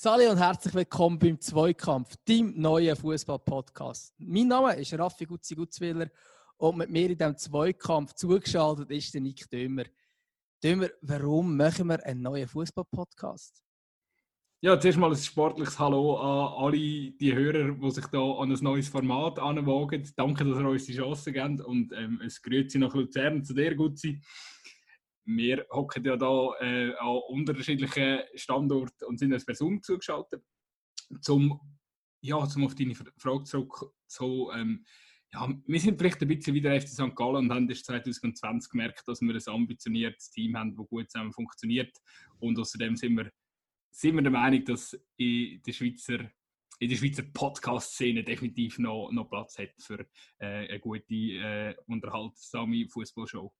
Sali 0.00 0.28
und 0.28 0.38
herzlich 0.38 0.72
willkommen 0.74 1.18
beim 1.18 1.40
Zweikampf, 1.40 2.14
deinem 2.24 2.54
neuen 2.56 2.94
Fußball-Podcast. 2.94 4.14
Mein 4.18 4.46
Name 4.46 4.76
ist 4.76 4.96
Raffi 4.96 5.24
Gutzi 5.24 5.56
Gutzwiller 5.56 6.08
und 6.56 6.76
mit 6.76 6.88
mir 6.88 7.10
in 7.10 7.18
diesem 7.18 7.36
Zweikampf 7.36 8.14
zugeschaltet 8.14 8.92
ist 8.92 9.12
der 9.12 9.22
Nick 9.22 9.50
Dömer. 9.50 9.82
Dömer, 10.62 10.86
warum 11.00 11.56
machen 11.56 11.88
wir 11.88 12.06
einen 12.06 12.22
neuen 12.22 12.46
Fußball-Podcast? 12.46 13.60
Ja, 14.60 14.78
zuerst 14.78 14.98
mal 14.98 15.10
ein 15.10 15.16
sportliches 15.16 15.76
Hallo 15.80 16.16
an 16.16 16.64
alle 16.64 17.10
die 17.10 17.34
Hörer, 17.34 17.72
die 17.72 17.90
sich 17.90 18.06
da 18.06 18.20
an 18.20 18.52
ein 18.52 18.58
neues 18.62 18.88
Format 18.88 19.40
anwagen. 19.40 20.08
Danke, 20.14 20.44
dass 20.44 20.60
ihr 20.60 20.68
uns 20.68 20.86
die 20.86 20.96
Chance 20.96 21.32
gebt 21.32 21.60
und 21.62 21.92
ähm, 21.92 22.20
es 22.24 22.40
Grüezi 22.40 22.78
nach 22.78 22.94
Luzern 22.94 23.42
zu 23.42 23.52
dir, 23.52 23.74
Gutzi 23.74 24.22
wir 25.28 25.66
hocken 25.70 26.04
ja 26.04 26.16
da 26.16 26.52
äh, 26.60 26.94
an 26.94 27.20
unterschiedlichen 27.28 28.20
Standorten 28.34 29.04
und 29.06 29.18
sind 29.18 29.32
als 29.32 29.44
Person 29.44 29.82
zugeschaltet. 29.82 30.42
Zum, 31.20 31.60
ja, 32.20 32.46
zum 32.48 32.64
auf 32.64 32.74
deine 32.74 32.94
Frage 32.94 33.44
zurück, 33.44 33.92
so, 34.06 34.52
ähm, 34.52 34.84
ja, 35.32 35.48
wir 35.66 35.80
sind 35.80 35.98
vielleicht 35.98 36.22
ein 36.22 36.28
bisschen 36.28 36.54
wie 36.54 36.62
der 36.62 36.80
FC 36.80 36.88
St. 36.88 37.14
Gallen 37.14 37.36
und 37.36 37.52
haben 37.52 37.68
erst 37.68 37.84
2020 37.84 38.70
gemerkt, 38.70 39.06
dass 39.06 39.20
wir 39.20 39.34
ein 39.34 39.54
ambitioniertes 39.54 40.30
Team 40.30 40.56
haben, 40.56 40.74
das 40.74 40.88
gut 40.88 41.10
zusammen 41.10 41.32
funktioniert. 41.32 41.94
Und 42.38 42.58
außerdem 42.58 42.96
sind 42.96 43.16
wir, 43.16 43.30
sind 43.90 44.14
wir 44.14 44.22
der 44.22 44.32
Meinung, 44.32 44.64
dass 44.64 44.98
in 45.18 45.60
der 45.62 45.72
Schweizer 45.72 46.30
in 46.80 46.88
der 46.88 46.96
Schweizer 46.96 47.24
Podcast-Szene 47.24 48.22
definitiv 48.22 48.78
noch, 48.78 49.10
noch 49.10 49.28
Platz 49.28 49.58
hat 49.58 49.70
für 49.78 50.06
äh, 50.38 50.68
eine 50.68 50.78
gute, 50.78 51.12
äh, 51.12 51.74
unterhaltsame 51.86 52.86
Fußballshow. 52.88 53.52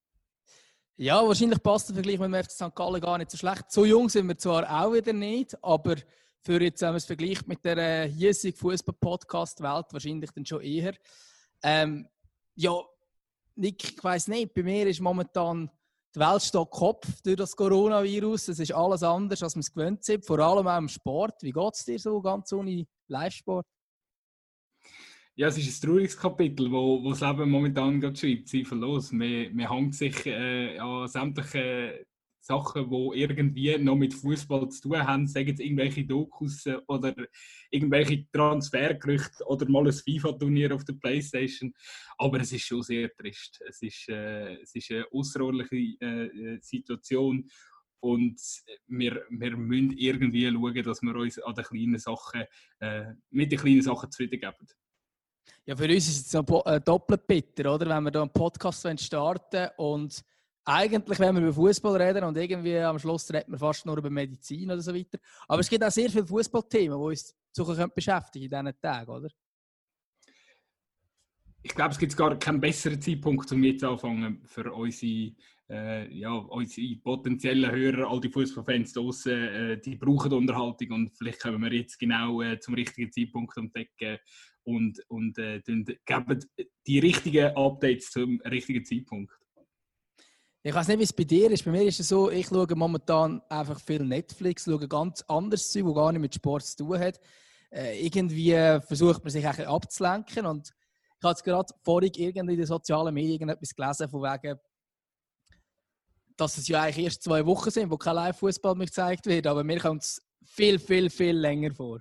Ja, 1.00 1.24
wahrscheinlich 1.24 1.62
passt 1.62 1.88
der 1.88 1.94
Vergleich 1.94 2.18
mit 2.18 2.32
dem 2.32 2.42
FC 2.42 2.50
St. 2.50 2.74
Gallen 2.74 3.00
gar 3.00 3.18
nicht 3.18 3.30
so 3.30 3.36
schlecht. 3.36 3.70
So 3.70 3.84
jung 3.84 4.08
sind 4.08 4.26
wir 4.26 4.36
zwar 4.36 4.68
auch 4.68 4.92
wieder 4.92 5.12
nicht, 5.12 5.56
aber 5.62 5.94
für 6.42 6.60
jetzt, 6.60 6.82
wenn 6.82 6.88
man 6.88 6.96
es 6.96 7.04
vergleicht 7.04 7.46
mit 7.46 7.64
der 7.64 7.76
äh, 7.76 8.08
hiesigen 8.08 8.58
Fußball-Podcast-Welt, 8.58 9.86
wahrscheinlich 9.92 10.32
dann 10.32 10.44
schon 10.44 10.60
eher. 10.60 10.94
Ähm, 11.62 12.08
ja, 12.56 12.82
Nick, 13.54 13.92
ich 13.92 14.02
weiss 14.02 14.26
nicht, 14.26 14.52
bei 14.54 14.64
mir 14.64 14.88
ist 14.88 14.98
momentan 14.98 15.70
die 16.16 16.18
Welt 16.18 16.42
steht 16.42 16.70
Kopf 16.70 17.06
durch 17.22 17.36
das 17.36 17.54
Coronavirus. 17.54 18.48
Es 18.48 18.58
ist 18.58 18.72
alles 18.72 19.04
anders, 19.04 19.40
als 19.40 19.54
wir 19.54 19.60
es 19.60 19.72
gewöhnt 19.72 20.02
sind, 20.02 20.26
vor 20.26 20.40
allem 20.40 20.66
auch 20.66 20.78
im 20.78 20.88
Sport. 20.88 21.44
Wie 21.44 21.52
geht 21.52 21.74
es 21.74 21.84
dir 21.84 22.00
so 22.00 22.20
ganz 22.20 22.52
ohne 22.52 22.84
Live-Sport? 23.06 23.66
Ja, 25.38 25.46
es 25.46 25.56
ist 25.56 25.84
ein 25.84 25.86
trauriges 25.86 26.16
Kapitel, 26.16 26.68
wo, 26.68 27.00
wo 27.00 27.10
das 27.10 27.20
Leben 27.20 27.48
momentan 27.48 28.00
gerade 28.00 28.16
schreibt, 28.16 28.48
zweifellos. 28.48 29.12
Man, 29.12 29.54
man 29.54 29.70
hängt 29.70 29.94
sich 29.94 30.26
äh, 30.26 30.76
an 30.80 31.06
sämtliche 31.06 32.06
Sachen, 32.40 32.90
die 32.90 33.20
irgendwie 33.20 33.78
noch 33.78 33.94
mit 33.94 34.14
Fußball 34.14 34.68
zu 34.68 34.82
tun 34.82 34.98
haben, 34.98 35.28
sagen 35.28 35.54
es 35.54 35.60
irgendwelche 35.60 36.04
Dokus 36.04 36.66
äh, 36.66 36.78
oder 36.88 37.14
irgendwelche 37.70 38.26
Transfergerüchte 38.32 39.44
oder 39.46 39.68
mal 39.68 39.86
ein 39.86 39.92
FIFA-Turnier 39.92 40.74
auf 40.74 40.84
der 40.84 40.94
Playstation. 40.94 41.72
Aber 42.16 42.40
es 42.40 42.50
ist 42.50 42.66
schon 42.66 42.82
sehr 42.82 43.08
trist. 43.14 43.62
Es 43.68 43.80
ist, 43.80 44.08
äh, 44.08 44.54
es 44.60 44.74
ist 44.74 44.90
eine 44.90 45.06
außerordentliche 45.12 46.04
äh, 46.04 46.58
Situation 46.60 47.48
und 48.00 48.40
wir, 48.88 49.24
wir 49.30 49.56
müssen 49.56 49.92
irgendwie 49.96 50.50
schauen, 50.50 50.82
dass 50.82 51.00
wir 51.00 51.14
uns 51.14 51.38
an 51.38 51.54
den 51.54 51.64
kleinen 51.64 51.98
Sachen, 52.00 52.42
äh, 52.80 53.12
mit 53.30 53.52
den 53.52 53.60
kleinen 53.60 53.82
Sachen 53.82 54.10
zufrieden 54.10 54.40
geben. 54.40 54.66
Ja, 55.66 55.76
für 55.76 55.84
uns 55.84 56.08
ist 56.08 56.34
es 56.34 56.34
äh, 56.34 56.80
doppelt 56.80 57.26
bitter, 57.26 57.74
oder? 57.74 57.88
Wenn 57.88 58.04
wir 58.04 58.10
hier 58.10 58.22
einen 58.22 58.32
Podcast 58.32 58.86
starten 59.00 59.68
und 59.76 60.24
eigentlich, 60.64 61.18
wenn 61.18 61.34
wir 61.34 61.42
über 61.42 61.52
Fußball 61.52 62.00
reden 62.00 62.24
und 62.24 62.36
irgendwie 62.36 62.78
am 62.78 62.98
Schluss 62.98 63.32
reden 63.32 63.52
wir 63.52 63.58
fast 63.58 63.86
nur 63.86 63.96
über 63.96 64.10
Medizin 64.10 64.70
oder 64.70 64.82
so 64.82 64.94
weiter. 64.94 65.18
Aber 65.46 65.60
es 65.60 65.68
gibt 65.68 65.82
auch 65.82 65.90
sehr 65.90 66.10
viele 66.10 66.26
Fußballthemen, 66.26 66.98
die 66.98 67.04
uns 67.04 67.34
suchen 67.52 67.90
beschäftigen 67.94 68.44
in 68.44 68.50
diesen 68.50 68.80
Tagen, 68.80 69.10
oder? 69.10 69.28
Ich 71.62 71.74
glaube, 71.74 71.92
es 71.92 71.98
gibt 71.98 72.16
gar 72.16 72.38
keinen 72.38 72.60
besseren 72.60 73.00
Zeitpunkt, 73.00 73.50
um 73.50 73.64
jetzt 73.64 73.82
anfangen 73.82 74.42
für 74.44 74.72
unsere, 74.72 75.32
äh, 75.68 76.14
ja, 76.14 76.32
unsere 76.32 76.96
potenziellen 76.96 77.70
Hörer, 77.70 78.08
all 78.08 78.20
die 78.20 78.30
Fußballfans 78.30 78.92
draußen, 78.92 79.32
äh, 79.32 79.80
die 79.80 79.96
brauchen 79.96 80.32
Unterhaltung 80.32 80.92
und 80.92 81.16
vielleicht 81.16 81.40
können 81.40 81.62
wir 81.62 81.72
jetzt 81.72 81.98
genau 81.98 82.42
äh, 82.42 82.60
zum 82.60 82.74
richtigen 82.74 83.10
Zeitpunkt 83.10 83.56
entdecken, 83.56 84.18
und, 84.68 85.00
und 85.08 85.38
äh, 85.38 85.60
geben 85.62 86.44
die 86.86 86.98
richtigen 86.98 87.56
Updates 87.56 88.10
zum 88.10 88.38
richtigen 88.42 88.84
Zeitpunkt. 88.84 89.32
Ich 90.62 90.74
weiß 90.74 90.88
nicht, 90.88 90.98
wie 90.98 91.04
es 91.04 91.12
bei 91.12 91.24
dir 91.24 91.50
ist. 91.50 91.64
Bei 91.64 91.70
mir 91.70 91.84
ist 91.84 92.00
es 92.00 92.08
so, 92.08 92.30
ich 92.30 92.48
schaue 92.48 92.66
momentan 92.74 93.40
einfach 93.48 93.80
viel 93.80 94.04
Netflix, 94.04 94.64
schaue 94.64 94.86
ganz 94.86 95.22
anderes 95.22 95.70
Zeug, 95.70 95.86
das 95.86 95.94
gar 95.94 96.12
nicht 96.12 96.20
mit 96.20 96.34
Sport 96.34 96.64
zu 96.66 96.76
tun 96.84 96.98
hat. 96.98 97.18
Äh, 97.70 98.04
irgendwie 98.04 98.52
versucht 98.86 99.24
man 99.24 99.30
sich 99.30 99.46
ein 99.46 99.66
abzulenken 99.66 100.44
und 100.44 100.68
ich 100.68 101.24
habe 101.24 101.32
jetzt 101.32 101.44
gerade 101.44 101.74
vorhin 101.82 102.12
irgendwie 102.14 102.52
in 102.52 102.58
den 102.58 102.66
sozialen 102.66 103.14
Medien 103.14 103.48
etwas 103.48 103.74
gelesen, 103.74 104.08
von 104.08 104.22
wegen, 104.22 104.58
dass 106.36 106.58
es 106.58 106.68
ja 106.68 106.82
eigentlich 106.82 107.06
erst 107.06 107.22
zwei 107.22 107.44
Wochen 107.44 107.70
sind, 107.70 107.90
wo 107.90 107.96
kein 107.96 108.14
Live-Fußball 108.14 108.74
mehr 108.74 108.86
gezeigt 108.86 109.26
wird, 109.26 109.46
aber 109.46 109.64
mir 109.64 109.80
kommt 109.80 110.02
es 110.02 110.22
viel, 110.44 110.78
viel, 110.78 111.10
viel 111.10 111.36
länger 111.36 111.74
vor 111.74 112.00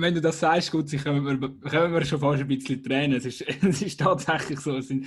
wenn 0.00 0.14
du 0.14 0.20
das 0.20 0.40
sagst, 0.40 0.70
gut, 0.70 0.90
können 0.90 1.24
wir, 1.24 1.70
können 1.70 1.94
wir 1.94 2.04
schon 2.04 2.20
fast 2.20 2.40
ein 2.40 2.48
bisschen 2.48 2.82
tränen. 2.82 3.18
Es 3.18 3.24
ist, 3.24 3.42
es 3.62 3.82
ist 3.82 4.00
tatsächlich 4.00 4.60
so, 4.60 4.76
es 4.76 4.88
sind 4.88 5.06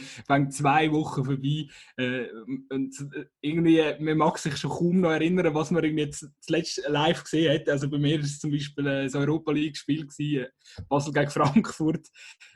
zwei 0.53 0.91
Wochen 0.91 1.25
vorbei. 1.25 1.67
Äh, 1.97 2.27
und 2.69 2.95
äh, 3.15 3.25
irgendwie, 3.41 3.81
man 3.99 4.17
mag 4.17 4.37
sich 4.37 4.57
schon 4.57 4.71
kaum 4.71 5.01
noch 5.01 5.11
erinnern, 5.11 5.53
was 5.53 5.71
man 5.71 5.83
jetzt 5.97 6.27
zuletzt 6.41 6.81
live 6.87 7.23
gesehen 7.23 7.53
hat. 7.53 7.69
Also 7.69 7.89
bei 7.89 7.97
mir 7.97 8.17
war 8.17 8.25
es 8.25 8.39
zum 8.39 8.51
Beispiel 8.51 8.87
äh, 8.87 9.03
das 9.03 9.15
Europa 9.15 9.51
League-Spiel, 9.51 10.07
äh, 10.19 10.45
Basel 10.87 11.13
gegen 11.13 11.29
Frankfurt. 11.29 12.07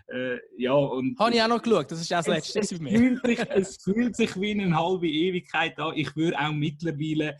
Äh, 0.07 0.37
ja, 0.57 0.73
und 0.73 1.19
Habe 1.19 1.35
ich 1.35 1.41
auch 1.41 1.49
noch 1.49 1.61
geschaut, 1.61 1.91
das 1.91 2.01
ist 2.01 2.13
auch 2.13 2.17
das 2.17 2.27
Letzte 2.27 2.59
es, 2.59 2.71
es, 2.71 2.77
fühlt 2.77 3.25
sich, 3.25 3.39
es 3.49 3.77
fühlt 3.83 4.15
sich 4.15 4.39
wie 4.39 4.51
eine 4.51 4.75
halbe 4.75 5.07
Ewigkeit 5.07 5.77
an. 5.79 5.93
Ich 5.95 6.15
würde 6.15 6.39
auch 6.39 6.53
mittlerweile 6.53 7.37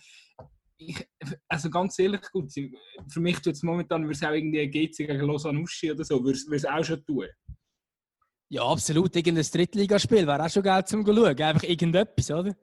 ich, 0.77 1.07
also 1.47 1.69
ganz 1.69 1.97
ehrlich, 1.99 2.21
gut, 2.31 2.51
für 2.51 3.19
mich 3.19 3.39
tut 3.39 3.53
es 3.53 3.63
momentan, 3.63 4.03
würde 4.03 4.13
es 4.13 4.23
auch 4.23 4.31
irgendwie 4.31 4.67
GC 4.69 5.07
gegen 5.07 5.25
Lausanne 5.25 5.59
Uschi 5.59 5.91
oder 5.91 6.03
so, 6.03 6.23
würde 6.23 6.37
es 6.55 6.65
auch 6.65 6.83
schon 6.83 7.03
tun. 7.05 7.27
Ja, 8.49 8.63
absolut. 8.63 9.15
Irgendein 9.15 9.43
Drittligaspiel 9.43 10.25
wäre 10.25 10.45
auch 10.45 10.49
schon 10.49 10.63
geil 10.63 10.85
zum 10.85 11.05
schauen. 11.05 11.41
Einfach 11.41 11.63
irgendetwas, 11.63 12.31
oder? 12.31 12.55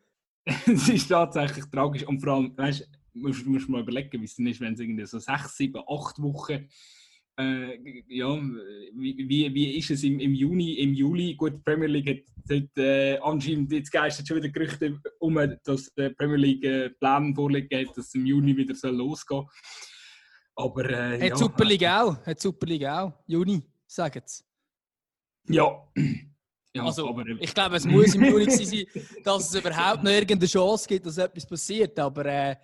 es 0.46 0.88
ist 0.88 1.08
tatsächlich 1.08 1.64
tragisch. 1.66 2.06
Und 2.06 2.20
vor 2.20 2.34
allem, 2.34 2.56
weißt 2.56 2.80
du, 2.80 3.18
musst, 3.18 3.46
musst 3.46 3.68
mal 3.68 3.82
überlegen, 3.82 4.20
wie 4.20 4.24
es 4.24 4.36
denn 4.36 4.46
ist, 4.46 4.60
wenn 4.60 4.74
es 4.74 4.80
irgendwie 4.80 5.06
so 5.06 5.18
sechs, 5.18 5.56
sieben, 5.56 5.82
acht 5.86 6.20
Wochen 6.22 6.68
äh, 7.36 8.02
ja, 8.08 8.40
wie, 8.94 9.28
wie, 9.28 9.54
wie 9.54 9.78
ist 9.78 9.90
es 9.90 10.04
im, 10.04 10.20
im 10.20 10.34
Juni, 10.34 10.74
im 10.74 10.94
Juli? 10.94 11.34
Gut, 11.34 11.54
die 11.54 11.58
Premier 11.58 11.88
League 11.88 12.08
hat 12.08 12.34
dort, 12.48 12.78
äh, 12.78 13.18
anscheinend 13.18 13.72
jetzt 13.72 13.90
geistert 13.90 14.28
schon 14.28 14.36
wieder 14.36 14.50
Gerüchte 14.50 15.00
um, 15.18 15.34
dass 15.64 15.92
die 15.94 16.10
Premier 16.10 16.36
League 16.36 16.64
äh, 16.64 16.90
Pläne 16.90 17.34
vorliegen 17.34 17.80
hat, 17.80 17.96
dass 17.96 18.06
es 18.06 18.14
im 18.14 18.26
Juni 18.26 18.56
wieder 18.56 18.74
soll 18.74 18.94
losgehen 18.94 19.44
Aber 20.54 20.88
äh, 20.88 21.20
hat 21.20 21.28
ja, 21.30 21.36
Super 21.36 21.64
League 21.64 21.84
auch? 21.84 22.24
Hat 22.24 22.40
Super 22.40 22.66
League 22.66 22.86
auch? 22.86 23.12
Juni, 23.26 23.62
sagen 23.86 24.22
sie. 24.24 24.44
Ja. 25.48 25.88
ja. 26.72 26.84
also, 26.84 27.08
aber, 27.08 27.26
äh, 27.26 27.36
ich 27.40 27.52
glaube, 27.52 27.76
es 27.76 27.84
muss 27.84 28.14
im 28.14 28.24
Juni 28.26 28.48
sein, 28.48 28.84
dass 29.24 29.52
es 29.52 29.60
überhaupt 29.60 30.04
noch 30.04 30.12
irgendeine 30.12 30.46
Chance 30.46 30.86
gibt, 30.86 31.04
dass 31.06 31.18
etwas 31.18 31.46
passiert. 31.46 31.98
Aber, 31.98 32.24
äh, 32.26 32.54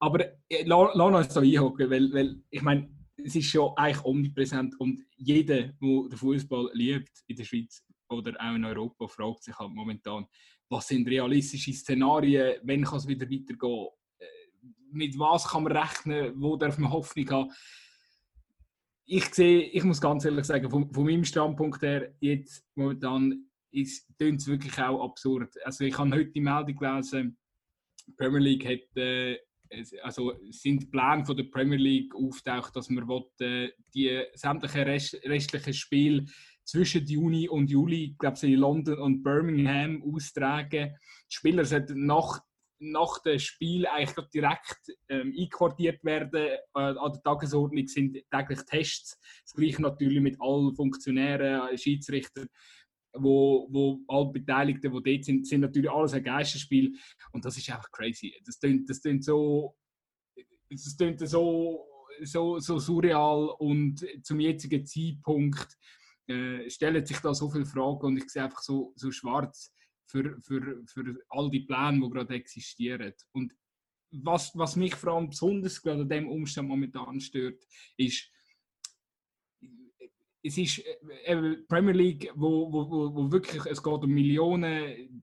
aber 0.00 0.24
äh, 0.48 0.64
lass 0.64 0.96
uns 0.96 1.34
da 1.34 1.40
einhocken, 1.40 1.88
weil, 1.88 2.12
weil 2.12 2.42
ich 2.50 2.62
meine, 2.62 2.97
es 3.24 3.34
ist 3.34 3.46
schon 3.46 3.72
eigentlich 3.76 4.04
omnipräsent 4.04 4.78
und 4.78 5.04
jeder, 5.16 5.62
der 5.62 5.72
den 5.80 6.16
Fußball 6.16 6.70
liebt 6.72 7.10
in 7.26 7.36
der 7.36 7.44
Schweiz 7.44 7.84
oder 8.08 8.34
auch 8.40 8.54
in 8.54 8.64
Europa, 8.64 9.06
fragt 9.08 9.44
sich 9.44 9.58
halt 9.58 9.70
momentan, 9.70 10.26
was 10.68 10.88
sind 10.88 11.08
realistische 11.08 11.72
Szenarien, 11.72 12.60
wenn 12.62 12.84
kann 12.84 12.98
es 12.98 13.08
wieder 13.08 13.28
weitergehen, 13.28 13.88
äh, 14.18 14.24
mit 14.92 15.18
was 15.18 15.48
kann 15.48 15.64
man 15.64 15.76
rechnen, 15.76 16.32
wo 16.36 16.56
darf 16.56 16.78
man 16.78 16.92
Hoffnung 16.92 17.30
haben. 17.30 17.52
Ich 19.06 19.34
sehe, 19.34 19.62
ich 19.62 19.84
muss 19.84 20.00
ganz 20.00 20.24
ehrlich 20.24 20.44
sagen, 20.44 20.70
von, 20.70 20.92
von 20.92 21.04
meinem 21.04 21.24
Standpunkt 21.24 21.82
her, 21.82 22.14
jetzt 22.20 22.66
momentan 22.74 23.46
ist 23.70 24.06
es 24.18 24.46
wirklich 24.46 24.78
auch 24.78 25.02
absurd. 25.04 25.54
Also 25.64 25.84
ich 25.84 25.96
habe 25.96 26.10
heute 26.10 26.30
die 26.30 26.40
Meldung 26.40 26.76
gelesen, 26.76 27.38
die 28.06 28.12
Premier 28.12 28.40
League 28.40 28.66
hat 28.66 28.96
äh, 28.96 29.38
also 30.02 30.34
sind 30.50 30.90
Pläne 30.90 31.24
von 31.24 31.36
der 31.36 31.44
Premier 31.44 31.78
League 31.78 32.14
auftaucht, 32.14 32.74
dass 32.76 32.88
man 32.90 33.08
will, 33.08 33.24
äh, 33.40 33.70
die 33.94 34.22
sämtlichen 34.34 34.82
Rest, 34.82 35.14
restlichen 35.24 35.74
Spiele 35.74 36.24
zwischen 36.64 37.06
Juni 37.06 37.48
und 37.48 37.70
Juli, 37.70 38.14
glaube 38.18 38.38
in 38.42 38.54
London 38.54 38.98
und 38.98 39.22
Birmingham 39.22 40.02
austragen. 40.02 40.96
Die 41.30 41.34
Spieler 41.34 41.64
sollten 41.64 42.04
nach, 42.04 42.40
nach 42.78 43.22
dem 43.22 43.38
Spiel 43.38 43.86
eigentlich 43.86 44.28
direkt 44.28 44.92
ähm, 45.08 45.34
einquartiert 45.38 46.04
werden. 46.04 46.34
Äh, 46.34 46.58
an 46.74 47.12
der 47.12 47.22
Tagesordnung 47.22 47.86
sind 47.88 48.18
täglich 48.30 48.60
Tests. 48.66 49.18
Das 49.42 49.54
gleiche 49.54 49.80
natürlich 49.80 50.20
mit 50.20 50.40
allen 50.40 50.74
Funktionären, 50.74 51.76
Schiedsrichtern 51.78 52.48
wo, 53.14 53.68
wo 53.70 54.00
alle 54.08 54.30
Beteiligten, 54.32 54.92
die 54.92 55.12
dort 55.12 55.24
sind, 55.24 55.46
sind 55.46 55.60
natürlich 55.60 55.90
alles 55.90 56.12
ein 56.12 56.22
Geisterspiel. 56.22 56.96
Und 57.32 57.44
das 57.44 57.56
ist 57.56 57.70
einfach 57.70 57.90
crazy. 57.90 58.34
Das 58.44 58.58
klingt, 58.58 58.88
das 58.88 59.00
klingt 59.00 59.24
so, 59.24 59.76
das 60.70 60.96
klingt 60.96 61.26
so 61.28 61.84
so, 62.22 62.58
so 62.58 62.78
surreal 62.78 63.50
und 63.58 64.04
zum 64.22 64.40
jetzigen 64.40 64.84
Zeitpunkt 64.84 65.76
äh, 66.26 66.68
stellen 66.68 67.04
sich 67.04 67.18
da 67.18 67.34
so 67.34 67.50
viele 67.50 67.66
Fragen 67.66 68.06
und 68.06 68.16
ich 68.18 68.28
sehe 68.28 68.44
einfach 68.44 68.60
so, 68.60 68.92
so 68.96 69.10
schwarz 69.10 69.72
für, 70.06 70.36
für, 70.40 70.82
für 70.86 71.18
all 71.28 71.50
die 71.50 71.60
Pläne, 71.60 72.00
die 72.00 72.10
gerade 72.10 72.34
existieren. 72.34 73.12
Und 73.32 73.54
was, 74.10 74.52
was 74.54 74.76
mich 74.76 74.94
vor 74.94 75.14
allem 75.14 75.28
besonders 75.28 75.80
gerade 75.82 76.02
an 76.02 76.08
dem 76.08 76.28
Umstand 76.28 76.68
momentan 76.68 77.20
stört, 77.20 77.62
ist, 77.96 78.30
es 80.42 80.58
ist 80.58 80.82
äh, 81.24 81.56
Premier 81.68 81.94
League, 81.94 82.30
wo, 82.34 82.72
wo, 82.72 83.14
wo, 83.14 83.32
wirklich, 83.32 83.64
es 83.66 83.82
geht 83.82 83.92
um 83.92 84.10
Millionen, 84.10 85.22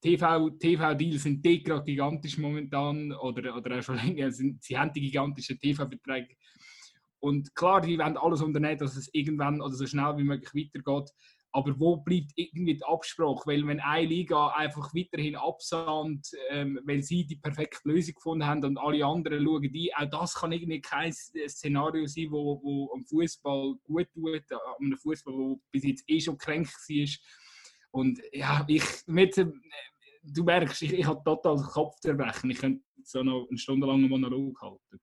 TV-Deals 0.00 0.58
TV 0.58 1.18
sind 1.18 1.44
die 1.44 1.62
gerade 1.62 1.84
gigantisch 1.84 2.38
momentan 2.38 3.12
oder, 3.12 3.56
oder 3.56 3.78
auch 3.78 3.82
schon 3.82 3.96
länger, 3.96 4.30
sind, 4.30 4.62
sie 4.62 4.78
haben 4.78 4.92
die 4.92 5.02
gigantischen 5.02 5.58
TV-Verträge. 5.58 6.34
Und 7.20 7.54
klar, 7.54 7.80
die 7.80 7.98
wollen 7.98 8.16
alles 8.16 8.42
unternehmen, 8.42 8.78
dass 8.78 8.96
es 8.96 9.08
irgendwann 9.12 9.60
oder 9.60 9.74
so 9.74 9.86
schnell 9.86 10.16
wie 10.16 10.24
möglich 10.24 10.52
weitergeht. 10.54 11.10
Aber 11.54 11.78
wo 11.78 11.98
bleibt 11.98 12.32
irgendwie 12.36 12.74
die 12.74 12.84
Absprache? 12.84 13.42
Weil 13.44 13.66
wenn 13.66 13.78
eine 13.78 14.08
Liga 14.08 14.48
einfach 14.48 14.94
weiterhin 14.94 15.36
absandt, 15.36 16.30
ähm, 16.48 16.80
weil 16.84 17.02
sie 17.02 17.26
die 17.26 17.36
perfekte 17.36 17.86
Lösung 17.88 18.14
gefunden 18.14 18.46
haben 18.46 18.64
und 18.64 18.78
alle 18.78 19.04
anderen 19.04 19.44
schauen 19.44 19.70
die, 19.70 19.94
auch 19.94 20.08
das 20.08 20.34
kann 20.34 20.52
irgendwie 20.52 20.80
kein 20.80 21.12
Szenario 21.12 22.06
sein, 22.06 22.28
wo, 22.30 22.58
wo 22.62 22.90
am 22.94 23.04
Fußball 23.04 23.74
gut 23.84 24.08
tut, 24.14 24.44
am 24.50 24.96
Fußball, 24.96 25.34
wo 25.34 25.60
bis 25.70 25.84
jetzt 25.84 26.04
eh 26.08 26.20
schon 26.20 26.38
kränk 26.38 26.68
war. 26.68 27.08
Und 27.90 28.18
ja, 28.32 28.64
ich, 28.66 28.82
mit, 29.06 29.36
äh, 29.36 29.46
du 30.22 30.44
merkst, 30.44 30.80
ich, 30.82 30.94
ich 30.94 31.04
habe 31.04 31.22
total 31.22 31.56
Kopfzerbrechen. 31.56 32.50
Ich 32.50 32.58
könnte 32.58 32.82
so 33.02 33.22
noch 33.22 33.46
einen 33.48 33.58
stundenlangen 33.58 34.08
Monolog 34.08 34.58
halten. 34.62 35.00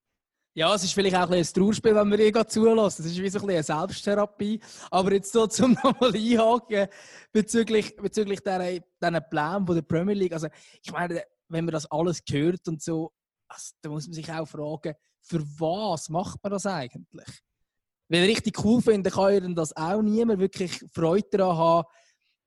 Ja, 0.60 0.76
es 0.76 0.84
ist 0.84 0.94
vielleicht 0.94 1.16
auch 1.16 1.30
ein, 1.30 1.40
ein 1.40 1.44
Trauerspiel, 1.46 1.96
wenn 1.96 2.12
wir 2.12 2.20
ihr 2.20 2.46
zulassen. 2.46 3.06
Es 3.06 3.12
ist 3.14 3.22
wie 3.22 3.30
so 3.30 3.40
ein 3.40 3.50
eine 3.50 3.64
Selbsttherapie. 3.64 4.60
Aber 4.92 5.14
jetzt 5.14 5.32
so 5.32 5.48
zum 5.48 5.72
nochmal 5.72 6.14
einhaken 6.14 6.90
bezüglich, 7.32 7.96
bezüglich 7.96 8.42
dieser 8.42 8.60
von 9.66 9.76
der 9.76 9.84
Premier 9.84 10.16
League. 10.16 10.34
Also, 10.34 10.50
ich 10.84 10.92
meine, 10.92 11.24
wenn 11.48 11.64
man 11.64 11.72
das 11.72 11.90
alles 11.90 12.20
hört 12.30 12.68
und 12.68 12.84
so, 12.84 13.14
also, 13.48 13.72
da 13.82 13.90
muss 13.90 14.08
man 14.08 14.14
sich 14.14 14.30
auch 14.30 14.46
fragen, 14.46 14.96
für 15.22 15.42
was 15.60 16.10
macht 16.10 16.44
man 16.44 16.52
das 16.52 16.66
eigentlich? 16.66 17.42
Weil 18.10 18.26
richtig 18.26 18.62
cool 18.62 18.82
finde, 18.82 19.12
kann 19.12 19.34
ja 19.34 19.40
das 19.56 19.74
auch 19.78 20.02
niemand 20.02 20.42
wirklich 20.42 20.84
Freude 20.92 21.38
daran 21.38 21.58
haben. 21.58 21.88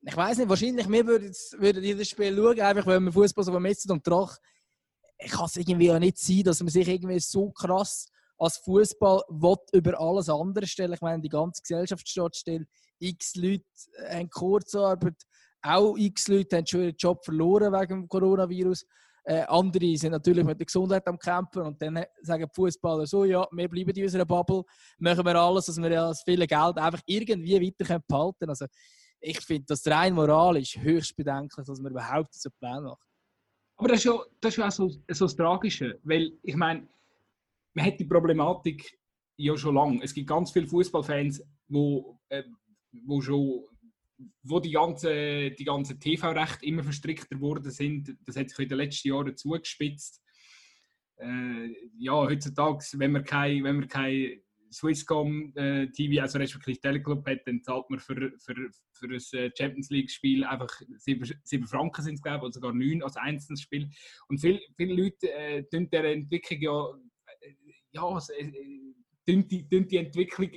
Ich 0.02 0.14
weiß 0.14 0.36
nicht, 0.36 0.50
wahrscheinlich, 0.50 0.86
wir 0.86 1.06
würden, 1.06 1.32
würden 1.56 1.82
dieses 1.82 2.10
Spiel 2.10 2.36
schauen, 2.36 2.60
einfach 2.60 2.84
weil 2.84 3.00
wir 3.00 3.10
Fußball 3.10 3.42
so 3.42 3.52
vermessen 3.52 3.90
und 3.90 4.06
Drach 4.06 4.36
kann 5.30 5.46
es 5.46 5.56
irgendwie 5.56 5.90
auch 5.92 5.98
nicht 5.98 6.18
sein, 6.18 6.42
dass 6.42 6.60
man 6.60 6.68
sich 6.68 6.88
irgendwie 6.88 7.20
so 7.20 7.50
krass 7.50 8.06
als 8.38 8.58
Fußball 8.58 9.22
über 9.72 10.00
alles 10.00 10.28
andere 10.28 10.66
stellen. 10.66 10.92
Ich 10.92 11.00
meine, 11.00 11.22
die 11.22 11.28
ganze 11.28 11.62
Gesellschaft 11.62 12.08
steht 12.08 12.36
still. 12.36 12.66
X 12.98 13.34
Leute 13.36 13.64
haben 14.08 14.30
Kurzarbeit, 14.30 15.22
auch 15.62 15.96
x 15.96 16.28
Leute 16.28 16.56
haben 16.56 16.66
schon 16.66 16.82
ihren 16.82 16.96
Job 16.96 17.24
verloren 17.24 17.72
wegen 17.72 18.02
dem 18.02 18.08
Coronavirus. 18.08 18.84
Äh, 19.24 19.42
andere 19.42 19.96
sind 19.96 20.10
natürlich 20.10 20.44
mit 20.44 20.58
der 20.58 20.66
Gesundheit 20.66 21.06
am 21.06 21.16
Kämpfen 21.16 21.62
und 21.62 21.80
dann 21.80 22.04
sagen 22.22 22.44
die 22.44 22.54
Fußballer 22.54 23.06
so: 23.06 23.24
Ja, 23.24 23.46
wir 23.52 23.68
bleiben 23.68 23.90
in 23.90 24.02
unserer 24.02 24.24
Bubble, 24.24 24.64
machen 24.98 25.24
wir 25.24 25.36
alles, 25.36 25.66
dass 25.66 25.80
wir 25.80 25.90
das 25.90 26.22
viele 26.24 26.46
Geld 26.46 26.76
einfach 26.76 27.00
irgendwie 27.06 27.60
weiter 27.60 28.00
behalten 28.08 28.34
können. 28.38 28.50
Also, 28.50 28.66
ich 29.20 29.40
finde, 29.40 29.66
das 29.68 29.86
rein 29.86 30.14
moralisch 30.14 30.76
höchst 30.76 31.14
bedenklich, 31.14 31.64
dass 31.64 31.80
man 31.80 31.92
überhaupt 31.92 32.34
so 32.34 32.48
einen 32.48 32.58
Plan 32.58 32.82
macht. 32.82 33.11
Aber 33.82 33.88
das 33.88 33.98
ist 33.98 34.04
ja, 34.04 34.16
das 34.40 34.52
ist 34.52 34.58
ja 34.58 34.68
auch 34.68 34.70
so, 34.70 34.88
so 35.08 35.24
das 35.24 35.34
Tragische, 35.34 35.98
weil 36.04 36.38
ich 36.44 36.54
meine, 36.54 36.86
man 37.74 37.84
hat 37.84 37.98
die 37.98 38.04
Problematik 38.04 38.96
ja 39.36 39.56
schon 39.56 39.74
lange. 39.74 40.04
Es 40.04 40.14
gibt 40.14 40.28
ganz 40.28 40.52
viele 40.52 40.68
Fußballfans, 40.68 41.42
wo, 41.66 42.16
äh, 42.28 42.44
wo 43.06 43.20
schon 43.20 43.64
wo 44.44 44.60
die 44.60 44.70
ganzen 44.70 45.56
die 45.56 45.64
ganze 45.64 45.98
TV-Rechte 45.98 46.64
immer 46.64 46.84
verstrickter 46.84 47.34
geworden 47.34 47.72
sind. 47.72 48.16
Das 48.24 48.36
hat 48.36 48.50
sich 48.50 48.58
in 48.60 48.68
den 48.68 48.78
letzten 48.78 49.08
Jahren 49.08 49.36
zugespitzt. 49.36 50.22
Äh, 51.16 51.74
ja, 51.98 52.12
heutzutage, 52.12 52.84
wenn 52.92 53.10
man 53.10 53.24
kein, 53.24 53.64
wenn 53.64 53.80
man 53.80 53.88
kein 53.88 54.42
Swisscom 54.72 55.52
äh, 55.56 55.86
TV, 55.88 56.22
also 56.22 56.38
respektive 56.38 56.80
Teleclub 56.80 57.26
hat, 57.28 57.46
dann 57.46 57.62
zahlt 57.62 57.88
man 57.90 58.00
für, 58.00 58.32
für, 58.38 58.54
für 58.92 59.06
ein 59.06 59.12
äh, 59.12 59.50
Champions 59.56 59.90
League-Spiel 59.90 60.44
einfach 60.44 60.70
7, 60.96 61.30
7 61.44 61.66
Franken 61.66 62.02
sind 62.02 62.14
es, 62.14 62.22
glaube 62.22 62.38
ich, 62.38 62.42
oder 62.44 62.52
sogar 62.52 62.72
9 62.72 63.02
als 63.02 63.16
einzelnes 63.16 63.60
Spiel. 63.60 63.88
Und 64.28 64.40
viel, 64.40 64.60
viele 64.76 64.94
Leute 64.94 65.32
äh, 65.32 65.64
tun 65.64 65.88
der 65.90 66.04
Entwicklung 66.04 66.60
ja, 66.60 66.86
äh, 67.40 67.54
ja 67.92 68.18
äh, 68.38 68.52
tun 69.26 69.48
die, 69.48 69.68
tun 69.68 69.86
die 69.88 69.96
Entwicklung 69.98 70.50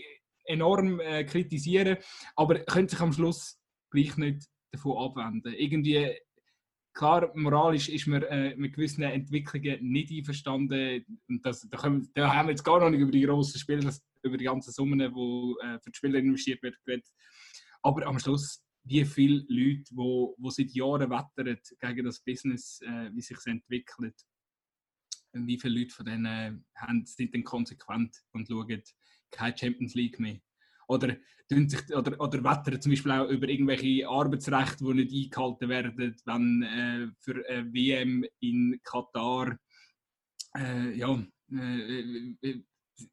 enorm 0.46 1.00
äh, 1.00 1.24
kritisieren, 1.24 1.98
aber 2.36 2.60
können 2.60 2.88
sich 2.88 3.00
am 3.00 3.14
Schluss 3.14 3.60
gleich 3.92 4.16
nicht 4.18 4.46
davon 4.72 4.98
abwenden. 4.98 5.54
Irgendwie 5.54 6.18
klar, 6.96 7.32
moralisch 7.36 7.90
ist 7.90 8.08
man 8.08 8.24
äh, 8.24 8.56
mit 8.56 8.74
gewissen 8.74 9.04
Entwicklungen 9.04 9.78
nicht 9.84 10.12
einverstanden. 10.12 11.06
Und 11.28 11.46
das, 11.46 11.68
da, 11.70 11.78
können, 11.78 12.10
da, 12.16 12.34
haben 12.34 12.48
wir 12.48 12.52
jetzt 12.52 12.64
gar 12.64 12.80
noch 12.80 12.90
nicht 12.90 13.02
über 13.02 13.12
die 13.12 13.22
grossen 13.22 13.60
Spiele, 13.60 13.94
über 14.24 14.38
die 14.38 14.46
ganzen 14.46 14.72
Summen, 14.72 14.98
die 15.00 15.06
äh, 15.06 15.80
für 15.80 15.92
die 15.92 15.98
Spieler 15.98 16.20
investiert 16.20 16.64
werden. 16.64 17.04
Aber 17.84 18.08
am 18.08 18.18
Schluss, 18.18 18.64
wie 18.86 19.06
viele 19.06 19.46
Leute, 19.50 19.84
die 19.92 19.96
wo, 19.96 20.36
wo 20.40 20.50
seit 20.50 20.72
Jahren 20.72 21.10
wettern 21.10 21.60
gegen 21.80 22.06
das 22.06 22.22
Business, 22.22 22.82
äh, 22.82 23.12
wie 23.14 23.22
sich 23.22 23.38
es 23.38 23.46
entwickelt, 23.46 24.16
wie 25.34 25.60
viele 25.60 25.82
Leute 25.82 25.94
von 25.94 26.06
denen 26.06 26.66
haben, 26.76 27.06
sind 27.06 27.34
dann 27.36 27.44
konsequent 27.44 28.16
und 28.32 28.48
schauen 28.48 28.82
keine 29.32 29.58
Champions 29.58 29.94
League 29.96 30.20
mehr 30.20 30.40
oder, 30.88 31.16
sich, 31.50 31.96
oder, 31.96 32.20
oder 32.20 32.44
wettern 32.44 32.82
zum 32.82 32.92
Beispiel 32.92 33.12
auch 33.12 33.30
über 33.30 33.48
irgendwelche 33.48 34.08
Arbeitsrechte, 34.08 34.84
die 34.84 34.94
nicht 34.94 35.36
eingehalten 35.36 35.70
werden, 35.70 36.16
wenn 36.26 36.64
äh, 36.64 37.08
für 37.20 37.44
eine 37.48 37.74
WM 37.74 38.26
in 38.40 38.80
Katar 38.84 39.58
äh, 40.58 40.98
ja, 40.98 41.24
äh, 41.52 42.36
äh 42.42 42.64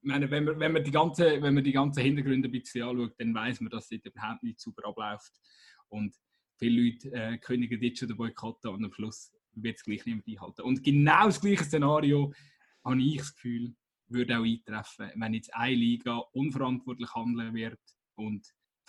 meine, 0.02 0.30
wenn, 0.30 0.44
man, 0.44 0.60
wenn, 0.60 0.72
man 0.72 0.84
die 0.84 0.90
ganze, 0.90 1.42
wenn 1.42 1.54
man 1.54 1.64
die 1.64 1.72
ganzen 1.72 2.02
Hintergründe 2.02 2.48
ein 2.48 2.52
bisschen 2.52 2.84
anschaut, 2.84 3.14
dann 3.18 3.34
weiß 3.34 3.60
man, 3.60 3.70
dass 3.70 3.90
es 3.90 4.04
überhaupt 4.04 4.42
nicht 4.42 4.60
super 4.60 4.88
abläuft. 4.88 5.32
Und 5.88 6.14
viele 6.58 6.82
Leute 6.82 7.12
äh, 7.12 7.38
kündigen 7.38 7.82
jetzt 7.82 7.98
schon 7.98 8.08
den 8.08 8.16
Boykott 8.16 8.64
und 8.64 8.84
am 8.84 8.92
Schluss 8.92 9.32
wird 9.54 9.76
es 9.76 9.82
gleich 9.82 10.06
niemand 10.06 10.26
einhalten. 10.28 10.62
Und 10.62 10.84
genau 10.84 11.26
das 11.26 11.40
gleiche 11.40 11.64
Szenario 11.64 12.32
habe 12.84 13.02
ich 13.02 13.18
das 13.18 13.34
Gefühl, 13.34 13.74
würde 14.12 14.38
auch 14.38 14.44
eintreffen, 14.44 15.10
wenn 15.16 15.34
jetzt 15.34 15.54
eine 15.54 15.74
Liga 15.74 16.18
unverantwortlich 16.32 17.14
handeln 17.14 17.54
wird 17.54 17.80
und 18.16 18.46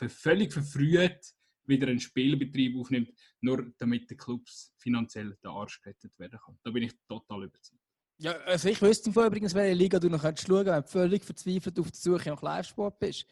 völlig 0.08 0.53
verfrüht 0.53 1.20
wieder 1.65 1.88
einen 1.88 2.00
Spielbetrieb 2.00 2.77
aufnimmt, 2.77 3.12
nur 3.42 3.72
damit 3.77 4.10
die 4.10 4.18
Clubs 4.18 4.74
finanziell 4.77 5.38
der 5.44 5.51
Arsch 5.51 5.82
gerettet 5.82 6.12
werden 6.20 6.39
kann. 6.44 6.58
Da 6.63 6.72
bin 6.72 6.84
ich 6.84 6.94
total 7.08 7.44
überzeugt. 7.44 7.80
Ja, 8.18 8.34
also 8.46 8.70
ich 8.70 8.82
wüsste 8.82 9.10
übrigens, 9.10 9.53
welche 9.53 9.75
Liga 9.75 10.00
du 10.00 10.10
noch 10.10 10.22
könntest 10.22 10.48
schauen 10.48 10.65
wenn 10.65 10.82
du 10.82 10.88
völlig 10.88 11.24
verzweifelt 11.24 11.80
auf 11.80 11.92
der 11.92 12.00
Suche 12.00 12.30
nach 12.30 12.42
Live-Sport 12.42 13.00
bist. 13.00 13.25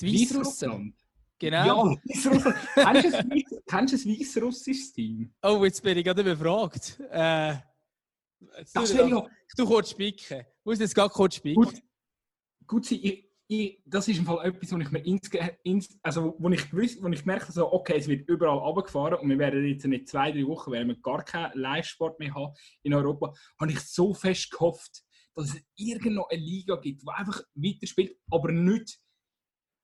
Die 0.00 0.12
Weißrussen. 0.12 0.96
Genau. 1.38 1.90
Ja, 1.90 1.96
kennst 3.66 4.04
du 4.04 4.10
ein 4.10 4.18
weißrussisches 4.18 4.92
Team? 4.92 5.32
Oh, 5.42 5.64
jetzt 5.64 5.82
bin 5.82 5.98
ich 5.98 6.04
gerade 6.04 6.24
befragt. 6.24 7.00
Äh, 7.10 7.56
das 8.72 8.94
wäre 8.94 9.08
ja... 9.08 9.26
Du 9.56 9.66
kurz 9.66 9.90
spicken. 9.90 10.40
Ich 10.40 10.64
muss 10.64 10.78
jetzt 10.78 10.94
gar 10.94 11.08
kurz 11.08 11.36
spicken. 11.36 11.62
Gut, 11.62 11.82
gut 12.66 12.90
ich, 12.90 13.30
ich, 13.46 13.82
das 13.84 14.08
ist 14.08 14.18
im 14.18 14.24
Fall 14.24 14.46
etwas, 14.46 14.72
wo 14.72 14.78
ich 14.78 14.90
mir 14.90 15.04
insge, 15.04 15.58
ins, 15.62 15.98
also 16.02 16.34
wo 16.38 16.48
ich 16.50 16.70
gewusst, 16.70 17.02
wo 17.02 17.08
ich 17.08 17.20
gemerkt 17.20 17.48
habe, 17.48 17.72
okay, 17.72 17.96
es 17.98 18.08
wird 18.08 18.28
überall 18.28 18.58
runtergefahren 18.58 19.18
und 19.18 19.28
wir 19.28 19.38
werden 19.38 19.64
jetzt 19.66 19.84
in 19.84 20.06
zwei, 20.06 20.32
drei 20.32 20.46
Wochen 20.46 20.72
werden 20.72 20.88
wir 20.88 20.96
gar 20.96 21.22
keinen 21.24 21.58
Live-Sport 21.58 22.18
mehr 22.18 22.34
haben 22.34 22.54
in 22.82 22.94
Europa, 22.94 23.34
habe 23.60 23.72
ich 23.72 23.80
so 23.80 24.14
fest 24.14 24.50
gehofft, 24.50 25.04
dass 25.34 25.54
es 25.54 25.62
irgendwo 25.76 26.24
eine 26.26 26.40
Liga 26.40 26.76
gibt, 26.76 27.02
die 27.02 27.08
einfach 27.08 27.42
weiterspielt, 27.54 28.16
aber 28.30 28.50
nicht 28.52 28.98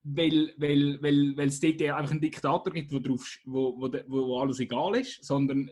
weil, 0.03 0.53
weil, 0.57 1.01
weil, 1.01 1.37
weil 1.37 1.47
es 1.47 1.59
dort 1.59 1.81
einfach 1.81 2.11
einen 2.11 2.21
Diktator 2.21 2.73
gibt, 2.73 2.91
wo, 2.91 2.99
drauf, 2.99 3.37
wo, 3.45 3.79
wo, 3.79 3.91
wo 4.07 4.39
alles 4.39 4.59
egal 4.59 4.95
ist, 4.95 5.23
sondern 5.23 5.69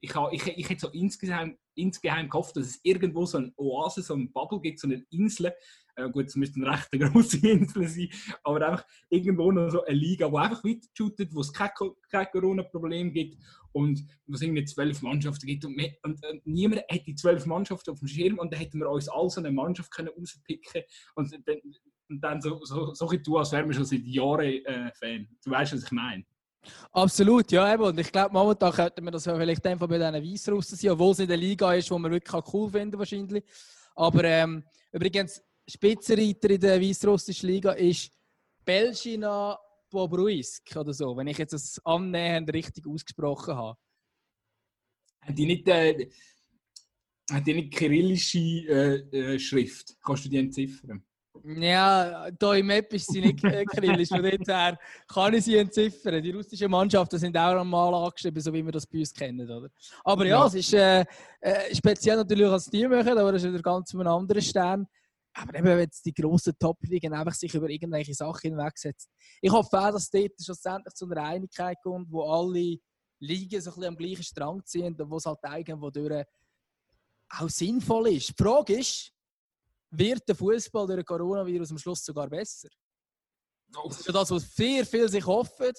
ich, 0.00 0.14
habe, 0.14 0.34
ich, 0.34 0.46
ich 0.46 0.68
hätte 0.68 0.82
so 0.82 0.88
insgesamt, 0.90 1.58
insgeheim 1.76 2.28
gehofft, 2.28 2.56
dass 2.56 2.66
es 2.66 2.80
irgendwo 2.82 3.26
so 3.26 3.38
eine 3.38 3.52
Oase, 3.56 4.02
so 4.02 4.14
eine 4.14 4.26
Bubble 4.26 4.60
gibt, 4.60 4.80
so 4.80 4.88
eine 4.88 5.04
Insel. 5.10 5.52
Äh, 5.94 6.10
gut, 6.10 6.26
es 6.26 6.36
müsste 6.36 6.60
eine 6.60 6.70
recht 6.70 6.90
große 6.90 7.38
Insel 7.48 7.88
sein, 7.88 8.08
aber 8.44 8.68
einfach 8.68 8.86
irgendwo 9.08 9.50
noch 9.50 9.70
so 9.70 9.84
eine 9.84 9.96
Liga, 9.96 10.28
die 10.28 10.36
einfach 10.36 10.64
weiter 10.64 10.88
shootet, 10.92 11.34
wo 11.34 11.40
es 11.40 11.52
kein, 11.52 11.70
kein 12.10 12.26
Corona-Problem 12.30 13.12
gibt 13.12 13.38
und 13.72 14.06
wo 14.26 14.34
es 14.34 14.42
irgendwie 14.42 14.64
zwölf 14.64 15.00
Mannschaften 15.02 15.46
gibt. 15.46 15.64
Und, 15.64 15.80
und, 16.02 16.26
und, 16.26 16.46
niemand 16.46 16.82
hätte 16.88 17.14
zwölf 17.14 17.46
Mannschaften 17.46 17.90
auf 17.90 17.98
dem 17.98 18.08
Schirm 18.08 18.38
und 18.38 18.52
dann 18.52 18.60
hätten 18.60 18.78
wir 18.78 18.90
uns 18.90 19.08
alle 19.08 19.30
so 19.30 19.40
eine 19.40 19.50
Mannschaft 19.50 19.90
können 19.90 20.08
rauspicken 20.08 20.82
und 21.14 21.32
dann, 21.32 21.56
und 22.08 22.20
dann 22.20 22.40
so, 22.40 22.64
so, 22.64 22.94
so, 22.94 23.08
so 23.08 23.16
tun, 23.16 23.38
als 23.38 23.52
wären 23.52 23.66
wir 23.66 23.74
schon 23.74 23.84
seit 23.84 24.04
Jahren 24.04 24.64
äh, 24.64 24.92
Fan. 24.94 25.28
Du 25.44 25.50
weißt, 25.50 25.72
was 25.72 25.84
ich 25.84 25.92
meine. 25.92 26.24
Absolut, 26.92 27.50
ja. 27.52 27.72
Eben. 27.72 27.82
Und 27.82 27.98
ich 27.98 28.10
glaube, 28.10 28.32
momentan 28.32 28.72
könnten 28.72 29.04
wir 29.04 29.10
das 29.10 29.24
vielleicht 29.24 29.66
einfach 29.66 29.88
bei 29.88 29.98
diesen 29.98 30.32
Weißrussen 30.32 30.78
sein, 30.78 30.90
obwohl 30.90 31.12
es 31.12 31.18
in 31.18 31.28
der 31.28 31.36
Liga 31.36 31.74
ist, 31.74 31.90
wo 31.90 31.98
man 31.98 32.10
wirklich 32.10 32.42
cool 32.52 32.70
finden 32.70 32.98
wahrscheinlich. 32.98 33.44
Aber 33.94 34.24
ähm, 34.24 34.64
übrigens, 34.92 35.42
Spitzenreiter 35.68 36.50
in 36.50 36.60
der 36.60 36.80
weißrussischen 36.80 37.48
Liga 37.48 37.72
ist 37.72 38.12
Belgina 38.64 39.58
Bobruisk 39.90 40.76
oder 40.76 40.92
so, 40.92 41.16
wenn 41.16 41.28
ich 41.28 41.38
jetzt 41.38 41.52
das 41.52 41.80
annähernd 41.84 42.52
richtig 42.52 42.86
ausgesprochen 42.86 43.54
habe. 43.54 43.78
Hat 45.22 45.38
die 45.38 45.46
nicht, 45.46 45.66
äh, 45.68 46.08
hat 47.30 47.46
die 47.46 47.54
nicht 47.54 47.74
kyrillische 47.74 48.38
äh, 48.38 49.34
äh, 49.34 49.38
Schrift? 49.38 49.96
Kannst 50.04 50.24
du 50.24 50.28
die 50.28 50.38
entziffern? 50.38 51.04
Ja, 51.48 52.28
da 52.32 52.54
im 52.54 52.70
App 52.70 52.92
ist 52.92 53.06
sie 53.06 53.20
nicht 53.20 53.44
äh, 53.44 53.64
kyrillisch, 53.64 54.08
von 54.08 54.20
dem 54.20 54.42
her 54.44 54.76
kann 55.06 55.32
ich 55.32 55.44
sie 55.44 55.56
entziffern. 55.56 56.20
Die 56.20 56.32
russischen 56.32 56.68
Mannschaften 56.68 57.18
sind 57.18 57.36
auch 57.36 57.60
einmal 57.60 57.94
angeschrieben, 57.94 58.42
so 58.42 58.52
wie 58.52 58.64
wir 58.64 58.72
das 58.72 58.84
bei 58.84 58.98
uns 58.98 59.14
kennen. 59.14 59.48
Oder? 59.48 59.68
Aber 60.02 60.26
ja, 60.26 60.40
ja. 60.40 60.46
es 60.46 60.54
ist 60.54 60.74
äh, 60.74 61.04
äh, 61.40 61.72
speziell 61.72 62.16
natürlich 62.16 62.48
als 62.48 62.66
die 62.66 62.88
machen, 62.88 63.16
aber 63.16 63.30
das 63.30 63.44
ist 63.44 63.52
wieder 63.52 63.62
ganz 63.62 63.92
von 63.92 64.00
einem 64.00 64.14
anderen 64.14 64.42
Stern. 64.42 64.88
Aber 65.34 65.56
eben, 65.56 65.66
wenn 65.66 65.78
jetzt 65.78 66.04
die 66.04 66.14
grossen 66.14 66.54
Top-Ligen 66.58 67.12
einfach 67.14 67.34
sich 67.34 67.54
über 67.54 67.68
irgendwelche 67.68 68.14
Sachen 68.14 68.50
hinwegsetzen. 68.50 69.12
Ich 69.40 69.52
hoffe 69.52 69.78
auch, 69.78 69.92
dass 69.92 70.10
dort 70.10 70.32
schlussendlich 70.42 70.94
zu 70.94 71.08
einer 71.08 71.22
Einigkeit 71.22 71.76
kommt, 71.80 72.10
wo 72.10 72.22
alle 72.28 72.78
Ligen 73.20 73.60
so 73.60 73.70
ein 73.70 73.74
bisschen 73.74 73.84
am 73.84 73.96
gleichen 73.96 74.24
Strang 74.24 74.64
ziehen 74.64 74.96
und 74.98 75.10
wo 75.10 75.18
es 75.18 75.26
halt 75.26 75.38
irgendwo 75.44 75.90
durch 75.90 76.24
auch 77.28 77.48
sinnvoll 77.48 78.08
ist. 78.08 78.30
Die 78.30 78.42
Frage 78.42 78.78
ist, 78.78 79.12
wird 79.90 80.28
der 80.28 80.34
Fußball 80.34 80.86
durch 80.86 80.98
den 80.98 81.04
Coronavirus 81.04 81.70
am 81.70 81.78
Schluss 81.78 82.04
sogar 82.04 82.28
besser? 82.28 82.68
Das 83.68 84.00
ist 84.00 84.06
ja 84.06 84.12
das, 84.12 84.30
was 84.30 84.44
viel, 84.44 84.84
viel 84.84 85.08
sich 85.08 85.26
hoffen. 85.26 85.72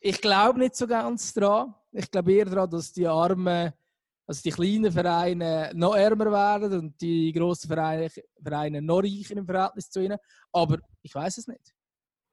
Ich 0.00 0.20
glaube 0.20 0.58
nicht 0.58 0.76
so 0.76 0.86
ganz 0.86 1.32
daran. 1.32 1.74
Ich 1.92 2.10
glaube 2.10 2.32
eher 2.32 2.44
daran, 2.44 2.70
dass 2.70 2.92
die 2.92 3.06
armen 3.06 3.72
also 4.26 4.40
die 4.42 4.50
kleinen 4.50 4.90
Vereine 4.90 5.70
noch 5.74 5.94
ärmer 5.94 6.30
werden 6.30 6.78
und 6.78 7.00
die 7.00 7.30
grossen 7.32 7.68
Vereine, 7.68 8.08
Vereine 8.42 8.80
noch 8.80 9.02
reicher 9.02 9.36
im 9.36 9.46
Verhältnis 9.46 9.90
zu 9.90 10.00
ihnen. 10.00 10.18
Aber 10.52 10.78
ich 11.02 11.14
weiß 11.14 11.38
es 11.38 11.46
nicht. 11.46 11.73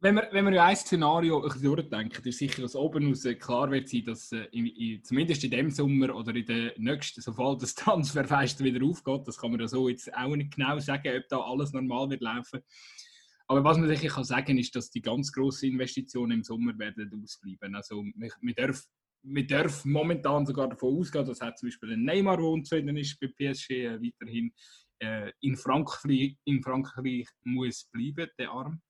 Wenn 0.04 0.16
wir, 0.16 0.30
wenn 0.32 0.46
wir 0.46 0.64
ein 0.64 0.76
Szenario 0.76 1.48
durchdenken, 1.48 2.28
ist 2.28 2.40
sicher, 2.40 2.64
dass 2.64 2.76
oben 2.76 3.12
aus 3.12 3.24
klar 3.40 3.70
wird 3.70 3.88
sein, 3.88 4.04
dass 4.04 4.32
äh, 4.32 4.48
in, 4.52 4.66
in, 4.66 5.04
zumindest 5.04 5.44
in 5.44 5.52
dem 5.52 5.70
Sommer 5.70 6.16
oder 6.16 6.36
in 6.36 6.46
den 6.48 6.72
nächsten, 6.78 7.22
sobald 7.22 7.62
das 7.62 7.76
Transferfest 7.76 8.64
wieder 8.64 8.84
aufgeht, 8.84 9.28
das 9.28 9.38
kann 9.38 9.52
man 9.52 9.60
ja 9.60 9.68
so 9.68 9.88
jetzt 9.88 10.12
auch 10.16 10.36
nicht 10.36 10.56
genau 10.56 10.80
sagen, 10.80 11.16
ob 11.16 11.28
da 11.30 11.40
alles 11.42 11.72
normal 11.72 12.10
wird 12.10 12.22
laufen. 12.22 12.62
Aber 13.46 13.64
was 13.64 13.78
man 13.78 13.90
sicher 13.90 14.08
kann 14.08 14.24
sagen, 14.24 14.58
ist, 14.58 14.76
dass 14.76 14.90
die 14.90 15.04
ganz 15.04 15.32
grossen 15.32 15.70
Investitionen 15.74 16.32
im 16.32 16.44
Sommer 16.44 16.78
werden 16.80 17.12
ausbleiben. 17.22 17.76
Also 17.76 18.02
man, 18.02 18.30
man 18.42 18.56
darf 18.56 18.84
wir 19.24 19.46
dürfen 19.46 19.92
momentan 19.92 20.48
sogar 20.48 20.68
davon 20.68 20.98
ausgehen, 20.98 21.28
dass 21.28 21.38
zum 21.38 21.70
Beispiel 21.70 21.94
ein 21.94 22.04
Neymar, 22.04 22.38
der 22.38 22.46
unzufrieden 22.48 22.98
ist 22.98 23.20
bei 23.20 23.28
PSG, 23.28 23.70
äh, 23.70 24.02
weiterhin 24.02 24.52
äh, 24.98 25.32
in, 25.42 25.56
Frankreich, 25.56 26.38
in 26.46 26.64
Frankreich 26.64 27.28
muss 27.44 27.88
bleiben, 27.92 28.32
der 28.40 28.50
Arm. 28.50 28.82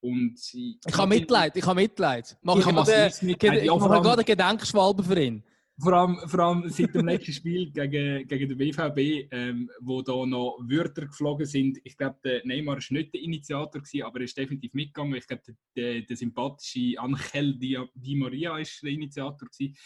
Und 0.00 0.38
ich, 0.52 0.78
ich 0.86 0.96
habe 0.96 1.08
Mitleid, 1.08 1.56
ich 1.56 1.66
habe 1.66 1.80
Mitleid. 1.80 2.36
Mach 2.42 2.56
ich, 2.58 2.66
mache 2.66 2.84
gerade 2.84 4.12
einen 4.12 4.24
Gedenkschwalbe 4.24 5.02
für 5.02 5.20
ihn. 5.20 5.42
Vor 5.80 5.92
allem, 5.92 6.18
vor 6.26 6.40
allem 6.40 6.68
seit 6.68 6.92
dem 6.92 7.06
letzten 7.06 7.32
Spiel 7.32 7.70
gegen, 7.72 8.26
gegen 8.26 8.48
den 8.48 8.58
BVB, 8.58 9.32
ähm, 9.32 9.70
wo 9.80 10.02
da 10.02 10.26
noch 10.26 10.58
Wörter 10.62 11.06
geflogen 11.06 11.46
sind. 11.46 11.78
Ich 11.84 11.96
glaube, 11.96 12.18
der 12.24 12.44
Neymar 12.44 12.76
war 12.76 12.84
nicht 12.90 13.14
der 13.14 13.20
Initiator, 13.20 13.80
gewesen, 13.80 14.02
aber 14.02 14.18
er 14.18 14.24
ist 14.24 14.36
definitiv 14.36 14.74
mitgegangen. 14.74 15.14
Ich 15.14 15.26
glaube, 15.26 15.42
der, 15.76 16.00
der, 16.02 16.16
sympathische 16.16 16.98
Angel 16.98 17.56
Di, 17.58 17.78
Di 17.94 18.16
Maria 18.16 18.52
war 18.52 18.58
der 18.58 18.90
Initiator, 18.90 19.48
gewesen, 19.48 19.76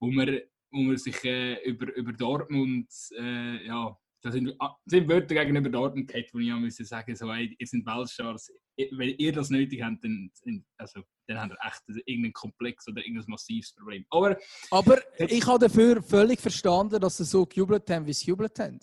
wo 0.00 0.10
man, 0.10 0.40
wo 0.72 0.80
man 0.80 0.96
sich 0.96 1.24
äh, 1.24 1.62
über, 1.64 1.94
über 1.94 2.12
Dortmund 2.12 2.88
äh, 3.16 3.66
ja, 3.66 3.96
da 4.22 4.32
sind, 4.32 4.52
ah, 4.58 4.74
sind 4.84 5.08
Wörter 5.08 5.36
gegenüber 5.36 5.70
Dortmund 5.70 6.08
gehabt, 6.08 6.34
wo 6.34 6.40
ich 6.40 6.52
auch 6.52 6.58
müssen 6.58 6.84
sagen 6.84 7.14
so, 7.14 7.32
hey, 7.32 7.54
ihr 7.56 7.66
seid 7.66 7.86
Weltstars, 7.86 8.52
wenn 8.76 9.14
ihr 9.16 9.32
das 9.32 9.50
nötig 9.50 9.82
habt, 9.82 10.04
dann, 10.04 10.30
also, 10.76 11.00
dann 11.26 11.40
habt 11.40 11.52
ihr 11.52 11.58
echt 11.66 12.06
irgendeinen 12.06 12.32
Komplex 12.32 12.86
oder 12.88 13.00
irgendein 13.02 13.24
massives 13.28 13.74
Problem. 13.74 14.04
Aber, 14.10 14.36
Aber 14.70 14.98
ich 15.18 15.46
habe 15.46 15.58
dafür 15.58 16.02
völlig 16.02 16.40
verstanden, 16.40 17.00
dass 17.00 17.16
sie 17.16 17.24
so 17.24 17.46
gejubelt 17.46 17.88
haben, 17.90 18.06
wie 18.06 18.12
sie 18.12 18.26
jubelt 18.26 18.58
haben. 18.58 18.78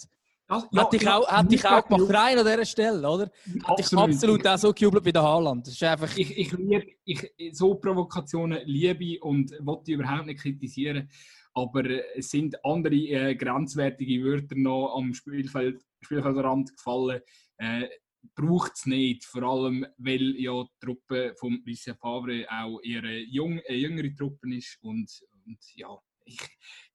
Das, 0.48 0.68
ja, 0.72 0.84
hätte 0.84 0.98
ich 0.98 1.08
auch, 1.08 1.32
hätte 1.32 1.56
ich 1.56 1.66
auch 1.66 1.88
gemacht, 1.88 2.14
rein 2.14 2.38
an 2.38 2.46
dieser 2.46 2.66
Stelle, 2.66 3.10
oder? 3.10 3.32
Hätte 3.46 3.82
ich 3.82 3.94
absolut 3.98 4.46
auch 4.46 4.58
so 4.58 4.74
gejubelt 4.74 5.06
wie 5.06 5.14
der 5.14 5.24
Haaland. 5.24 5.66
Das 5.66 5.74
ist 5.74 5.84
einfach... 5.84 6.16
Ich, 6.18 6.38
ich 6.38 6.52
liebe, 6.52 6.86
ich, 7.06 7.34
so 7.54 7.76
Provokationen 7.76 8.60
liebe 8.66 9.24
und 9.24 9.52
wollte 9.62 9.94
überhaupt 9.94 10.26
nicht 10.26 10.42
kritisieren. 10.42 11.10
Aber 11.54 11.84
es 12.16 12.30
sind 12.30 12.64
andere 12.66 12.96
äh, 12.96 13.36
grenzwertige 13.36 14.24
Wörter 14.24 14.56
noch 14.56 14.96
am 14.98 15.14
Spielfeld, 15.14 15.82
Spielfeldrand 16.02 16.76
gefallen. 16.76 17.22
Äh, 17.58 17.88
Braucht 18.36 18.72
es 18.76 18.86
nicht, 18.86 19.26
vor 19.26 19.44
allem 19.44 19.86
weil 19.98 20.36
ja 20.38 20.64
die 20.64 20.86
Truppe 20.86 21.34
von 21.38 21.62
Lucien 21.66 21.96
Favre 21.98 22.46
auch 22.50 22.80
ihre 22.82 23.20
jung, 23.20 23.60
äh, 23.60 23.76
jüngere 23.76 24.16
Truppe 24.16 24.56
ist. 24.56 24.78
Und, 24.82 25.12
und 25.46 25.60
ja, 25.76 25.98
ich, 26.26 26.40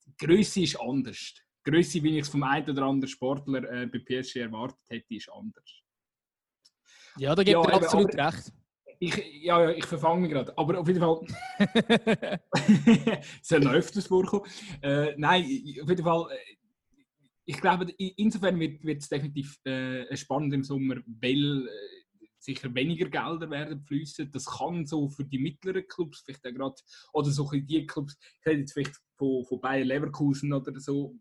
die 0.06 0.26
Größe 0.26 0.62
ist 0.62 0.80
anders. 0.80 1.34
Die 1.66 1.70
Größe, 1.70 2.02
wie 2.02 2.16
ich 2.16 2.22
es 2.22 2.28
vom 2.28 2.42
einen 2.42 2.70
oder 2.70 2.82
anderen 2.82 3.10
Sportler 3.10 3.62
äh, 3.70 3.86
bei 3.86 3.98
PSG 3.98 4.36
erwartet 4.36 4.80
hätte, 4.88 5.14
ist 5.14 5.30
anders. 5.30 5.80
Ja, 7.18 7.34
da 7.34 7.42
gibt 7.42 7.52
ja, 7.52 7.62
er 7.62 7.74
absolut 7.74 8.18
aber, 8.18 8.32
recht 8.32 8.52
ich, 9.00 9.16
ja, 9.42 9.62
ja, 9.62 9.70
ich 9.70 9.86
verfange 9.86 10.22
mich 10.22 10.30
gerade. 10.30 10.56
Aber 10.56 10.78
auf 10.78 10.88
jeden 10.88 11.00
Fall. 11.00 11.20
so 13.42 13.56
läuft 13.58 13.96
es 13.96 14.06
vorkommen. 14.06 14.44
Äh, 14.82 15.14
nein, 15.16 15.44
auf 15.82 15.88
jeden 15.88 16.02
Fall. 16.02 16.26
Ich 17.50 17.62
glaube, 17.62 17.90
insofern 17.96 18.60
wird 18.60 18.84
es 18.84 19.08
definitiv 19.08 19.58
äh, 19.64 20.14
spannend 20.14 20.52
im 20.52 20.62
Sommer, 20.62 20.96
weil 21.06 21.66
äh, 21.66 22.20
sicher 22.38 22.74
weniger 22.74 23.08
Gelder 23.08 23.48
werden 23.48 23.80
fließen. 23.80 24.30
Das 24.30 24.44
kann 24.44 24.84
so 24.84 25.08
für 25.08 25.24
die 25.24 25.38
mittleren 25.38 25.88
Clubs 25.88 26.20
vielleicht 26.20 26.46
auch 26.46 26.52
gerade, 26.52 26.74
oder 27.14 27.30
so 27.30 27.50
die 27.50 27.86
Clubs, 27.86 28.18
ich 28.40 28.46
rede 28.46 28.60
jetzt 28.60 28.74
vielleicht 28.74 28.96
von, 29.16 29.46
von 29.46 29.62
Bayer 29.62 29.86
Leverkusen 29.86 30.52
oder 30.52 30.78
so, 30.78 31.16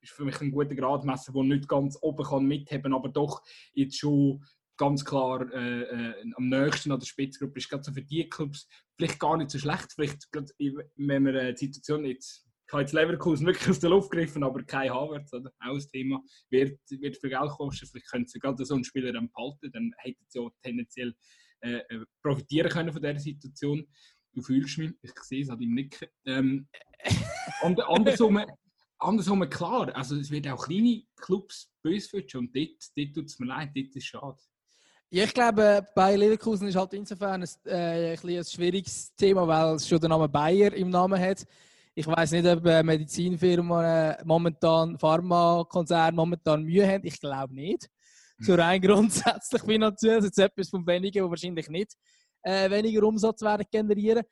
ist 0.00 0.14
für 0.14 0.24
mich 0.24 0.40
ein 0.40 0.50
guter 0.50 0.74
Gradmesser, 0.74 1.32
der 1.32 1.44
nicht 1.44 1.68
ganz 1.68 1.96
oben 2.00 2.26
kann 2.26 2.46
mitheben, 2.46 2.92
aber 2.92 3.10
doch 3.10 3.40
jetzt 3.72 3.98
schon 4.00 4.44
ganz 4.76 5.04
klar 5.04 5.48
äh, 5.52 5.82
äh, 5.82 6.32
am 6.34 6.48
nächsten 6.48 6.90
an 6.90 6.98
der 6.98 7.06
Spitzgruppe 7.06 7.58
ist 7.58 7.68
gerade 7.68 7.84
so 7.84 7.92
für 7.92 8.02
die 8.02 8.28
Clubs 8.28 8.66
vielleicht 8.96 9.20
gar 9.20 9.36
nicht 9.36 9.50
so 9.50 9.58
schlecht. 9.60 9.92
Vielleicht, 9.92 10.32
grad, 10.32 10.50
wenn 10.58 11.24
wir 11.24 11.34
äh, 11.34 11.54
die 11.54 11.66
Situation 11.66 12.04
jetzt, 12.04 12.47
ich 12.68 12.72
habe 12.72 12.82
jetzt 12.82 12.92
Leverkusen 12.92 13.46
wirklich 13.46 13.70
aus 13.70 13.80
der 13.80 13.88
Luft 13.88 14.10
gegriffen, 14.10 14.44
aber 14.44 14.62
kein 14.62 14.92
Havertz, 14.92 15.32
oder? 15.32 15.50
Auch 15.60 15.74
ein 15.74 15.88
Thema, 15.90 16.22
wird, 16.50 16.78
wird 16.90 17.16
viel 17.16 17.30
Geld 17.30 17.50
kosten. 17.50 17.86
Vielleicht 17.86 18.10
können 18.10 18.26
sie 18.26 18.38
gerade 18.38 18.62
so 18.62 18.74
einen 18.74 18.84
Spieler 18.84 19.10
dann 19.10 19.30
behalten, 19.30 19.72
dann 19.72 19.94
hätten 19.96 20.22
sie 20.28 20.38
auch 20.38 20.50
tendenziell 20.62 21.14
äh, 21.62 21.78
äh, 21.78 22.04
profitieren 22.22 22.70
können 22.70 22.92
von 22.92 23.00
dieser 23.00 23.18
Situation. 23.18 23.86
Du 24.34 24.42
fühlst 24.42 24.76
mich, 24.76 24.92
ich 25.00 25.12
sehe 25.22 25.42
es 25.42 25.48
an 25.48 25.58
deinem 25.58 25.74
Nicken. 25.76 26.08
Ähm, 26.26 26.68
andersrum, 27.62 28.38
andersrum 28.98 29.48
klar, 29.48 29.96
also 29.96 30.16
es 30.16 30.30
wird 30.30 30.46
auch 30.48 30.66
kleine 30.66 31.04
Clubs 31.16 31.72
böse 31.82 32.18
und 32.34 32.54
dort, 32.54 32.68
dort 32.94 33.14
tut 33.14 33.24
es 33.24 33.38
mir 33.38 33.46
leid, 33.46 33.70
dort 33.74 33.86
ist 33.86 33.96
es 33.96 34.04
schade. 34.04 34.38
Ja, 35.10 35.24
ich 35.24 35.32
glaube, 35.32 35.86
bei 35.94 36.16
Leverkusen 36.16 36.68
ist 36.68 36.76
halt 36.76 36.92
insofern 36.92 37.42
ein, 37.42 37.48
äh, 37.64 38.12
ein, 38.12 38.28
ein 38.28 38.44
schwieriges 38.44 39.14
Thema, 39.14 39.48
weil 39.48 39.76
es 39.76 39.88
schon 39.88 39.98
den 39.98 40.10
Namen 40.10 40.30
Bayer 40.30 40.74
im 40.74 40.90
Namen 40.90 41.18
hat. 41.18 41.46
Ich 41.98 42.06
weiß 42.06 42.30
nicht, 42.30 42.46
ob 42.46 42.64
äh, 42.64 42.80
Medizinfirmen 42.84 43.84
äh, 43.84 44.16
momentan, 44.24 44.96
Pharmakonzerne 44.96 46.14
momentan 46.14 46.62
Mühe 46.62 46.86
haben. 46.86 47.04
Ich 47.04 47.18
glaube 47.18 47.52
nicht. 47.52 47.88
Hm. 48.36 48.46
So 48.46 48.54
rein 48.54 48.80
grundsätzlich 48.82 49.62
finanziell. 49.62 50.20
Das 50.20 50.26
ist 50.26 50.38
etwas 50.38 50.68
von 50.68 50.86
wenigen, 50.86 51.24
die 51.24 51.28
wahrscheinlich 51.28 51.68
nicht 51.68 51.94
äh, 52.44 52.70
weniger 52.70 53.02
Umsatz 53.04 53.42
werden 53.42 53.66
generieren. 53.68 54.22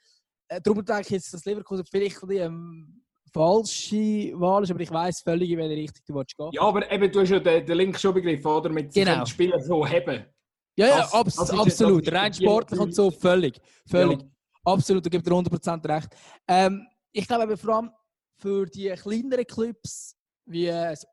Äh, 0.46 0.60
darum 0.62 0.84
denke 0.84 1.02
ich 1.02 1.10
jetzt, 1.10 1.34
dass 1.34 1.44
Leverkusen 1.44 1.84
vielleicht 1.90 2.22
eine 2.22 2.34
ähm, 2.34 3.02
falsche 3.32 4.32
Wahl 4.38 4.62
ist, 4.62 4.70
aber 4.70 4.80
ich 4.80 4.92
weiß 4.92 5.22
völlig, 5.22 5.50
in 5.50 5.58
welche 5.58 5.76
Richtung 5.76 6.04
du 6.06 6.14
willst 6.14 6.36
gehen. 6.36 6.50
Ja, 6.52 6.62
aber 6.62 6.88
eben, 6.92 7.10
du 7.10 7.20
hast 7.20 7.30
ja 7.30 7.40
den, 7.40 7.66
den 7.66 7.76
Link 7.78 7.98
schon 7.98 8.14
begriffen, 8.14 8.46
oder? 8.46 8.70
Mit 8.70 8.94
genau. 8.94 9.24
Spielern 9.24 9.60
so 9.60 9.84
haben. 9.84 10.24
Ja, 10.76 10.86
ja, 10.86 11.08
abs 11.10 11.34
das 11.34 11.50
absolut. 11.50 12.12
Rein 12.12 12.32
sportlich 12.32 12.78
und 12.78 12.94
so, 12.94 13.10
völlig. 13.10 13.60
Völlig. 13.90 14.20
Ja. 14.20 14.28
Absolut, 14.64 15.04
da 15.04 15.10
gibt 15.10 15.26
er 15.26 15.32
100% 15.32 15.88
recht. 15.88 16.08
Ähm, 16.46 16.86
ich 17.16 17.26
glaube 17.26 17.56
vor 17.56 17.74
allem 17.76 17.90
für 18.38 18.66
die 18.66 18.90
kleineren 18.90 19.46
Clubs, 19.46 20.14
wie 20.44 20.64
jetzt, 20.64 21.06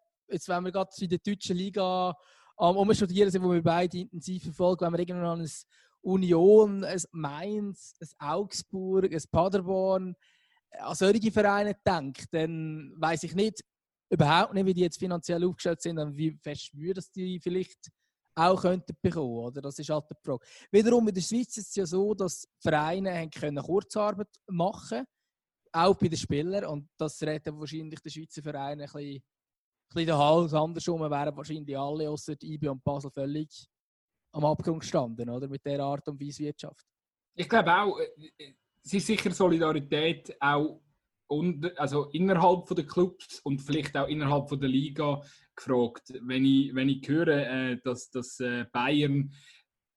wenn 0.47 0.65
wir 0.65 0.71
gerade 0.71 0.91
in 0.99 1.09
der 1.09 1.19
deutschen 1.19 1.55
Liga 1.55 2.13
am 2.57 2.75
Umstudieren 2.75 3.31
sind, 3.31 3.41
wo 3.41 3.53
wir 3.53 3.63
beide 3.63 3.99
intensiv 3.99 4.43
verfolgen, 4.43 4.85
wenn 4.85 4.91
wir 4.91 4.99
irgendwann 4.99 5.39
an 5.39 5.41
ein 5.41 5.51
Union, 6.01 6.83
ein 6.83 7.01
Mainz, 7.13 7.93
ein 8.01 8.09
Augsburg, 8.19 9.13
ein 9.13 9.23
Paderborn, 9.31 10.15
an 10.77 10.95
solche 10.95 11.31
Vereine 11.31 11.77
denkt, 11.85 12.25
dann 12.33 12.93
weiß 12.97 13.23
ich 13.23 13.33
nicht, 13.33 13.61
überhaupt 14.09 14.53
nicht, 14.53 14.65
wie 14.65 14.73
die 14.73 14.81
jetzt 14.81 14.99
finanziell 14.99 15.45
aufgestellt 15.45 15.81
sind 15.81 15.99
und 15.99 16.17
wie 16.17 16.37
fest 16.43 16.71
würde 16.73 16.95
das 16.95 17.11
die 17.11 17.39
vielleicht 17.39 17.89
auch 18.35 18.61
könnten 18.61 18.97
bekommen. 19.01 19.37
Oder? 19.37 19.61
Das 19.61 19.79
ist 19.79 19.89
halt 19.89 20.03
die 20.09 20.15
Frage. 20.21 20.45
Wiederum 20.69 21.07
in 21.07 21.13
der 21.13 21.21
Schweiz 21.21 21.55
ist 21.55 21.69
es 21.69 21.75
ja 21.75 21.85
so, 21.85 22.13
dass 22.13 22.45
Vereine 22.59 23.29
können 23.29 23.63
Kurzarbeit 23.63 24.27
machen 24.47 24.89
können, 24.89 25.07
auch 25.73 25.95
bei 25.95 26.07
den 26.07 26.17
Spielern. 26.17 26.65
Und 26.65 26.89
das 26.97 27.21
redet 27.21 27.53
wahrscheinlich 27.53 27.99
der 27.99 28.09
Schweizer 28.09 28.41
Verein 28.41 28.79
ein 28.79 28.85
bisschen, 28.85 29.15
ein 29.15 29.21
bisschen 29.89 30.07
den 30.07 30.17
Hals 30.17 30.53
andersrum. 30.53 31.01
wären 31.01 31.35
wahrscheinlich 31.35 31.77
alle 31.77 32.09
außer 32.09 32.35
IB 32.41 32.67
und 32.69 32.83
Basel 32.83 33.11
völlig 33.11 33.67
am 34.31 34.45
Abgrund 34.45 34.81
gestanden, 34.81 35.29
oder? 35.29 35.47
Mit 35.47 35.65
der 35.65 35.79
Art 35.81 36.07
und 36.07 36.19
Weise 36.19 36.43
Wirtschaft. 36.43 36.85
Ich 37.35 37.49
glaube 37.49 37.73
auch, 37.75 37.99
äh, 37.99 38.53
es 38.83 38.93
ist 38.93 39.07
sicher 39.07 39.31
Solidarität 39.31 40.35
auch 40.39 40.81
und, 41.27 41.77
also 41.79 42.09
innerhalb 42.11 42.67
der 42.75 42.85
Clubs 42.85 43.39
und 43.39 43.61
vielleicht 43.61 43.95
auch 43.97 44.07
innerhalb 44.07 44.49
der 44.49 44.69
Liga 44.69 45.21
gefragt. 45.55 46.13
Wenn 46.21 46.45
ich, 46.45 46.75
wenn 46.75 46.89
ich 46.89 47.07
höre, 47.07 47.27
äh, 47.27 47.77
dass, 47.83 48.09
dass 48.09 48.39
äh, 48.39 48.65
Bayern, 48.71 49.33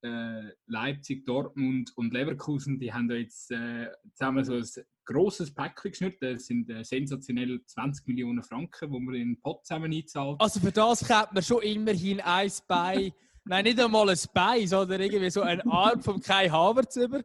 äh, 0.02 0.50
Leipzig, 0.66 1.26
Dortmund 1.26 1.92
und 1.96 2.12
Leverkusen, 2.12 2.78
die 2.78 2.92
haben 2.92 3.08
da 3.08 3.16
jetzt 3.16 3.50
äh, 3.50 3.90
zusammen 4.14 4.44
so 4.44 4.54
ein 4.54 4.84
grosses 5.06 5.54
Päckchen 5.54 5.90
geschnürt. 5.92 6.16
Das 6.20 6.46
sind 6.46 6.68
äh, 6.68 6.84
sensationell 6.84 7.62
20 7.64 8.06
Millionen 8.08 8.42
Franken, 8.42 8.92
die 8.92 9.00
man 9.00 9.14
in 9.14 9.28
den 9.28 9.40
Pot 9.40 9.64
zusammen 9.64 9.92
einzahlt. 9.92 10.40
Also 10.40 10.60
für 10.60 10.72
das 10.72 11.00
kriegt 11.00 11.32
man 11.32 11.42
schon 11.42 11.62
immerhin 11.62 12.20
ein 12.20 12.50
Bein. 12.68 13.12
Nein, 13.44 13.64
nicht 13.64 13.80
einmal 13.80 14.10
ein 14.10 14.18
Bein, 14.34 14.66
sondern 14.66 15.00
irgendwie 15.00 15.30
so 15.30 15.42
ein 15.42 15.60
Arm 15.62 16.02
vom 16.02 16.20
Kai 16.20 16.48
Havertz 16.48 16.96
über. 16.96 17.22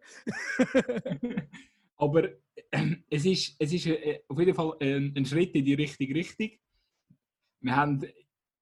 Aber 1.98 2.30
äh, 2.70 2.96
es 3.10 3.26
ist, 3.26 3.56
es 3.58 3.74
ist 3.74 3.88
äh, 3.88 4.22
auf 4.28 4.40
jeden 4.40 4.54
Fall 4.54 4.74
ein, 4.80 5.14
ein, 5.18 5.26
Schritt 5.26 5.56
in 5.56 5.66
die 5.66 5.74
richtige 5.74 6.14
Richtung. 6.14 6.52
Wir 7.60 7.76
haben, 7.76 8.04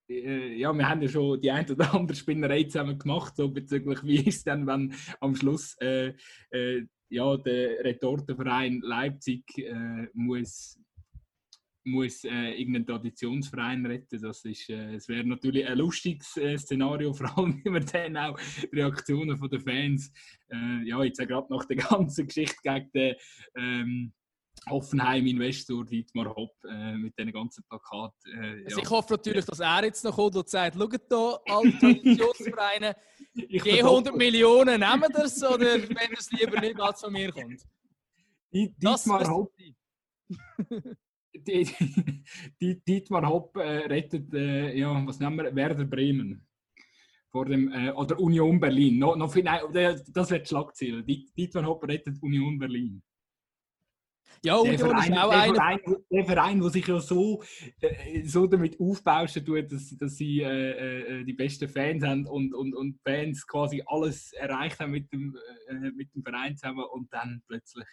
äh, 0.10 0.56
ja, 0.56 0.72
wir 0.72 0.88
haben 0.88 1.02
ja 1.02 1.10
schon 1.10 1.42
die 1.42 1.52
ein 1.52 1.70
oder 1.70 1.94
andere 1.94 2.16
Spinnerei 2.16 2.64
zusammen 2.64 2.98
gemacht, 2.98 3.36
so 3.36 3.50
bezüglich 3.50 4.04
wie 4.04 4.18
ist 4.18 4.38
es 4.38 4.44
dann, 4.44 4.66
wenn 4.66 4.94
am 5.20 5.36
Schluss 5.36 5.76
äh, 5.82 6.14
äh, 6.52 6.86
ja, 7.10 7.38
der 7.38 7.84
Retortenverein 7.84 8.82
Leipzig 8.82 9.44
äh, 9.58 10.08
muss 10.14 10.80
muss 11.86 12.24
äh, 12.24 12.52
irgendeinen 12.52 12.86
Traditionsverein 12.86 13.86
retten. 13.86 14.22
Das, 14.22 14.46
äh, 14.46 14.94
das 14.94 15.08
wäre 15.08 15.24
natürlich 15.24 15.66
ein 15.66 15.78
lustiges 15.78 16.38
äh, 16.38 16.58
Szenario, 16.58 17.14
vor 17.14 17.38
allem 17.38 17.62
wenn 17.64 17.74
man 17.74 17.86
dann 17.86 18.18
auch 18.18 18.40
die 18.62 18.76
Reaktionen 18.78 19.40
den 19.50 19.60
Fans, 19.60 20.12
äh, 20.52 20.84
ja, 20.88 21.04
jetzt 21.04 21.20
gerade 21.20 21.52
nach 21.52 21.66
der 21.66 21.78
ganzen 21.78 22.28
Geschichte 22.28 22.58
gegen 22.64 22.92
den 22.94 23.16
ähm, 23.56 24.14
Hoffenheim-Investor 24.68 25.86
Dietmar 25.86 26.36
Hopp 26.36 26.54
äh, 26.66 26.94
mit 26.94 27.18
diesen 27.18 27.32
ganzen 27.32 27.64
Plakaten. 27.66 28.32
Äh, 28.32 28.64
also 28.66 28.80
Ich 28.82 28.90
hoffe 28.90 29.14
natürlich, 29.14 29.46
dass 29.46 29.60
er 29.60 29.84
jetzt 29.86 30.04
noch 30.04 30.16
kommt 30.16 30.36
und 30.36 30.50
sagt, 30.50 30.76
schaut 30.76 31.02
hier, 31.10 31.40
alle 31.46 31.80
Traditionsvereine, 31.80 32.96
je 33.34 33.82
100 33.82 34.16
Millionen 34.16 34.80
nehmen 34.80 35.08
das 35.14 35.44
oder 35.44 35.76
wenn 35.76 36.14
es 36.18 36.32
lieber 36.32 36.60
nicht 36.60 36.80
als 36.80 37.02
von 37.02 37.14
mir 37.14 37.32
kommt. 37.32 37.62
Dietmar 38.52 39.30
Hopp 39.30 39.54
die, 41.34 41.68
die, 42.62 42.84
Dietmar 42.84 43.28
Hopp 43.28 43.56
äh, 43.58 43.86
rettet, 43.88 44.34
äh, 44.34 44.78
ja, 44.78 45.06
was 45.06 45.20
nennen 45.20 45.38
wir, 45.38 45.56
Werder 45.56 45.86
Bremen. 45.86 46.46
Vor 47.32 47.46
dem, 47.46 47.72
äh, 47.72 47.92
oder 47.92 48.20
Union 48.20 48.60
Berlin. 48.60 48.98
No, 48.98 49.16
no, 49.16 49.32
nein, 49.44 49.62
das 49.72 50.32
wird 50.32 50.48
Schlagziel. 50.48 51.04
Dietmar 51.04 51.66
Hopp 51.66 51.88
rettet 51.88 52.22
Union 52.22 52.58
Berlin. 52.58 53.02
Ja, 54.44 54.64
der 54.64 54.80
Verein, 54.80 55.12
der, 55.12 55.22
Verein, 55.22 55.82
der 56.10 56.26
Verein, 56.26 56.62
der 56.62 56.70
sich 56.70 56.88
ja 56.88 57.00
so, 57.00 57.44
äh, 57.82 58.24
so 58.24 58.48
damit 58.48 58.80
aufbauschen 58.80 59.46
tut, 59.46 59.72
dass, 59.72 59.96
dass 59.98 60.16
sie 60.16 60.42
äh, 60.42 61.20
äh, 61.20 61.24
die 61.26 61.34
besten 61.34 61.68
Fans 61.68 62.04
haben 62.04 62.26
und, 62.26 62.54
und, 62.54 62.74
und 62.74 63.00
Fans 63.04 63.46
quasi 63.46 63.84
alles 63.86 64.32
erreicht 64.34 64.80
haben 64.80 64.92
mit 64.92 65.12
dem, 65.12 65.38
mit 65.96 66.14
dem 66.14 66.24
Verein 66.24 66.56
zusammen 66.56 66.86
und 66.92 67.12
dann 67.12 67.42
plötzlich 67.48 67.88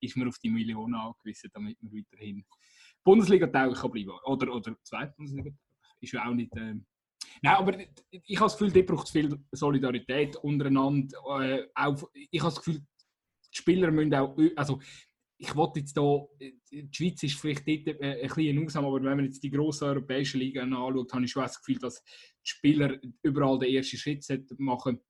ist 0.00 0.16
man 0.16 0.28
auf 0.28 0.38
die 0.38 0.50
Millionen 0.50 0.94
angewiesen, 0.94 1.50
damit 1.54 1.80
man 1.82 1.92
weiterhin 1.92 2.44
Bundesliga 3.04 3.46
taugen 3.46 3.74
kann 3.74 3.90
bleiben. 3.90 4.12
Oder, 4.24 4.52
oder 4.52 4.76
zweite 4.82 5.14
Bundesliga 5.16 5.50
ist 6.00 6.12
ja 6.12 6.26
auch 6.28 6.34
nicht. 6.34 6.54
Äh... 6.56 6.74
Nein, 7.40 7.56
aber 7.56 7.78
ich 8.10 8.36
habe 8.36 8.46
das 8.46 8.58
Gefühl, 8.58 8.72
dort 8.72 8.86
braucht 8.86 9.06
es 9.06 9.12
viel 9.12 9.38
Solidarität 9.52 10.36
untereinander. 10.36 11.16
Äh, 11.40 11.68
auch, 11.74 12.10
ich 12.12 12.40
habe 12.40 12.52
das 12.52 12.62
Gefühl, 12.62 12.80
die 13.52 13.56
Spieler 13.56 13.90
müssen 13.90 14.14
auch. 14.14 14.36
Also, 14.56 14.80
ich 15.42 15.56
wollte 15.56 15.80
jetzt 15.80 15.98
hier, 15.98 16.28
die 16.70 16.88
Schweiz 16.92 17.22
ist 17.24 17.40
vielleicht 17.40 17.66
dort 17.66 18.00
äh, 18.00 18.22
ein 18.22 18.28
bisschen 18.28 18.64
Ausnahme, 18.64 18.86
aber 18.86 19.02
wenn 19.02 19.16
man 19.16 19.24
jetzt 19.24 19.42
die 19.42 19.50
grossen 19.50 19.88
europäischen 19.88 20.38
Ligen 20.38 20.72
anschaut, 20.72 21.12
habe 21.12 21.24
ich 21.24 21.32
schon 21.32 21.42
das 21.42 21.58
Gefühl, 21.58 21.78
dass 21.80 22.00
die 22.04 22.48
Spieler 22.48 22.96
überall 23.22 23.58
den 23.58 23.74
ersten 23.74 23.96
Schritt 23.96 24.24
machen 24.58 25.00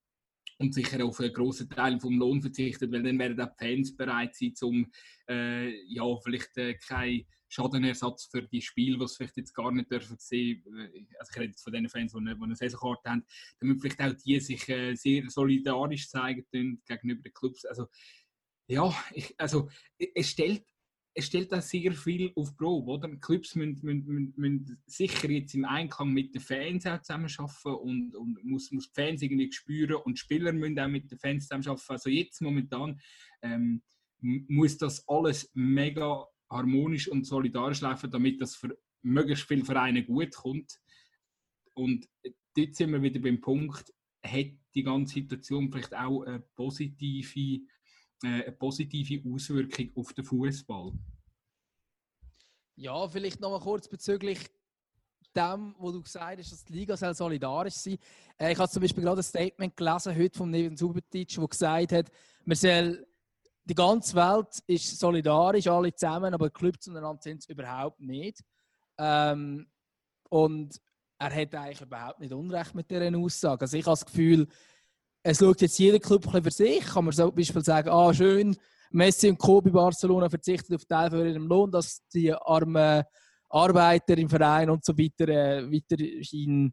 und 0.59 0.73
sicher 0.73 1.05
auf 1.05 1.21
einen 1.21 1.35
grossen 1.35 1.69
Teil 1.69 2.01
vom 2.01 2.19
Lohn 2.19 2.41
verzichten, 2.41 2.91
weil 2.91 3.03
dann 3.03 3.19
werden 3.19 3.39
auch 3.43 3.55
die 3.61 3.65
Fans 3.67 3.95
bereit 3.95 4.35
sein, 4.35 4.55
um 4.63 4.91
äh, 5.29 5.71
ja, 5.87 6.05
vielleicht 6.25 6.57
äh, 6.57 6.75
kein 6.75 7.27
Schadenersatz 7.49 8.25
für 8.31 8.43
die 8.43 8.63
Spiele, 8.63 9.07
sie 9.07 9.15
vielleicht 9.15 9.37
jetzt 9.37 9.55
gar 9.55 9.71
nicht 9.71 9.91
dürfen 9.91 10.17
sehen. 10.19 10.65
Äh, 10.67 11.05
also 11.19 11.31
ich 11.31 11.37
rede 11.37 11.51
jetzt 11.51 11.63
von 11.63 11.75
den 11.75 11.91
Fans, 11.91 12.13
die 12.13 12.19
eine 12.19 12.57
Saisonkarte 12.57 13.11
haben, 13.11 13.27
damit 13.61 13.83
vielleicht 13.83 14.01
auch 14.01 14.15
die 14.15 14.41
sich 14.41 14.67
äh, 14.71 14.95
sehr 14.95 15.29
solidarisch 15.29 16.09
zeigen 16.09 16.47
gegenüber 16.51 17.23
den 17.23 17.35
Clubs. 17.35 17.67
Also 17.67 17.89
ja, 18.73 18.95
ich, 19.13 19.35
also 19.39 19.69
es 20.15 20.31
stellt 20.31 20.65
es 21.15 21.27
stellt 21.27 21.53
auch 21.53 21.61
sehr 21.61 21.93
viel 21.93 22.33
auf 22.35 22.57
Probe. 22.57 22.91
Oder? 22.93 23.15
Clubs 23.17 23.55
müssen, 23.55 23.81
müssen, 23.83 24.33
müssen, 24.35 24.83
sicher 24.87 25.29
jetzt 25.31 25.55
im 25.55 25.65
Einklang 25.65 26.11
mit 26.11 26.35
den 26.35 26.41
Fans 26.41 26.87
auch 26.87 27.03
zusammenarbeiten 27.03 27.75
und, 27.75 28.15
und 28.15 28.45
muss, 28.45 28.71
muss 28.73 28.91
die 28.91 29.01
Fans 29.01 29.23
irgendwie 29.23 29.53
spüren 29.53 29.97
und 29.97 30.17
die 30.17 30.21
Spieler 30.21 30.53
müssen 30.53 30.79
auch 30.79 30.89
mit 30.89 31.11
den 31.11 31.19
Fans 31.19 31.49
zusammenarbeiten. 31.49 31.93
Also 31.93 32.09
jetzt 32.09 32.41
momentan 32.41 32.99
ähm, 33.43 33.83
muss 34.21 34.79
das 34.79 35.07
alles 35.07 35.51
mega 35.55 36.27
harmonisch 36.51 37.09
und 37.09 37.27
solidarisch 37.27 37.81
laufen, 37.81 38.11
damit 38.11 38.41
das 38.41 38.57
für 38.57 38.77
möglichst 39.03 39.47
viele 39.47 39.65
Vereine 39.65 40.05
gut 40.05 40.35
kommt. 40.35 40.79
Und 41.75 42.09
dort 42.57 42.75
sind 42.75 42.93
wir 42.93 43.03
wieder 43.03 43.21
beim 43.21 43.41
Punkt, 43.41 43.93
hat 44.25 44.53
die 44.75 44.83
ganze 44.83 45.15
Situation 45.15 45.71
vielleicht 45.71 45.95
auch 45.95 46.23
eine 46.23 46.41
positive, 46.55 47.61
eine 48.25 48.53
positive 48.53 49.29
Auswirkung 49.29 49.91
auf 49.95 50.13
den 50.13 50.25
Fußball? 50.25 50.93
Ja, 52.77 53.09
vielleicht 53.09 53.41
noch 53.41 53.51
mal 53.51 53.61
kurz 53.61 53.89
bezüglich 53.89 54.39
dem, 55.35 55.75
wo 55.79 55.91
du 55.91 56.03
gesagt 56.03 56.39
hast, 56.39 56.53
dass 56.53 56.65
die 56.65 56.73
Liga 56.73 56.97
soll 56.97 57.15
solidarisch 57.15 57.75
sein 57.75 57.99
äh, 58.39 58.53
Ich 58.53 58.59
habe 58.59 58.71
zum 58.71 58.83
Beispiel 58.83 59.03
gerade 59.03 59.21
ein 59.21 59.25
Statement 59.25 59.77
gelesen 59.77 60.17
heute 60.17 60.37
von 60.37 60.51
Neven 60.51 60.77
Subotic, 60.77 61.29
der 61.29 61.49
gesagt 61.49 61.93
hat, 61.93 62.11
man 62.45 62.57
soll 62.57 63.07
die 63.65 63.75
ganze 63.75 64.17
Welt 64.17 64.63
ist 64.67 64.99
solidarisch, 64.99 65.67
alle 65.69 65.95
zusammen, 65.95 66.35
aber 66.35 66.51
Clubs 66.51 66.89
untereinander 66.89 67.23
sind 67.23 67.41
es 67.41 67.49
überhaupt 67.49 68.01
nicht. 68.01 68.43
Ähm, 68.99 69.69
und 70.29 70.81
er 71.19 71.35
hat 71.35 71.55
eigentlich 71.55 71.81
überhaupt 71.81 72.21
nicht 72.21 72.33
Unrecht 72.33 72.75
mit 72.75 72.91
dieser 72.91 73.17
Aussage. 73.17 73.63
Also 73.63 73.77
ich 73.77 73.85
habe 73.85 73.93
das 73.93 74.05
Gefühl, 74.05 74.49
es 75.23 75.39
schaut 75.39 75.61
jetzt 75.61 75.79
jeder 75.79 75.99
Club 75.99 76.29
für 76.31 76.51
sich. 76.51 76.85
Kann 76.85 77.05
man 77.05 77.15
zum 77.15 77.35
Beispiel 77.35 77.65
sagen, 77.65 77.89
ah 77.89 78.13
schön, 78.13 78.57
Messi 78.91 79.31
und 79.31 79.39
Co. 79.39 79.61
bei 79.61 79.71
Barcelona 79.71 80.29
verzichten 80.29 80.75
auf 80.75 80.85
Teil 80.85 81.11
von 81.11 81.27
ihrem 81.27 81.47
Lohn, 81.47 81.71
dass 81.71 82.03
die 82.13 82.33
armen 82.33 83.05
Arbeiter 83.49 84.19
im 84.19 84.29
Verein 84.29 84.71
und 84.71 84.85
so 84.85 84.97
weiter 84.97 85.29
äh, 85.29 85.71
weiterhin 85.71 86.73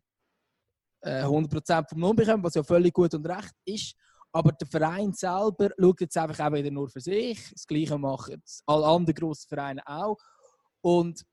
äh, 1.01 1.23
100% 1.23 1.89
vom 1.89 1.99
Lohn 1.99 2.15
bekommen, 2.15 2.43
was 2.43 2.55
ja 2.55 2.63
völlig 2.63 2.93
gut 2.93 3.13
und 3.13 3.27
recht 3.27 3.53
ist. 3.65 3.95
Aber 4.31 4.51
der 4.51 4.67
Verein 4.67 5.13
selber 5.13 5.69
schaut 5.79 6.01
jetzt 6.01 6.17
einfach 6.17 6.47
auch 6.47 6.53
wieder 6.53 6.71
nur 6.71 6.89
für 6.89 7.01
sich. 7.01 7.51
Das 7.51 7.65
Gleiche 7.65 7.97
machen 7.97 8.41
alle 8.65 8.85
anderen 8.85 9.15
grossen 9.15 9.47
Vereine 9.47 9.81
auch. 9.85 10.17
Und 10.81 11.25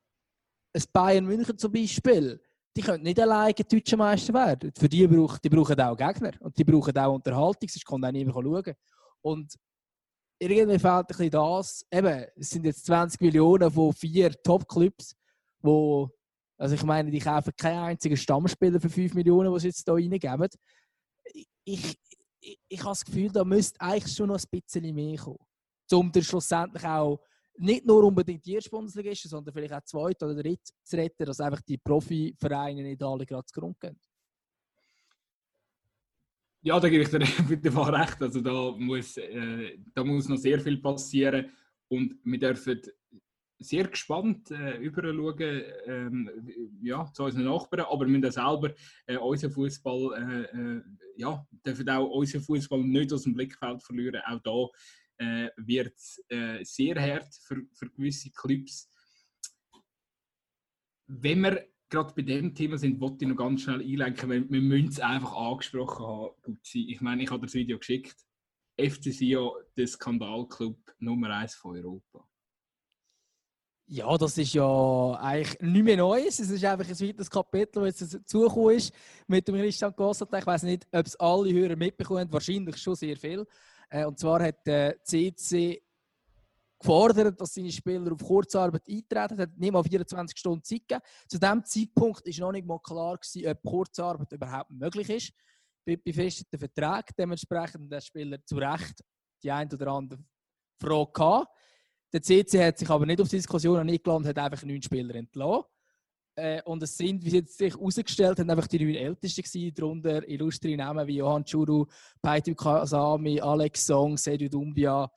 ein 0.73 0.83
Bayern 0.93 1.25
München 1.25 1.57
zum 1.57 1.71
Beispiel, 1.71 2.41
die 2.77 2.83
können 2.83 3.03
nicht 3.03 3.19
alleine 3.19 3.53
deutscher 3.55 3.97
Meister 3.97 4.33
werden. 4.35 4.71
Für 4.77 4.87
die, 4.87 5.07
brauch, 5.07 5.39
die 5.39 5.49
brauchen 5.49 5.81
auch 5.81 5.97
Gegner 5.97 6.31
und 6.39 6.55
die 6.55 6.63
brauchen 6.63 6.95
auch 6.95 7.15
Unterhaltung, 7.15 7.67
sonst 7.67 7.85
kann 7.85 8.05
auch 8.05 8.11
niemand 8.11 8.35
schauen. 8.35 8.75
Und 9.21 9.55
irgendwie 10.37 10.77
fehlt 10.77 10.85
ein 10.85 11.05
bisschen 11.07 11.31
das, 11.31 11.85
eben, 11.91 12.25
es 12.35 12.49
sind 12.51 12.65
jetzt 12.65 12.85
20 12.85 13.19
Millionen 13.19 13.71
von 13.71 13.93
vier 13.93 14.31
Top-Clubs, 14.43 15.15
wo, 15.59 16.07
also 16.55 16.75
ich 16.75 16.83
meine, 16.83 17.09
die 17.09 17.19
kaufen 17.19 17.51
keinen 17.57 17.79
einzigen 17.79 18.15
Stammspieler 18.15 18.79
für 18.79 18.89
5 18.89 19.15
Millionen, 19.15 19.51
die 19.51 19.59
sie 19.59 19.67
jetzt 19.69 19.83
hier 19.83 19.95
reingeben. 19.95 20.47
Ich, 21.33 21.47
ich, 22.39 22.59
ich 22.67 22.79
habe 22.79 22.91
das 22.91 23.03
Gefühl, 23.03 23.31
da 23.31 23.43
müsste 23.43 23.81
eigentlich 23.81 24.15
schon 24.15 24.27
noch 24.27 24.39
ein 24.39 24.61
bisschen 24.61 24.93
mehr 24.93 25.17
kommen. 25.17 25.39
Um 25.91 26.11
dann 26.11 26.23
schlussendlich 26.23 26.85
auch 26.85 27.19
nicht 27.57 27.85
nur 27.85 28.03
unbedingt 28.03 28.45
die 28.45 28.53
erste 28.53 28.69
Bundesligisten, 28.69 29.29
sondern 29.29 29.53
vielleicht 29.53 29.73
auch 29.73 29.83
zweite 29.83 30.25
oder 30.25 30.35
dritte 30.35 30.71
zu 30.83 30.95
retten, 30.95 31.25
dass 31.25 31.39
einfach 31.39 31.61
die 31.61 31.77
Profivereine 31.77 32.83
nicht 32.83 33.01
alle 33.03 33.25
gerade 33.25 33.45
zu 33.45 33.59
Grund 33.59 33.79
gehen. 33.79 33.99
Ja, 36.61 36.79
da 36.79 36.89
gebe 36.89 37.03
ich 37.03 37.09
dir 37.09 37.19
bitte 37.47 37.71
mal 37.71 37.93
recht. 37.93 38.21
Also 38.21 38.41
da 38.41 38.71
muss, 38.77 39.17
äh, 39.17 39.77
da 39.93 40.03
muss 40.03 40.27
noch 40.27 40.37
sehr 40.37 40.59
viel 40.59 40.77
passieren 40.77 41.49
und 41.87 42.19
wir 42.23 42.39
dürfen 42.39 42.81
sehr 43.59 43.87
gespannt 43.87 44.51
äh, 44.51 44.77
überschauen 44.77 45.63
ähm, 45.85 46.29
ja, 46.81 47.11
zu 47.11 47.23
unseren 47.23 47.45
Nachbarn, 47.45 47.85
aber 47.89 48.05
wir 48.05 48.19
müssen 48.19 48.31
selber 48.31 48.71
äh, 49.07 49.17
unseren 49.17 49.51
Fußball, 49.51 50.13
äh, 50.13 50.57
äh, 50.57 50.81
ja, 51.15 51.45
dürfen 51.65 51.89
auch 51.89 52.09
unseren 52.09 52.41
Fußball 52.41 52.83
nicht 52.83 53.13
aus 53.13 53.23
dem 53.23 53.33
Blickfeld 53.33 53.81
verlieren. 53.81 54.21
Auch 54.27 54.41
da 54.43 54.77
äh, 55.17 55.49
wird 55.57 55.97
äh, 56.29 56.63
sehr 56.63 56.99
hart 57.01 57.33
für, 57.43 57.63
für 57.73 57.89
gewisse 57.89 58.31
Clubs. 58.31 58.89
Wenn 61.07 61.41
wir 61.41 61.67
gerade 61.89 62.13
bei 62.13 62.21
dem 62.21 62.53
Thema 62.53 62.77
sind, 62.77 62.99
wollte 62.99 63.25
ich 63.25 63.29
noch 63.29 63.37
ganz 63.37 63.61
schnell 63.61 63.81
einlenken, 63.81 64.29
weil 64.29 64.49
wir 64.49 64.61
müssen 64.61 64.89
es 64.89 64.99
einfach 64.99 65.35
angesprochen 65.35 66.05
haben, 66.05 66.35
Gutzi. 66.41 66.87
Ich 66.89 67.01
meine, 67.01 67.23
ich 67.23 67.31
habe 67.31 67.45
das 67.45 67.53
Video 67.53 67.77
geschickt. 67.77 68.15
FC 68.79 69.11
Sion, 69.11 69.51
der 69.75 69.87
Skandalclub 69.87 70.77
Nummer 70.99 71.29
1 71.31 71.55
von 71.55 71.75
Europa. 71.75 72.27
Ja, 73.89 74.17
das 74.17 74.37
ist 74.37 74.53
ja 74.53 75.13
eigentlich 75.13 75.59
nichts 75.61 75.85
mehr 75.85 75.97
Neues. 75.97 76.39
Es 76.39 76.49
ist 76.49 76.65
einfach 76.65 76.87
ein 76.87 77.07
weiteres 77.07 77.29
Kapitel, 77.29 77.85
das 77.85 78.01
jetzt 78.01 78.15
dazugekommen 78.15 78.75
ist 78.75 78.93
mit 79.27 79.47
dem 79.47 79.55
Christian 79.55 79.93
Gossat. 79.95 80.27
Ich 80.37 80.45
weiß 80.45 80.63
nicht, 80.63 80.85
ob 80.91 81.05
es 81.05 81.15
alle 81.15 81.53
Hörer 81.53 81.77
mitbekommen 81.77 82.31
Wahrscheinlich 82.31 82.75
schon 82.77 82.95
sehr 82.95 83.15
viel. 83.15 83.47
Äh, 83.89 84.05
und 84.05 84.19
zwar 84.19 84.43
hat 84.43 84.65
der 84.65 85.01
CC 85.03 85.81
gefordert, 86.79 87.39
dass 87.39 87.53
seine 87.53 87.71
Spieler 87.71 88.11
auf 88.11 88.23
Kurzarbeit 88.23 88.83
eintreten. 88.87 89.39
Hat 89.39 89.57
nicht 89.57 89.71
mal 89.71 89.83
24 89.83 90.37
Stunden 90.37 90.63
Zeit 90.63 90.87
gegeben. 90.87 91.01
Zu 91.27 91.39
diesem 91.39 91.65
Zeitpunkt 91.65 92.25
war 92.25 92.45
noch 92.45 92.51
nicht 92.51 92.67
mal 92.67 92.79
klar, 92.79 93.17
gewesen, 93.17 93.47
ob 93.47 93.63
Kurzarbeit 93.63 94.31
überhaupt 94.31 94.71
möglich 94.71 95.09
ist. 95.09 95.31
Bei 95.85 95.95
befesteten 95.95 96.59
Verträgen 96.59 97.13
dementsprechend 97.17 97.91
der 97.91 98.01
Spieler 98.01 98.37
zu 98.45 98.57
Recht 98.57 99.01
die 99.43 99.51
ein 99.51 99.71
oder 99.71 99.87
andere 99.87 100.19
Frage 100.79 101.11
gehabt. 101.13 101.47
Der 102.13 102.21
CC 102.21 102.65
hat 102.65 102.77
sich 102.77 102.89
aber 102.89 103.05
nicht 103.05 103.21
auf 103.21 103.29
die 103.29 103.37
Diskussion 103.37 103.79
eingeladen 103.79 104.23
und 104.23 104.27
hat 104.27 104.39
einfach 104.39 104.63
neun 104.63 104.81
Spieler 104.81 105.15
entlassen. 105.15 105.65
Äh, 106.37 106.61
und 106.63 106.83
es 106.83 106.95
sind, 106.95 107.25
wie 107.25 107.39
es 107.39 107.57
sich 107.57 107.73
herausgestellt 107.73 108.37
hat, 108.37 108.49
einfach 108.49 108.67
die 108.67 108.77
neun 108.79 108.95
Ältesten 108.95 109.41
gewesen, 109.41 109.73
darunter 109.73 110.27
illustre 110.29 110.77
Namen 110.77 111.07
wie 111.07 111.17
Johann 111.17 111.43
Churu, 111.43 111.87
Paitu 112.21 112.53
Kasami, 112.53 113.41
Alex 113.41 113.87
Song, 113.87 114.17
Sedu 114.17 114.47
Dumbia, 114.47 115.11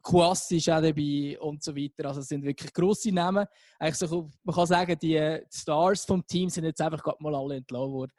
Kouassi 0.00 0.58
ist 0.58 0.70
auch 0.70 0.80
dabei 0.80 1.36
und 1.40 1.62
so 1.62 1.74
weiter. 1.74 2.06
Also 2.06 2.20
es 2.20 2.28
sind 2.28 2.44
wirklich 2.44 2.72
grosse 2.72 3.10
Namen. 3.10 3.46
Eigentlich 3.80 3.96
so, 3.96 4.30
man 4.44 4.54
kann 4.54 4.66
sagen, 4.66 4.96
die 5.02 5.40
Stars 5.50 6.04
vom 6.04 6.24
Team 6.24 6.48
sind 6.48 6.64
jetzt 6.64 6.80
einfach 6.80 7.02
gerade 7.02 7.20
mal 7.20 7.34
alle 7.34 7.56
entlassen 7.56 7.92
worden. 7.92 8.12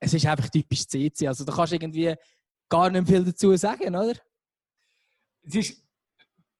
Es 0.00 0.14
ist 0.14 0.24
einfach 0.24 0.48
typisch 0.48 0.86
CC. 0.86 1.28
Also 1.28 1.44
da 1.44 1.52
kannst 1.52 1.72
du 1.72 1.76
irgendwie 1.76 2.14
gar 2.68 2.88
nicht 2.88 3.06
viel 3.06 3.24
dazu 3.24 3.54
sagen, 3.56 3.94
oder? 3.94 4.14
Es 5.42 5.54
ist, 5.54 5.85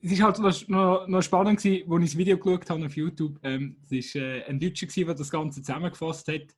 es 0.07 0.13
ist 0.13 0.23
halt 0.23 0.69
noch, 0.69 1.09
noch 1.09 1.23
spannend 1.23 1.61
gewesen, 1.61 1.91
als 1.91 2.05
ich 2.05 2.11
das 2.11 2.19
Video 2.19 2.39
geschaut 2.39 2.71
habe 2.71 2.87
auf 2.87 2.97
YouTube. 2.97 3.41
Ähm, 3.43 3.77
es 3.91 4.15
war 4.15 4.23
äh, 4.23 4.45
ein 4.45 4.61
Deutscher, 4.61 4.87
der 4.87 5.15
das 5.15 5.31
Ganze 5.31 5.63
zusammengefasst 5.63 6.29
hat. 6.29 6.55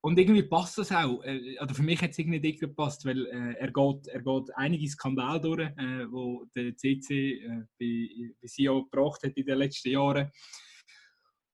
Und 0.00 0.16
irgendwie 0.16 0.44
passt 0.44 0.78
das 0.78 0.92
auch. 0.92 1.20
Äh, 1.24 1.58
oder 1.60 1.74
für 1.74 1.82
mich 1.82 2.00
hat 2.00 2.10
es 2.10 2.18
irgendwie 2.20 2.38
nicht 2.38 2.60
gepasst, 2.60 3.04
weil 3.04 3.26
äh, 3.26 3.54
er, 3.58 3.72
geht, 3.72 4.06
er 4.06 4.22
geht 4.22 4.56
einige 4.56 4.88
Skandale 4.88 5.40
durch, 5.40 5.68
äh, 5.76 6.06
wo 6.08 6.44
der 6.54 6.76
CC 6.76 7.32
äh, 7.32 7.64
bei, 7.80 8.32
bei 8.40 8.46
SIO 8.46 8.84
gebracht 8.84 9.24
hat 9.24 9.36
in 9.36 9.44
den 9.44 9.58
letzten 9.58 9.90
Jahren. 9.90 10.30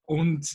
Und 0.05 0.47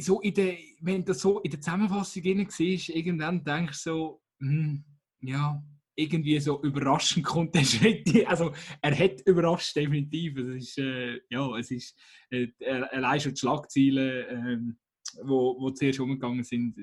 so 0.00 0.20
in 0.22 0.34
der, 0.34 0.56
wenn 0.80 1.04
das 1.04 1.20
so 1.20 1.38
in 1.38 1.52
der 1.52 1.60
Zusammenfassung 1.60 2.22
drin 2.24 2.46
siehst, 2.50 2.88
irgendwann 2.88 3.44
denkst 3.44 3.84
du 3.84 3.90
so, 3.90 4.22
hm, 4.40 4.84
ja, 5.20 5.62
irgendwie 5.98 6.38
so 6.38 6.62
überraschend 6.62 7.26
kommt 7.26 7.54
der 7.54 7.64
Schritt. 7.64 8.08
Also 8.26 8.52
er 8.80 8.98
hat 8.98 9.20
überrascht 9.26 9.74
definitiv. 9.74 10.38
Es 10.38 10.48
ist, 10.48 10.78
äh, 10.78 11.20
ja, 11.28 11.56
es 11.58 11.70
ist 11.70 11.98
äh, 12.30 12.48
allein 12.92 13.20
schon 13.20 13.34
die 13.34 13.40
Schlagzeilen. 13.40 14.68
Äh, 14.68 14.74
wo, 15.22 15.58
wo 15.58 15.70
zuerst 15.70 16.00
umgegangen 16.00 16.44
sind, 16.44 16.76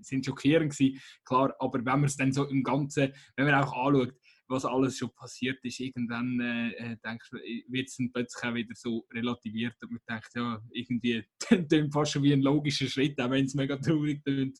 sind 0.00 0.24
schockierend 0.24 0.72
gewesen. 0.72 0.98
Klar, 1.26 1.54
aber 1.58 1.78
wenn 1.80 1.84
man 1.84 2.04
es 2.04 2.16
dann 2.16 2.32
so 2.32 2.44
im 2.44 2.62
Ganzen, 2.62 3.12
wenn 3.36 3.44
man 3.44 3.54
auch 3.54 3.86
anschaut, 3.86 4.14
was 4.48 4.64
alles 4.64 4.96
schon 4.96 5.14
passiert 5.14 5.62
ist, 5.62 5.78
irgendwann 5.78 6.40
äh, 6.40 6.70
äh 6.70 7.18
wird 7.68 7.88
es 7.88 7.96
dann 7.96 8.10
plötzlich 8.10 8.42
auch 8.42 8.54
wieder 8.54 8.74
so 8.74 9.06
relativiert 9.12 9.76
und 9.82 9.92
man 9.92 10.00
denkt, 10.08 10.30
ja, 10.34 10.60
irgendwie 10.72 11.22
tönt 11.68 11.92
fast 11.92 12.12
schon 12.12 12.22
wie 12.22 12.32
ein 12.32 12.40
logischer 12.40 12.88
Schritt, 12.88 13.20
auch 13.20 13.30
wenn 13.30 13.44
es 13.44 13.54
mega 13.54 13.76
traurig 13.76 14.24
tönt. 14.24 14.58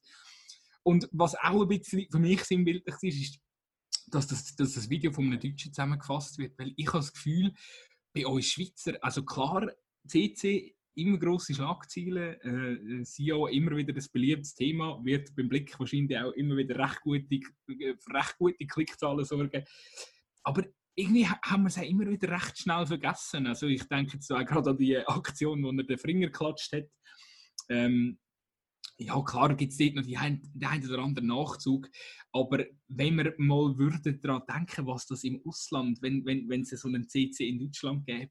Und 0.83 1.09
was 1.11 1.35
auch 1.37 1.62
ein 1.62 1.68
bisschen 1.68 2.07
für 2.11 2.18
mich 2.18 2.44
sinnbildlich 2.44 2.96
ist, 3.03 3.20
ist, 3.20 3.40
dass 4.11 4.27
das, 4.27 4.55
dass 4.57 4.75
das 4.75 4.90
Video 4.90 5.12
von 5.12 5.27
einem 5.27 5.40
Deutschen 5.40 5.73
zusammengefasst 5.73 6.38
wird, 6.38 6.59
weil 6.59 6.73
ich 6.77 6.87
habe 6.88 6.99
das 6.99 7.12
Gefühl, 7.12 7.53
bei 8.12 8.27
uns 8.27 8.46
Schweizer, 8.46 8.94
also 9.03 9.25
klar, 9.25 9.70
CC 10.07 10.75
immer 10.94 11.18
grosse 11.18 11.55
Schlagzeilen, 11.55 13.01
äh, 13.01 13.05
SEO 13.05 13.46
immer 13.46 13.77
wieder 13.77 13.94
ein 13.94 14.07
beliebtes 14.12 14.55
Thema, 14.55 15.01
wird 15.05 15.35
beim 15.37 15.49
Blick 15.49 15.79
wahrscheinlich 15.79 16.18
auch 16.18 16.33
immer 16.33 16.57
wieder 16.57 16.79
recht 16.79 17.01
gute, 17.03 17.35
äh, 17.35 17.94
recht 18.12 18.37
gute 18.38 18.66
Klickzahlen 18.66 19.25
sorgen. 19.25 19.64
Aber 20.42 20.64
irgendwie 20.94 21.27
haben 21.27 21.62
wir 21.62 21.68
es 21.68 21.77
immer 21.77 22.07
wieder 22.09 22.31
recht 22.31 22.59
schnell 22.59 22.87
vergessen. 22.87 23.46
Also 23.46 23.66
ich 23.66 23.85
denke 23.85 24.14
jetzt 24.14 24.31
auch 24.33 24.44
gerade 24.44 24.70
an 24.70 24.77
die 24.77 24.99
Aktion, 24.99 25.62
wo 25.62 25.70
er 25.70 25.85
den 25.85 25.99
Finger 25.99 26.27
geklatscht 26.27 26.73
hat. 26.73 26.88
Ähm, 27.68 28.18
ja, 29.01 29.21
klar 29.23 29.55
gibt 29.57 29.73
es 29.73 29.79
dort 29.79 29.95
noch 29.95 30.03
die 30.03 30.17
ein, 30.17 30.43
den 30.55 30.69
einen 30.69 30.89
oder 30.89 31.03
anderen 31.03 31.29
Nachzug, 31.29 31.89
aber 32.33 32.65
wenn 32.89 33.17
wir 33.17 33.35
mal 33.39 33.77
würden 33.79 34.21
daran 34.21 34.43
denken, 34.47 34.87
was 34.87 35.07
das 35.07 35.25
im 35.25 35.41
Ausland, 35.45 36.01
wenn, 36.03 36.25
wenn, 36.27 36.49
wenn 36.49 36.63
es 36.63 36.71
so 36.71 36.89
einen 36.89 37.09
CC 37.09 37.49
in 37.49 37.59
Deutschland 37.59 38.07
gäbe 38.07 38.31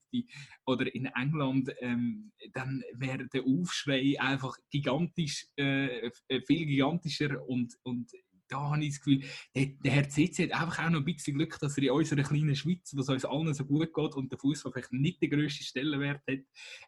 oder 0.65 0.93
in 0.93 1.05
England, 1.05 1.71
ähm, 1.79 2.32
dann 2.53 2.84
wäre 2.93 3.27
der 3.27 3.43
Aufschrei 3.43 4.15
einfach 4.19 4.55
gigantisch, 4.69 5.47
äh, 5.55 6.12
viel 6.45 6.65
gigantischer 6.67 7.45
und, 7.47 7.75
und 7.84 8.12
da 8.49 8.71
habe 8.71 8.83
ich 8.83 8.89
das 8.89 8.99
Gefühl, 8.99 9.23
der, 9.55 9.65
der 9.83 9.91
Herr 9.91 10.09
CC 10.09 10.43
hat 10.51 10.62
einfach 10.62 10.85
auch 10.85 10.89
noch 10.89 10.99
ein 10.99 11.05
bisschen 11.05 11.35
Glück, 11.35 11.57
dass 11.59 11.77
er 11.77 11.83
in 11.83 11.91
unserer 11.91 12.23
kleinen 12.23 12.55
Schweiz, 12.55 12.91
wo 12.95 13.01
es 13.01 13.09
uns 13.09 13.25
allen 13.25 13.53
so 13.53 13.65
gut 13.65 13.93
geht 13.93 14.15
und 14.15 14.31
der 14.31 14.39
Fußball 14.39 14.73
vielleicht 14.73 14.93
nicht 14.93 15.21
den 15.21 15.29
grössten 15.29 15.63
Stellenwert 15.63 16.21
hat, 16.27 16.39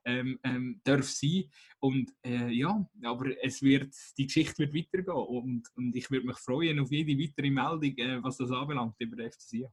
ähm, 0.05 0.39
ähm, 0.43 0.81
darf 0.83 1.07
sein. 1.09 1.45
Und 1.79 2.11
äh, 2.25 2.49
ja, 2.49 2.87
aber 3.03 3.43
es 3.43 3.61
wird, 3.61 3.93
die 4.17 4.27
Geschichte 4.27 4.59
wird 4.59 4.73
weitergehen 4.75 5.15
und, 5.15 5.63
und 5.75 5.95
ich 5.95 6.09
würde 6.11 6.27
mich 6.27 6.37
freuen 6.37 6.79
auf 6.79 6.91
jede 6.91 7.17
weitere 7.19 7.49
Meldung, 7.49 7.97
äh, 7.97 8.23
was 8.23 8.37
das 8.37 8.51
anbelangt 8.51 8.95
über 8.99 9.15
den 9.15 9.31
FCC. 9.31 9.67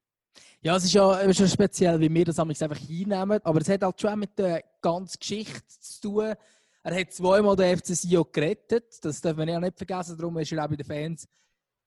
Ja, 0.61 0.77
es 0.77 0.85
ist 0.85 0.95
ja 0.95 1.33
schon 1.33 1.49
speziell, 1.49 2.01
wie 2.01 2.13
wir 2.13 2.25
das 2.25 2.39
einfach 2.39 2.77
hinnehmen, 2.77 3.41
aber 3.43 3.61
es 3.61 3.69
hat 3.69 3.83
halt 3.83 4.01
schon 4.01 4.19
mit 4.19 4.39
der 4.39 4.65
ganzen 4.81 5.19
Geschichte 5.19 5.63
zu 5.81 6.01
tun. 6.01 6.35
Er 6.83 7.01
hat 7.01 7.13
zweimal 7.13 7.57
den 7.57 7.77
FCC 7.77 8.25
gerettet, 8.33 9.05
das 9.05 9.21
darf 9.21 9.37
man 9.37 9.49
ja 9.49 9.61
nicht 9.61 9.77
vergessen, 9.77 10.17
darum 10.17 10.39
ist 10.39 10.53
er 10.53 10.65
auch 10.65 10.69
bei 10.69 10.77
den 10.77 10.87
Fans 10.87 11.29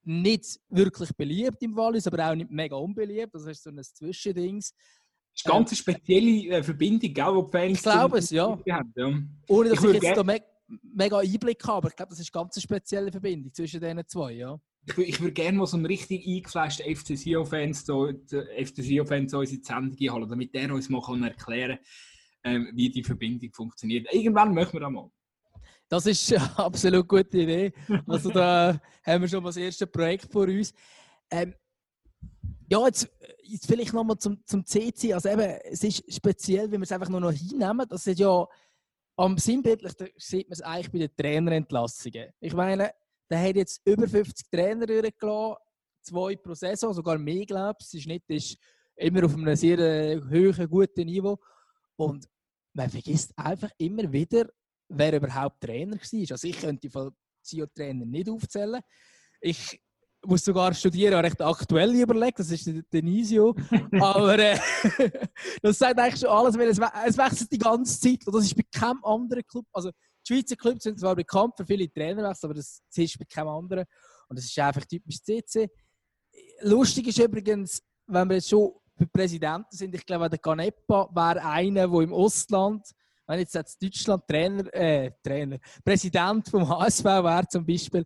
nicht 0.04 0.60
wirklich 0.70 1.12
beliebt 1.16 1.62
im 1.62 1.76
Wallis, 1.76 2.08
aber 2.08 2.30
auch 2.30 2.36
nicht 2.36 2.52
mega 2.52 2.76
unbeliebt. 2.76 3.34
Das 3.34 3.46
ist 3.46 3.64
so 3.64 3.70
ein 3.70 3.82
Zwischendings. 3.84 4.74
Das 4.74 5.42
ist 5.42 5.46
eine 5.46 5.54
ganz 5.54 5.78
spezielle 5.78 6.58
äh, 6.58 6.64
Verbindung, 6.64 7.24
auch, 7.24 7.46
die 7.46 7.58
Fans 7.58 7.78
Ich 7.78 7.84
glaube 7.84 8.18
es, 8.18 8.30
ja. 8.32 8.60
Haben, 8.70 8.94
ja. 8.96 9.22
Ohne 9.48 9.70
dass 9.70 9.84
ich, 9.84 9.90
ich 9.96 10.04
jetzt 10.04 10.18
da 10.18 10.24
me 10.24 10.42
mega 10.94 11.20
Einblick 11.20 11.62
habe, 11.66 11.78
aber 11.78 11.90
ich 11.90 11.96
glaube, 11.96 12.10
das 12.12 12.20
ist 12.20 12.34
eine 12.34 12.44
ganz 12.44 12.62
spezielle 12.62 13.12
Verbindung 13.12 13.54
zwischen 13.54 13.82
diesen 13.82 14.08
zwei, 14.08 14.34
ja. 14.34 14.58
Ich, 14.86 14.98
ich 14.98 15.20
würde 15.20 15.34
gerne 15.34 15.58
mal 15.58 15.68
so 15.68 15.78
einen 15.78 15.86
richtig 15.86 16.26
eingefleischten 16.26 16.96
FC 16.96 17.18
Sio-Fans 17.18 17.86
so, 17.86 18.08
FC 18.08 18.78
Sio-Fans 18.78 19.32
so 19.32 19.40
unsere 19.40 19.62
Sendung 19.62 19.98
einholen, 20.00 20.30
damit 20.30 20.56
der 20.56 20.74
uns 20.74 20.90
mal 20.90 21.24
erklären 21.24 21.78
kann, 22.44 22.56
ähm, 22.56 22.72
wie 22.74 22.90
die 22.90 23.04
Verbindung 23.04 23.52
funktioniert. 23.54 24.08
Irgendwann 24.12 24.54
möchten 24.54 24.74
wir 24.74 24.82
das 24.82 24.92
mal. 24.92 25.12
Das 25.92 26.06
ist 26.06 26.32
eine 26.32 26.42
absolut 26.58 27.06
gute 27.06 27.38
Idee. 27.38 27.74
Also 28.08 28.30
da 28.32 28.80
haben 29.06 29.22
wir 29.22 29.28
schon 29.28 29.44
mal 29.44 29.50
das 29.50 29.58
erste 29.58 29.86
Projekt 29.86 30.32
vor 30.32 30.44
uns. 30.44 30.74
Ähm, 31.30 31.54
ja, 32.70 32.86
jetzt, 32.86 33.10
jetzt 33.44 33.68
vielleicht 33.68 33.92
nochmal 33.92 34.18
zum, 34.18 34.42
zum 34.46 34.66
CC. 34.66 35.14
Also 35.14 35.28
eben, 35.28 35.42
es 35.42 35.84
ist 35.84 36.02
speziell, 36.14 36.72
wenn 36.72 36.80
wir 36.80 36.86
es 36.86 36.94
einfach 36.94 37.10
nur 37.10 37.20
noch 37.20 37.34
hinnehmen. 37.34 37.86
Das 37.90 38.08
ist 38.08 38.20
ja 38.20 38.48
am 39.18 39.38
sinnbildlichsten 39.38 40.08
sieht 40.16 40.48
man 40.48 40.54
es 40.54 40.62
eigentlich 40.62 40.92
bei 40.94 41.00
den 41.00 41.16
Trainerentlassungen. 41.18 42.30
Ich 42.40 42.54
meine, 42.54 42.94
der 43.30 43.50
hat 43.50 43.58
jetzt 43.58 43.82
über 43.84 44.08
50 44.08 44.50
Trainer 44.50 44.86
durchgelassen, 44.86 45.58
zwei 46.04 46.38
pro 46.38 46.54
Saison, 46.54 46.94
sogar 46.94 47.18
mehr, 47.18 47.46
glaube 47.46 47.80
ich. 47.82 47.94
Ist 47.94 48.08
nicht 48.08 48.24
ist 48.30 48.58
immer 48.96 49.26
auf 49.26 49.36
einem 49.36 49.58
sehr 49.58 49.78
äh, 49.78 50.22
hohen, 50.22 50.70
guten 50.70 51.06
Niveau. 51.06 51.38
Und 51.98 52.30
man 52.72 52.90
vergisst 52.90 53.34
einfach 53.38 53.72
immer 53.78 54.10
wieder, 54.10 54.48
wer 54.92 55.16
überhaupt 55.16 55.62
Trainer 55.62 55.96
war. 55.96 56.32
Also 56.32 56.48
ich 56.48 56.60
könnte 56.60 56.90
von 56.90 57.12
CEO-Trainer 57.44 58.06
nicht 58.06 58.30
aufzählen. 58.30 58.82
Ich 59.40 59.82
muss 60.26 60.46
sogar 60.46 60.74
studieren, 60.74 61.20
recht 61.20 61.42
aktuell 61.42 61.96
überlegt, 61.96 62.40
das 62.40 62.52
ist 62.52 62.68
der 62.68 62.84
Denisio. 62.94 63.56
Aber 64.00 64.38
äh, 64.38 64.60
das 65.62 65.80
sagt 65.80 66.00
eigentlich 66.00 66.20
schon 66.20 66.30
alles, 66.30 66.58
weil 66.58 66.70
es, 66.70 66.80
es 67.08 67.18
wechselt 67.18 67.52
die 67.52 67.58
ganze 67.58 68.00
Zeit. 68.00 68.26
Und 68.28 68.36
das 68.36 68.46
ist 68.46 68.56
bei 68.56 68.64
keinem 68.72 69.04
anderen 69.04 69.44
Club. 69.44 69.66
Also 69.74 69.90
die 69.90 70.34
Schweizer 70.34 70.56
Clubs 70.56 70.84
sind 70.84 71.00
zwar 71.00 71.16
bekannt 71.16 71.54
für 71.58 71.66
viele 71.66 71.92
Trainerwechsel, 71.92 72.48
aber 72.48 72.54
das, 72.54 72.82
das 72.88 72.98
ist 72.98 73.18
bei 73.18 73.26
keinem 73.26 73.50
anderen. 73.50 73.86
Und 74.28 74.38
das 74.38 74.46
ist 74.46 74.60
einfach 74.60 74.86
typisch 74.86 75.22
CC. 75.22 75.70
Lustig 76.62 77.08
ist 77.08 77.20
übrigens, 77.20 77.82
wenn 78.06 78.30
wir 78.30 78.36
jetzt 78.36 78.50
schon 78.50 78.74
bei 78.96 79.06
Präsidenten 79.06 79.76
sind, 79.76 79.96
ich 79.96 80.06
glaube, 80.06 80.30
der 80.30 80.40
Canepa 80.40 81.10
wäre 81.14 81.44
einer, 81.44 81.88
der 81.88 82.00
im 82.02 82.14
Ostland 82.14 82.86
wenn 83.28 83.40
jetzt 83.40 83.56
als 83.56 83.78
Deutschland 83.78 84.28
Trainer, 84.28 84.74
äh, 84.74 85.12
Trainer, 85.24 85.58
Präsident 85.84 86.48
vom 86.50 86.68
HSV 86.68 87.06
wäre 87.06 87.48
zum 87.48 87.66
Beispiel, 87.66 88.06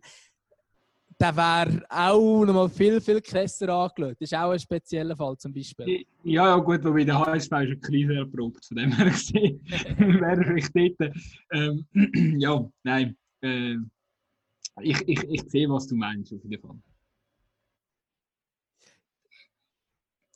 der 1.18 1.34
wäre 1.34 1.82
auch 1.88 2.44
noch 2.44 2.54
mal 2.54 2.68
viel, 2.68 3.00
viel 3.00 3.20
krasser 3.20 3.68
angeschaut. 3.70 4.16
Das 4.20 4.30
ist 4.30 4.34
auch 4.34 4.50
ein 4.50 4.58
spezieller 4.58 5.16
Fall 5.16 5.36
zum 5.38 5.52
Beispiel. 5.52 6.04
Ja, 6.24 6.48
ja 6.48 6.56
gut, 6.56 6.84
wobei 6.84 7.04
der 7.04 7.18
HSV 7.18 7.46
ist 7.46 7.52
eine 7.52 7.76
Krise 7.78 8.16
erprobt, 8.16 8.64
von 8.64 8.76
dem 8.76 8.92
her 8.92 9.06
gesehen. 9.06 9.60
wäre 9.98 10.44
vielleicht 10.44 11.00
dort. 11.00 11.14
Ähm, 11.52 11.86
ja, 12.38 12.68
nein. 12.82 13.16
Äh, 13.40 13.76
ich, 14.82 15.00
ich, 15.08 15.24
ich 15.24 15.42
sehe, 15.50 15.68
was 15.70 15.86
du 15.86 15.96
meinst, 15.96 16.34
auf 16.34 16.42
jeden 16.44 16.60
Fall. 16.60 16.76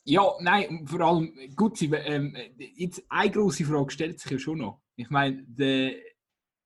Ja, 0.03 0.33
nein, 0.39 0.87
vor 0.87 1.01
allem, 1.01 1.55
gut, 1.55 1.79
ähm, 1.81 2.35
jetzt 2.57 3.03
eine 3.07 3.31
große 3.31 3.65
Frage 3.65 3.91
stellt 3.91 4.19
sich 4.19 4.31
ja 4.31 4.39
schon 4.39 4.57
noch. 4.57 4.81
Ich 4.95 5.09
meine, 5.09 5.43
der, 5.43 5.95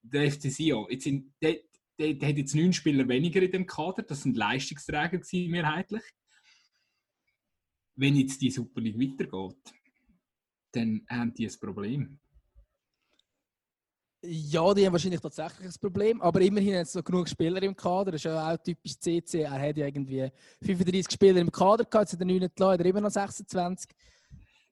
der 0.01 0.31
FC 0.31 0.49
Sion, 0.49 0.87
jetzt 0.89 1.03
sind, 1.03 1.33
der, 1.41 1.59
der, 1.99 2.13
der 2.13 2.29
hat 2.29 2.37
jetzt 2.37 2.55
neun 2.55 2.71
Spieler 2.71 3.07
weniger 3.07 3.41
in 3.41 3.51
dem 3.51 3.65
Kader, 3.65 4.03
das 4.03 4.23
sind 4.23 4.37
Leistungsträger 4.37 5.17
gewesen, 5.17 5.51
mehrheitlich. 5.51 6.03
Wenn 7.95 8.15
jetzt 8.15 8.41
die 8.41 8.51
Super 8.51 8.79
League 8.79 8.99
weitergeht, 8.99 9.57
dann 10.71 11.05
haben 11.09 11.33
die 11.33 11.47
ein 11.47 11.59
Problem. 11.59 12.19
Ja, 14.27 14.73
die 14.73 14.85
haben 14.85 14.93
wahrscheinlich 14.93 15.21
tatsächlich 15.21 15.67
ein 15.67 15.79
Problem, 15.79 16.21
aber 16.21 16.41
immerhin 16.41 16.75
hat 16.75 16.87
es 16.87 16.95
noch 16.95 17.03
genug 17.03 17.27
Spieler 17.29 17.61
im 17.61 17.75
Kader. 17.75 18.11
Das 18.11 18.19
ist 18.19 18.25
ja 18.25 18.53
auch 18.53 18.57
typisch 18.57 18.99
CC. 18.99 19.41
Er 19.41 19.51
hat 19.51 19.77
ja 19.77 19.85
irgendwie 19.85 20.31
35 20.61 21.11
Spieler 21.11 21.39
im 21.41 21.51
Kader 21.51 21.85
gehabt, 21.85 22.11
jetzt 22.11 22.13
hat 22.13 22.19
er 22.19 22.25
9 22.25 22.49
gelassen, 22.55 22.79
er 22.79 22.85
immer 22.85 23.01
noch 23.01 23.11
26. 23.11 23.89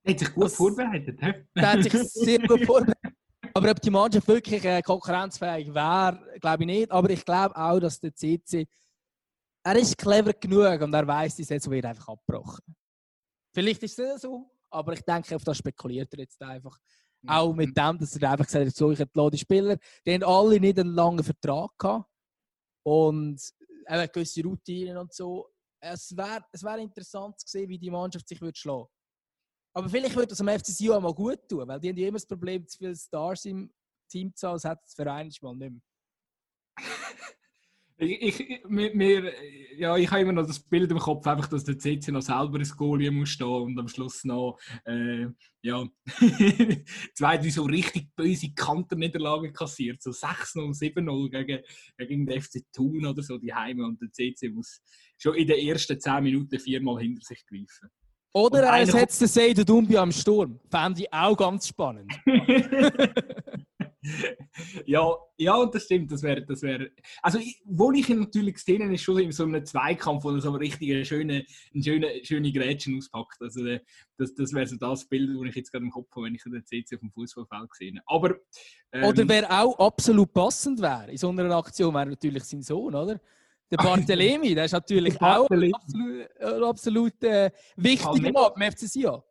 Er 0.04 0.12
hat 0.12 0.20
sich 0.20 0.34
gut 0.34 0.46
das, 0.46 0.56
vorbereitet, 0.56 1.20
he? 1.22 1.34
Er 1.56 1.72
hat 1.72 1.84
sich 1.84 1.94
sehr 1.94 2.40
gut 2.40 2.62
vorbereitet. 2.66 3.14
Aber 3.54 3.72
ob 3.72 3.80
die 3.80 3.90
Mannschaft 3.90 4.28
wirklich 4.28 4.66
äh, 4.66 4.82
konkurrenzfähig 4.82 5.74
wäre, 5.74 6.20
glaube 6.42 6.64
ich 6.64 6.68
nicht. 6.68 6.92
Aber 6.92 7.10
ich 7.10 7.24
glaube 7.24 7.56
auch, 7.56 7.80
dass 7.80 8.00
der 8.00 8.14
CC. 8.16 8.68
Er 9.64 9.76
ist 9.78 9.98
clever 9.98 10.34
genug 10.34 10.82
und 10.82 10.94
er 10.94 11.08
weiß, 11.08 11.36
die 11.36 11.44
Saison 11.44 11.72
wird 11.72 11.86
einfach 11.86 12.10
abgebrochen. 12.10 12.76
Vielleicht 13.54 13.84
ist 13.84 14.00
es 14.00 14.22
so, 14.22 14.50
aber 14.70 14.94
ich 14.94 15.02
denke, 15.02 15.36
auf 15.36 15.44
das 15.44 15.58
spekuliert 15.58 16.12
er 16.14 16.20
jetzt 16.22 16.42
einfach. 16.42 16.78
Auch 17.28 17.54
mit 17.54 17.70
mhm. 17.70 17.74
dem, 17.74 17.98
dass 18.00 18.16
er 18.16 18.32
einfach 18.32 18.46
gesagt 18.46 18.66
hat, 18.68 18.76
so, 18.76 18.92
ich 18.92 19.00
habe 19.00 19.32
die 19.32 19.38
Spieler, 19.38 19.78
die 20.06 20.14
haben 20.14 20.24
alle 20.24 20.60
nicht 20.60 20.80
einen 20.80 20.94
langen 20.94 21.24
Vertrag 21.24 21.72
gehabt. 21.78 22.10
Und 22.86 23.42
eben 23.88 24.12
gewisse 24.12 24.44
Routinen 24.44 24.98
und 24.98 25.14
so. 25.14 25.50
Es 25.82 26.16
wäre 26.16 26.44
es 26.52 26.64
wär 26.64 26.78
interessant 26.78 27.40
zu 27.40 27.48
sehen, 27.48 27.70
wie 27.70 27.78
die 27.78 27.92
Mannschaft 27.92 28.28
sich 28.28 28.40
würde 28.40 28.58
schlagen 28.58 28.88
Aber 29.74 29.90
vielleicht 29.90 30.16
würde 30.16 30.30
das 30.30 30.40
am 30.42 30.48
FC 30.48 30.68
Sion 30.68 31.04
mal 31.04 31.14
gut 31.14 31.48
tun, 31.50 31.68
weil 31.68 31.80
die 31.80 31.90
haben 31.90 31.98
ja 31.98 32.08
immer 32.08 32.18
das 32.18 32.28
Problem, 32.28 32.66
zu 32.68 32.78
viele 32.78 32.96
Stars 32.96 33.46
im 33.46 33.74
Team 34.10 34.34
zu 34.34 34.48
haben, 34.48 34.56
das 34.56 34.66
hat 34.66 34.84
das 34.84 34.94
Verein 34.94 35.32
mal 35.42 35.56
nicht 35.56 35.72
mehr. 35.72 35.82
Ich, 37.98 38.40
ich, 38.40 38.64
mir, 38.68 39.34
ja, 39.78 39.96
ich 39.96 40.10
habe 40.10 40.22
immer 40.22 40.34
noch 40.34 40.48
das 40.48 40.60
Bild 40.60 40.90
im 40.92 40.98
Kopf, 40.98 41.26
einfach, 41.28 41.48
dass 41.48 41.64
der 41.64 41.78
CC 41.78 42.12
noch 42.12 42.22
selber 42.22 42.58
ins 42.58 42.76
Goal 42.76 43.10
muss 43.12 43.30
stehen 43.30 43.48
und 43.48 43.80
am 43.80 43.88
Schluss 43.88 44.24
noch 44.24 44.58
äh, 44.86 45.28
ja, 45.62 45.88
zwei, 47.16 47.38
drei 47.38 47.50
so 47.50 47.64
richtig 47.64 48.10
böse 48.16 48.54
Kanterniederlagen 48.54 49.54
kassiert. 49.54 50.02
So 50.02 50.12
6-0, 50.12 50.78
7-0 50.78 51.30
gegen, 51.30 51.64
gegen 51.98 52.26
den 52.26 52.42
FC 52.42 52.62
Thun 52.74 53.06
oder 53.06 53.22
so, 53.22 53.38
die 53.38 53.54
Heime. 53.54 53.86
Und 53.86 54.02
der 54.02 54.12
CC 54.12 54.50
muss 54.50 54.82
schon 55.18 55.36
in 55.36 55.48
den 55.48 55.60
ersten 55.68 56.00
10 56.00 56.24
Minuten 56.24 56.60
viermal 56.60 57.00
hinter 57.02 57.22
sich 57.22 57.46
greifen. 57.46 57.90
Oder 58.36 58.64
er 58.64 58.88
setzt 58.88 59.22
den 59.22 59.28
Seydou 59.28 59.64
Dumbi 59.64 59.96
am 59.96 60.12
Sturm. 60.12 60.60
Fände 60.70 61.02
ich 61.02 61.14
auch 61.14 61.38
ganz 61.38 61.68
spannend. 61.68 62.12
ja, 64.86 65.16
ja, 65.38 65.66
das 65.66 65.84
stimmt. 65.84 66.12
Das 66.12 66.22
wäre, 66.24 66.42
das 66.42 66.62
wäre. 66.62 66.92
Also, 67.22 67.40
wo 67.66 67.92
ich 67.92 68.10
ihn 68.10 68.20
natürlich 68.20 68.56
gesehen 68.56 68.84
habe, 68.84 68.94
ist 68.94 69.04
schon 69.04 69.20
in 69.20 69.32
so 69.32 69.44
einem 69.44 69.66
Zweikampf, 69.66 70.24
wo 70.24 70.32
er 70.32 70.42
so 70.42 70.50
eine 70.50 70.60
richtige 70.60 71.04
schöne, 71.06 71.46
eine 71.74 71.84
schöne, 71.84 72.08
schöne 72.24 72.52
Grätschen 72.52 72.98
auspackt. 72.98 73.42
Also, 73.42 73.66
äh, 73.66 73.80
das, 74.18 74.34
das 74.36 74.54
wäre 74.54 74.68
so 74.68 74.76
das 74.78 75.06
Bild, 75.06 75.30
das 75.30 75.50
ich 75.50 75.56
jetzt 75.56 75.72
gerade 75.72 75.86
im 75.86 75.92
Kopf 75.92 76.14
habe, 76.16 76.26
wenn 76.26 76.36
ich 76.36 76.44
den 76.44 76.66
CC 76.66 76.96
auf 76.96 77.02
dem 77.02 77.12
Fußballfeld 77.12 77.70
gesehen 77.70 78.00
habe. 78.08 78.26
Aber, 78.26 78.36
ähm, 78.92 79.04
oder 79.06 79.28
wer 79.28 79.64
auch 79.64 79.80
absolut 79.80 80.34
passend 80.34 80.82
wäre 80.82 81.12
in 81.12 81.18
so 81.18 81.30
einer 81.30 81.56
Aktion, 81.56 81.94
wäre 81.94 82.08
natürlich 82.08 82.44
sein 82.44 82.62
Sohn, 82.62 82.94
oder? 82.94 83.20
Der 83.72 83.78
Barthelemy, 83.78 84.54
der 84.54 84.66
ist 84.66 84.74
natürlich 84.74 85.20
auch 85.20 85.50
absolut, 85.50 86.30
absolut 86.64 87.24
äh, 87.24 87.50
wichtiger 87.76 88.32
Mann 88.32 88.52
beim 88.56 88.72
FC 88.72 88.82
Sion 88.82 89.24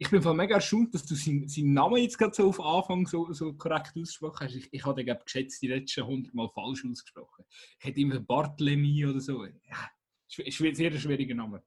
ich 0.00 0.10
bin 0.10 0.22
mega 0.36 0.54
erstaunt, 0.54 0.94
dass 0.94 1.04
du 1.04 1.16
seinen, 1.16 1.48
seinen 1.48 1.72
Namen 1.72 1.96
jetzt 1.96 2.16
gerade 2.16 2.34
so 2.34 2.48
auf 2.48 2.60
Anfang 2.60 3.06
so, 3.06 3.32
so 3.32 3.52
korrekt 3.54 3.92
ausgesprochen 3.96 4.46
hast. 4.46 4.54
Ich, 4.54 4.68
ich 4.72 4.84
habe 4.84 5.02
den 5.02 5.18
geschätzt 5.18 5.60
die 5.60 5.66
letzten 5.66 6.02
100 6.02 6.32
Mal 6.34 6.48
falsch 6.48 6.84
ausgesprochen. 6.84 7.44
Ich 7.80 7.84
hätte 7.84 8.00
immer 8.00 8.20
Bartlemy 8.20 9.06
oder 9.06 9.20
so. 9.20 9.44
Ja, 9.44 9.90
ist 10.28 10.60
ein 10.60 10.74
sehr 10.74 10.92
schwieriger 10.92 11.34
Name. 11.34 11.62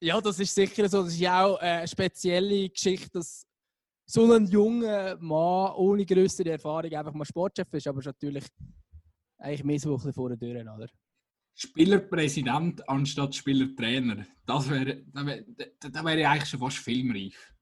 Ja, 0.00 0.20
das 0.20 0.40
ist 0.40 0.54
sicher 0.54 0.88
so. 0.88 1.04
Das 1.04 1.12
ist 1.12 1.20
ja 1.20 1.44
auch 1.44 1.58
eine 1.58 1.86
spezielle 1.86 2.68
Geschichte, 2.68 3.10
dass 3.12 3.46
so 4.04 4.32
ein 4.32 4.46
junger 4.46 5.16
Mann 5.20 5.72
ohne 5.74 6.04
größere 6.04 6.50
Erfahrung 6.50 6.92
einfach 6.92 7.12
mal 7.12 7.24
Sportchef 7.24 7.72
ist. 7.72 7.86
Aber 7.86 8.00
ist 8.00 8.06
natürlich 8.06 8.44
eigentlich 9.38 9.64
mehr 9.64 9.78
so 9.78 9.90
ein 9.90 9.96
bisschen 9.96 10.14
vor 10.14 10.30
der 10.30 10.38
Tür, 10.38 10.60
oder? 10.62 10.88
Spielerpräsident 11.60 12.88
anstatt 12.88 13.34
Spielertrainer. 13.34 14.24
Das 14.46 14.70
wäre, 14.70 15.02
da 15.12 15.26
wäre, 15.26 15.44
da 15.80 16.04
wäre 16.04 16.28
eigentlich 16.28 16.48
schon 16.48 16.60
fast 16.60 16.78
filmreif. 16.78 17.52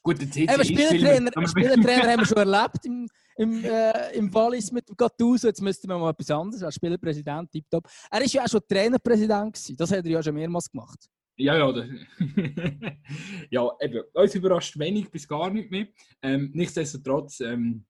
Gut, 0.00 0.20
jetzt 0.20 0.36
Eben, 0.36 0.64
Spielertrainer, 0.64 1.32
Film, 1.32 1.46
Spielertrainer 1.48 2.12
haben 2.12 2.20
wir 2.20 2.26
schon 2.26 2.36
erlebt 2.52 2.86
im, 2.86 3.08
im, 3.36 3.64
äh, 3.64 4.12
im 4.12 4.32
Wallis 4.32 4.70
mit 4.70 4.86
Gattuso. 4.96 5.48
Jetzt 5.48 5.60
müssten 5.60 5.88
wir 5.88 5.98
mal 5.98 6.10
etwas 6.10 6.30
anderes 6.30 6.62
als 6.62 6.76
Spielerpräsident, 6.76 7.50
tipptopp. 7.50 7.88
Er 8.12 8.20
war 8.20 8.26
ja 8.26 8.44
auch 8.44 8.48
schon 8.48 8.60
Trainerpräsident 8.68 9.54
gewesen. 9.54 9.76
Das 9.76 9.90
hat 9.90 10.04
er 10.04 10.10
ja 10.10 10.22
schon 10.22 10.34
mehrmals 10.34 10.70
gemacht. 10.70 11.08
Ja, 11.36 11.56
ja. 11.56 11.72
Das, 11.72 11.86
ja, 13.50 13.70
eben. 13.80 14.02
Uns 14.12 14.34
überrascht 14.36 14.78
wenig 14.78 15.10
bis 15.10 15.26
gar 15.26 15.50
nicht 15.50 15.68
mehr. 15.68 15.88
Ähm, 16.22 16.52
nichtsdestotrotz, 16.54 17.40
ähm, 17.40 17.84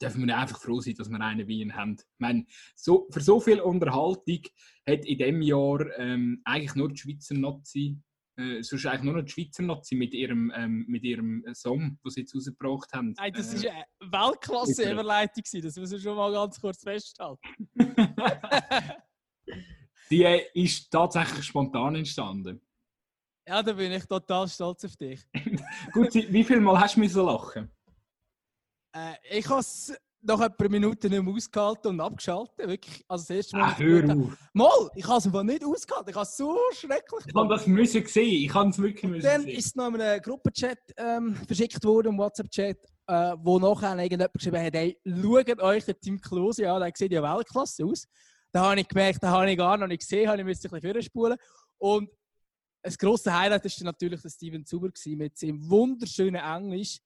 dürfen 0.00 0.26
wir 0.26 0.36
einfach 0.36 0.60
froh 0.60 0.80
sein, 0.80 0.94
dass 0.94 1.08
wir 1.08 1.20
einen 1.20 1.46
wie 1.48 1.60
ihn 1.60 1.74
haben. 1.74 1.96
Ich 1.98 2.04
meine, 2.18 2.46
so, 2.74 3.06
für 3.10 3.20
so 3.20 3.40
viel 3.40 3.60
Unterhaltung 3.60 4.40
hat 4.88 5.04
in 5.04 5.18
diesem 5.18 5.42
Jahr 5.42 5.80
ähm, 5.98 6.40
eigentlich 6.44 6.74
nur 6.74 6.88
die 6.88 6.96
Schweizer 6.96 7.34
Nazi, 7.34 7.98
äh, 8.36 8.62
sonst 8.62 8.86
eigentlich 8.86 9.02
nur 9.02 9.14
noch 9.14 9.24
die 9.24 9.32
Schweizer 9.32 9.62
Nazi 9.62 9.94
mit 9.94 10.14
ihrem, 10.14 10.52
ähm, 10.54 10.84
mit 10.88 11.04
ihrem 11.04 11.44
Song, 11.52 11.98
den 12.04 12.10
sie 12.10 12.20
jetzt 12.20 12.34
rausgebracht 12.34 12.92
haben. 12.92 13.14
Hey, 13.18 13.32
das 13.32 13.54
war 13.54 13.64
äh, 13.64 13.70
eine 13.70 14.12
Weltklasse-Überleitung, 14.12 15.44
das 15.62 15.76
müssen 15.76 15.92
wir 15.92 16.00
schon 16.00 16.16
mal 16.16 16.32
ganz 16.32 16.60
kurz 16.60 16.82
festhalten. 16.82 17.40
Die 20.10 20.22
äh, 20.22 20.42
ist 20.54 20.90
tatsächlich 20.90 21.44
spontan 21.44 21.94
entstanden. 21.96 22.60
Ja, 23.46 23.62
da 23.62 23.72
bin 23.72 23.92
ich 23.92 24.04
total 24.06 24.48
stolz 24.48 24.84
auf 24.84 24.96
dich. 24.96 25.20
Gut, 25.92 26.14
wie 26.14 26.44
viel 26.44 26.60
Mal 26.60 26.80
hast 26.80 26.96
du 26.96 27.00
mich 27.00 27.12
so 27.12 27.26
lachen? 27.26 27.70
Äh, 28.94 29.38
ich 29.38 29.48
habe 29.48 29.60
es 29.60 29.92
nach 30.22 30.40
ein 30.40 30.56
paar 30.56 30.68
Minuten 30.70 31.10
nicht 31.10 31.22
mehr 31.22 31.34
ausgehalten 31.34 31.88
und 31.90 32.00
abgeschaltet. 32.00 32.56
Wirklich, 32.56 33.04
also 33.08 33.22
das 33.22 33.30
erste 33.30 33.56
Mal. 33.56 33.64
Ah, 33.64 33.78
hör 33.78 34.16
auf. 34.16 34.38
Mal, 34.52 34.90
ich 34.94 35.06
habe 35.06 35.18
es 35.18 35.26
einfach 35.26 35.42
nicht 35.42 35.64
ausgehalten. 35.64 36.10
Ich 36.10 36.16
habe 36.16 36.24
es 36.24 36.36
so 36.36 36.56
schrecklich 36.72 37.26
Ich 37.26 37.34
habe 37.34 37.48
das 37.48 37.66
müssen 37.66 38.06
sehen. 38.06 38.44
Ich 38.44 38.54
habe 38.54 38.70
es 38.70 38.78
wirklich 38.78 39.10
müssen 39.10 39.26
Dann 39.26 39.42
sehen. 39.42 39.50
ist 39.50 39.66
es 39.66 39.74
noch 39.74 39.88
in 39.88 40.00
einem 40.00 40.22
Gruppenchat 40.22 40.78
ähm, 40.96 41.34
verschickt 41.46 41.84
worden, 41.84 42.12
im 42.12 42.18
WhatsApp-Chat, 42.18 42.78
äh, 43.06 43.36
wo 43.42 43.58
nachher 43.58 43.98
irgendjemand 43.98 44.32
geschrieben 44.32 44.62
hat, 44.64 44.74
hey, 44.74 44.98
schaut 45.04 45.60
euch 45.60 45.84
den 45.84 46.00
Team 46.00 46.20
Klose 46.20 46.70
an, 46.70 46.80
der 46.80 46.92
sieht 46.94 47.12
ja 47.12 47.22
Weltklasse 47.22 47.84
aus. 47.84 48.06
Da 48.50 48.70
habe 48.70 48.80
ich 48.80 48.88
gemerkt, 48.88 49.22
da 49.22 49.30
habe 49.30 49.50
ich 49.50 49.58
gar 49.58 49.76
noch 49.76 49.88
nicht 49.88 50.00
gesehen, 50.00 50.28
habe 50.28 50.38
ich 50.38 50.44
müsste 50.44 50.68
ein 50.68 50.80
bisschen 50.80 50.94
vorspulen. 50.94 51.36
Und 51.76 52.08
das 52.82 52.96
grosse 52.96 53.36
Highlight 53.36 53.64
war 53.64 53.84
natürlich 53.84 54.22
der 54.22 54.30
Steven 54.30 54.64
Zuber 54.64 54.88
mit 55.06 55.36
seinem 55.36 55.68
wunderschönen 55.68 56.36
Englisch 56.40 56.98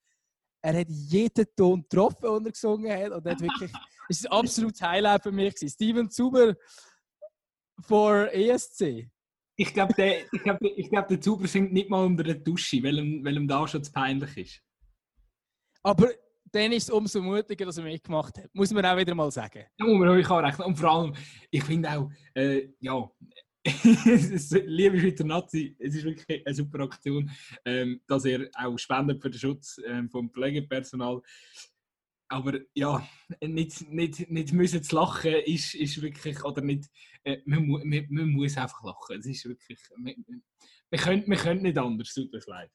er 0.61 0.79
hat 0.79 0.87
jeden 0.89 1.45
Ton 1.55 1.81
getroffen, 1.81 2.23
den 2.23 2.45
er 2.45 2.51
gesungen 2.51 2.91
hat. 2.91 3.11
Und 3.11 3.25
hat 3.25 3.41
wirklich, 3.41 3.71
es 4.09 4.19
ist 4.19 4.31
ein 4.31 4.37
absolutes 4.37 4.81
Highlight 4.81 5.23
für 5.23 5.31
mich. 5.31 5.55
Gewesen. 5.55 5.69
Steven 5.69 6.09
Zuber 6.09 6.55
for 7.81 8.29
ESC. 8.33 9.09
Ich 9.55 9.73
glaube, 9.73 9.93
der, 9.93 10.21
ich 10.31 10.41
glaub, 10.41 10.61
ich 10.61 10.89
glaub, 10.89 11.07
der 11.07 11.19
Zuber 11.19 11.47
singt 11.47 11.73
nicht 11.73 11.89
mal 11.89 12.05
unter 12.05 12.23
der 12.23 12.35
Dusche, 12.35 12.81
weil 12.81 12.97
ihm, 12.97 13.25
weil 13.25 13.35
ihm 13.35 13.47
da 13.47 13.67
schon 13.67 13.83
zu 13.83 13.91
peinlich 13.91 14.37
ist. 14.37 14.61
Aber 15.83 16.09
dann 16.51 16.71
ist 16.71 16.83
es 16.83 16.89
umso 16.89 17.21
mutiger, 17.21 17.65
dass 17.65 17.77
er 17.77 17.83
mitgemacht 17.83 18.37
hat. 18.37 18.49
Muss 18.53 18.71
man 18.71 18.85
auch 18.85 18.97
wieder 18.97 19.13
mal 19.13 19.31
sagen. 19.31 19.65
Ja, 19.77 19.85
muss 19.85 19.99
man 19.99 20.09
auch 20.09 20.43
rechnen. 20.43 20.67
Und 20.67 20.75
vor 20.77 20.91
allem, 20.91 21.13
ich 21.51 21.63
finde 21.63 21.89
auch, 21.89 22.09
äh, 22.33 22.69
ja, 22.79 23.09
liebe 24.65 24.99
Schweizer 24.99 25.23
Nazi, 25.23 25.75
es 25.79 25.95
ist 25.95 26.03
wirklich 26.03 26.45
eine 26.45 26.55
super 26.55 26.79
Aktion, 26.81 27.29
ähm, 27.65 28.01
dass 28.07 28.25
er 28.25 28.49
auch 28.53 28.77
spendet 28.77 29.21
für 29.21 29.29
den 29.29 29.39
Schutz 29.39 29.79
ähm, 29.85 30.09
vom 30.09 30.29
Pflegepersonal. 30.29 31.21
Aber 32.31 32.59
ja, 32.75 33.07
nicht, 33.41 33.89
nicht, 33.89 34.29
nicht 34.29 34.53
müssen 34.53 34.83
zu 34.83 34.95
lachen 34.95 35.33
ist, 35.45 35.73
ist 35.73 36.01
wirklich, 36.01 36.43
oder 36.43 36.61
nicht, 36.61 36.85
äh, 37.23 37.37
man, 37.45 37.67
man, 37.67 38.05
man, 38.09 38.29
muss 38.29 38.57
einfach 38.57 38.83
lachen. 38.83 39.17
Es 39.19 39.25
ist 39.25 39.45
wirklich, 39.45 39.79
man, 39.97 40.13
man, 40.91 41.01
können, 41.01 41.23
man 41.25 41.37
können 41.37 41.63
nicht 41.63 41.77
anders, 41.77 42.13
tut 42.13 42.31
mir 42.31 42.41
leid. 42.45 42.71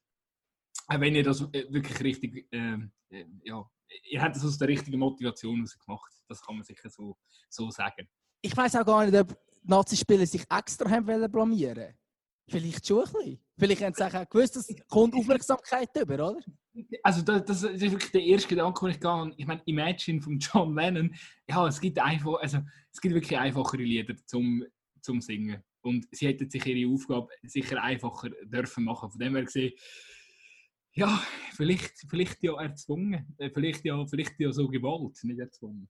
Auch 0.87 0.99
wenn 0.99 1.15
ihr 1.15 1.23
das 1.23 1.41
äh, 1.53 1.65
wirklich 1.69 1.99
richtig, 2.01 2.47
ähm, 2.51 2.91
äh, 3.09 3.25
ja, 3.43 3.65
ihr 4.09 4.21
habt 4.21 4.35
das 4.35 4.45
aus 4.45 4.57
der 4.57 4.67
richtigen 4.67 4.99
Motivation 4.99 5.65
gemacht. 5.85 6.11
Das 6.27 6.41
kann 6.41 6.55
man 6.55 6.63
sicher 6.63 6.89
so, 6.89 7.17
so 7.49 7.71
sagen. 7.71 8.09
Ich 8.41 8.55
weiß 8.55 8.75
auch 8.75 8.85
gar 8.85 9.05
nicht, 9.05 9.17
ob 9.17 9.37
Nazi-Spieler 9.67 10.25
sich 10.25 10.43
extra 10.49 10.89
haben 10.89 11.07
wollen 11.07 11.31
blamieren 11.31 11.93
Vielleicht 12.47 12.85
schon 12.85 13.05
ein 13.05 13.11
bisschen. 13.11 13.39
Vielleicht 13.57 13.81
haben 13.83 13.93
sie 13.95 14.03
auch 14.05 14.29
gewusst, 14.29 14.55
dass 14.55 14.67
kommt 14.87 15.15
Aufmerksamkeit 15.15 15.89
über, 15.99 16.13
oder? 16.13 16.39
Also 17.01 17.21
das, 17.21 17.45
das, 17.45 17.63
ist 17.63 17.81
wirklich 17.81 18.11
der 18.11 18.21
erste 18.21 18.49
Gedanke, 18.49 18.85
den 18.85 18.91
ich 18.91 18.99
gehe. 18.99 19.33
Ich 19.37 19.47
meine, 19.47 19.61
Imagine 19.65 20.21
von 20.21 20.37
John 20.37 20.75
Lennon, 20.75 21.15
ja, 21.49 21.67
es 21.67 21.79
gibt 21.79 21.97
einfach, 21.99 22.35
also 22.41 22.59
es 22.91 23.01
gibt 23.01 23.15
wirklich 23.15 23.37
einfachere 23.37 23.81
Lieder 23.81 24.15
zum, 24.25 24.63
zum 25.01 25.21
Singen. 25.21 25.63
Und 25.81 26.05
sie 26.11 26.27
hätten 26.27 26.49
sich 26.49 26.65
ihre 26.65 26.91
Aufgabe 26.93 27.29
sicher 27.43 27.81
einfacher 27.81 28.29
dürfen 28.43 28.83
machen. 28.83 29.09
Von 29.09 29.19
dem 29.19 29.35
her 29.35 29.45
gesehen, 29.45 29.73
ja, 30.93 31.21
vielleicht, 31.53 31.93
vielleicht 32.09 32.43
ja 32.43 32.59
erzwungen. 32.61 33.35
Äh, 33.37 33.49
vielleicht 33.51 33.85
ja, 33.85 34.05
vielleicht 34.05 34.39
ja 34.39 34.51
so 34.51 34.67
gewollt, 34.67 35.17
nicht 35.23 35.39
erzwungen. 35.39 35.89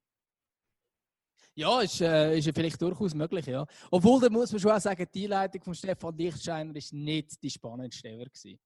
Ja, 1.58 1.80
ist, 1.80 2.02
äh, 2.02 2.38
ist 2.38 2.52
vielleicht 2.54 2.82
durchaus 2.82 3.14
möglich, 3.16 3.46
ja. 3.46 3.66
Obwohl, 3.90 4.20
da 4.20 4.30
muss 4.30 4.52
man 4.52 4.60
schon 4.60 4.72
auch 4.72 4.80
sagen, 4.80 5.08
die 5.14 5.24
Einleitung 5.24 5.64
von 5.64 5.74
Stefan 5.74 6.18
Lichtscheiner 6.18 6.76
ist 6.76 6.92
nicht 6.92 7.42
die 7.42 7.50
spannendste 7.50 8.10
ever 8.10 8.26
gewesen. 8.26 8.60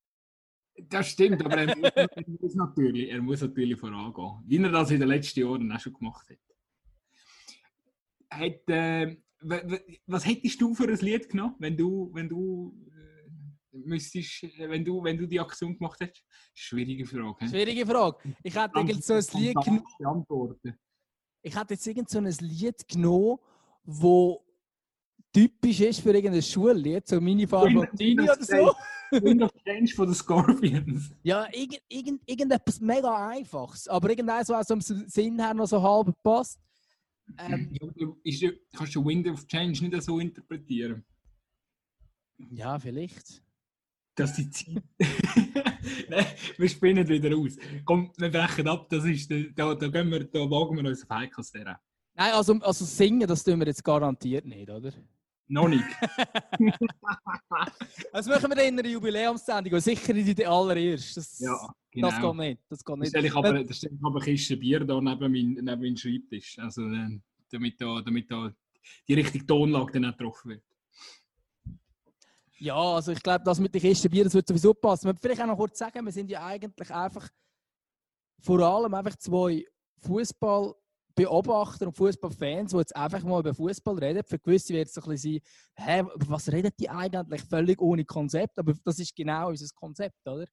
Das 0.87 1.09
stimmt, 1.09 1.45
aber 1.45 1.57
er 1.57 1.77
muss, 1.77 1.91
er 1.93 2.09
muss, 2.25 2.55
natürlich, 2.55 3.11
er 3.11 3.21
muss 3.21 3.41
natürlich 3.41 3.79
vorangehen. 3.79 4.43
Wie 4.45 4.57
er 4.57 4.71
das 4.71 4.89
in 4.89 4.99
den 4.99 5.09
letzten 5.09 5.41
Jahren 5.41 5.71
auch 5.71 5.79
schon 5.79 5.93
gemacht 5.93 6.27
hat. 6.29 6.39
hat 8.31 8.69
äh, 8.69 9.17
was 10.07 10.25
hättest 10.25 10.59
du 10.59 10.73
für 10.73 10.87
ein 10.87 10.97
Lied 10.97 11.29
genommen, 11.29 11.55
wenn 11.59 11.77
du, 11.77 12.09
wenn 12.13 12.27
du 12.27 12.75
äh, 12.91 13.77
müsstest, 13.77 14.43
wenn 14.57 14.83
du, 14.83 15.03
wenn 15.03 15.17
du 15.17 15.27
die 15.27 15.39
Aktion 15.39 15.77
gemacht 15.77 15.99
hättest? 15.99 16.25
Schwierige 16.55 17.05
Frage. 17.05 17.47
Schwierige 17.47 17.85
Frage. 17.85 18.17
Ich 18.43 18.55
hätte 18.55 18.79
irgend 18.79 19.03
so 19.03 19.13
ein 19.13 19.25
Lied 19.33 19.55
genommen. 19.63 20.25
Ich 21.41 21.55
hätte 21.55 21.73
jetzt 21.73 21.87
irgend 21.87 22.09
so 22.09 22.19
ein 22.19 22.25
Lied 22.41 22.87
genommen, 22.87 23.37
wo 23.83 24.43
typisch 25.31 25.79
ist 25.81 26.01
für 26.01 26.13
irgendein 26.13 26.41
Schullied, 26.41 27.07
so 27.07 27.21
Mini 27.21 27.47
Farbontini 27.47 28.23
oder 28.23 28.43
so. 28.43 28.73
Wind 29.11 29.41
of 29.41 29.51
Change 29.65 29.93
von 29.95 30.07
den 30.07 30.15
Scorpions. 30.15 31.11
Ja, 31.23 31.47
irgend, 31.51 31.81
irgend, 31.87 32.21
irgendetwas 32.29 32.79
mega 32.79 33.29
Einfaches, 33.29 33.87
aber 33.87 34.09
irgendeins, 34.09 34.49
was 34.49 34.69
am 34.69 34.81
Sinn 34.81 35.39
her 35.39 35.53
noch 35.53 35.67
so 35.67 35.81
halb 35.81 36.13
passt. 36.21 36.59
Ähm, 37.37 37.75
ist, 38.23 38.43
kannst 38.75 38.95
du 38.95 39.05
Wind 39.05 39.27
of 39.27 39.45
Change 39.47 39.87
nicht 39.87 40.03
so 40.03 40.19
interpretieren? 40.19 41.03
Ja, 42.51 42.79
vielleicht. 42.79 43.43
Dass 44.15 44.33
die 44.33 44.49
Zeit. 44.49 44.83
Nein, 46.11 46.25
wir 46.57 46.69
spinnen 46.69 47.07
wieder 47.07 47.35
aus. 47.37 47.57
Komm, 47.85 48.11
wir 48.17 48.29
brechen 48.29 48.67
ab, 48.67 48.87
das 48.89 49.05
ist, 49.05 49.31
da, 49.31 49.75
da, 49.75 49.87
gehen 49.87 50.09
wir, 50.09 50.23
da 50.25 50.39
wagen 50.39 50.77
wir 50.77 50.89
uns 50.89 51.03
auf 51.03 51.09
Heikels 51.09 51.53
Nein, 51.53 51.77
also, 52.33 52.53
also 52.61 52.85
singen, 52.85 53.27
das 53.27 53.43
tun 53.43 53.59
wir 53.59 53.67
jetzt 53.67 53.83
garantiert 53.83 54.45
nicht, 54.45 54.69
oder? 54.69 54.91
Noch 55.47 55.67
nicht. 55.67 55.83
das 58.13 58.27
machen 58.27 58.51
wir 58.55 58.63
in 58.63 58.79
einer 58.79 58.87
Jubiläumssendung, 58.87 59.73
und 59.73 59.81
sicher 59.81 60.13
nicht 60.13 60.37
die 60.37 60.45
allererste. 60.45 61.19
Das, 61.19 61.39
ja, 61.39 61.73
genau. 61.91 62.09
das 62.09 62.21
geht 62.21 62.35
nicht. 62.35 62.61
Das 62.69 62.85
geht 62.85 62.97
nicht. 62.97 63.15
Da 63.15 63.19
stelle 63.19 63.27
ich 63.27 63.35
aber, 63.35 63.63
da 63.63 63.73
stelle 63.73 63.95
ich 63.95 64.05
aber 64.05 64.21
eine 64.21 64.25
Kiste 64.25 64.57
Bier 64.57 64.79
da 64.81 65.01
neben 65.01 65.19
meinem 65.19 65.53
neben 65.53 65.81
mein 65.81 65.97
Schreibtisch, 65.97 66.59
also, 66.59 66.83
äh, 66.83 67.19
damit, 67.51 67.81
da, 67.81 68.01
damit 68.01 68.29
da 68.29 68.53
die 69.07 69.13
richtige 69.13 69.45
Tonlage 69.45 69.93
dann 69.93 70.05
auch 70.05 70.17
getroffen 70.17 70.51
wird. 70.51 70.63
Ja, 72.59 72.75
also 72.75 73.11
ich 73.11 73.23
glaube, 73.23 73.43
das 73.43 73.59
mit 73.59 73.73
den 73.73 73.81
Kisten 73.81 74.09
Bier, 74.09 74.25
das 74.25 74.33
wird 74.33 74.47
sowieso 74.47 74.73
passen. 74.73 75.07
Man 75.07 75.17
vielleicht 75.17 75.41
auch 75.41 75.47
noch 75.47 75.57
kurz 75.57 75.79
sagen, 75.79 76.03
wir 76.05 76.11
sind 76.11 76.29
ja 76.29 76.45
eigentlich 76.45 76.91
einfach 76.91 77.27
vor 78.41 78.59
allem 78.59 78.93
einfach 78.93 79.15
zwei 79.17 79.65
Fußball- 80.05 80.75
Beobachter 81.19 81.87
und 81.87 81.97
Fußballfans, 81.97 82.71
die 82.71 82.77
jetzt 82.77 82.95
einfach 82.95 83.21
mal 83.23 83.41
über 83.41 83.53
Fußball 83.53 83.97
reden. 83.97 84.23
Für 84.23 84.39
gewisse 84.39 84.73
wird 84.73 84.87
es 84.87 84.97
ein 84.97 85.03
bisschen 85.09 85.41
sein, 85.75 86.03
hä, 86.05 86.09
was 86.15 86.49
reden 86.49 86.71
die 86.79 86.89
eigentlich? 86.89 87.41
Völlig 87.41 87.81
ohne 87.81 88.05
Konzept. 88.05 88.57
Aber 88.57 88.73
das 88.85 88.99
ist 88.99 89.13
genau 89.13 89.49
unser 89.49 89.67
Konzept, 89.75 90.25
oder? 90.25 90.45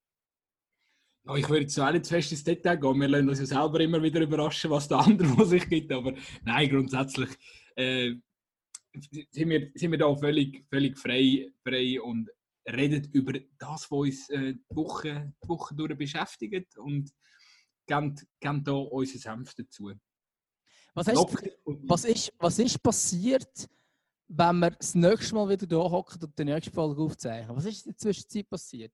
Ja, 1.24 1.36
ich 1.36 1.48
würde 1.48 1.62
jetzt 1.62 1.78
auch 1.78 1.92
nicht 1.92 2.06
zu 2.06 2.14
fest 2.14 2.32
ins 2.32 2.42
Detail 2.42 2.78
gehen. 2.78 3.00
Wir 3.00 3.06
lernen 3.06 3.28
uns 3.28 3.38
ja 3.38 3.46
selber 3.46 3.78
immer 3.78 4.02
wieder 4.02 4.20
überraschen, 4.20 4.68
was 4.72 4.88
der 4.88 4.98
andere 5.06 5.28
von 5.28 5.46
sich 5.46 5.68
gibt. 5.68 5.92
Aber 5.92 6.12
nein, 6.44 6.68
grundsätzlich 6.68 7.30
äh, 7.76 8.16
sind, 9.02 9.48
wir, 9.48 9.70
sind 9.74 9.90
wir 9.90 9.98
da 9.98 10.14
völlig, 10.14 10.64
völlig 10.68 10.98
frei, 10.98 11.52
frei 11.62 12.00
und 12.00 12.30
reden 12.66 13.08
über 13.12 13.38
das, 13.58 13.90
was 13.90 13.98
uns 13.98 14.30
äh, 14.30 14.54
die, 14.54 14.76
Woche, 14.76 15.32
die 15.42 15.48
Woche 15.48 15.74
durch 15.74 15.96
beschäftigt 15.96 16.76
und 16.78 17.10
geben, 17.86 18.14
geben 18.40 18.64
da 18.64 18.72
unseren 18.72 19.20
Senf 19.20 19.54
dazu. 19.54 19.92
Was, 20.94 21.08
hast, 21.08 21.48
was, 21.64 22.04
ist, 22.04 22.32
was 22.38 22.58
ist 22.58 22.82
passiert, 22.82 23.68
wenn 24.28 24.58
wir 24.58 24.70
das 24.70 24.94
nächste 24.94 25.34
Mal 25.34 25.48
wieder 25.48 25.66
da 25.66 25.76
hocken 25.76 26.24
und 26.24 26.38
die 26.38 26.44
nächste 26.44 26.72
Folge 26.72 27.02
aufzeichnen? 27.02 27.56
Was 27.56 27.66
ist 27.66 27.86
in 27.86 27.92
der 27.92 27.98
Zwischenzeit 27.98 28.48
passiert? 28.48 28.92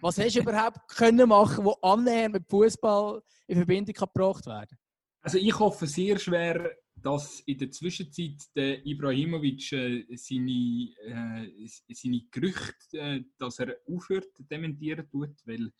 Was 0.00 0.18
hast 0.18 0.34
du 0.34 0.40
überhaupt 0.40 0.88
können 0.88 1.28
machen, 1.28 1.64
wo 1.64 1.72
annähernd 1.82 2.34
mit 2.34 2.48
Fußball 2.48 3.22
in 3.46 3.56
Verbindung 3.56 3.94
gebracht 3.94 4.46
werden? 4.46 4.78
Also 5.20 5.38
ich 5.38 5.56
hoffe 5.56 5.86
sehr 5.86 6.18
schwer, 6.18 6.76
dass 7.02 7.40
in 7.40 7.58
der 7.58 7.70
Zwischenzeit 7.70 8.42
der 8.54 8.86
Ibrahimovic 8.86 9.72
äh, 9.72 10.16
seine, 10.16 10.94
äh, 11.04 11.66
seine 11.92 12.22
Gerüchte, 12.30 12.98
äh, 12.98 13.24
dass 13.38 13.58
er 13.58 13.76
aufhört, 13.86 14.28
dementieren 14.38 15.08
tut, 15.10 15.34
weil 15.44 15.72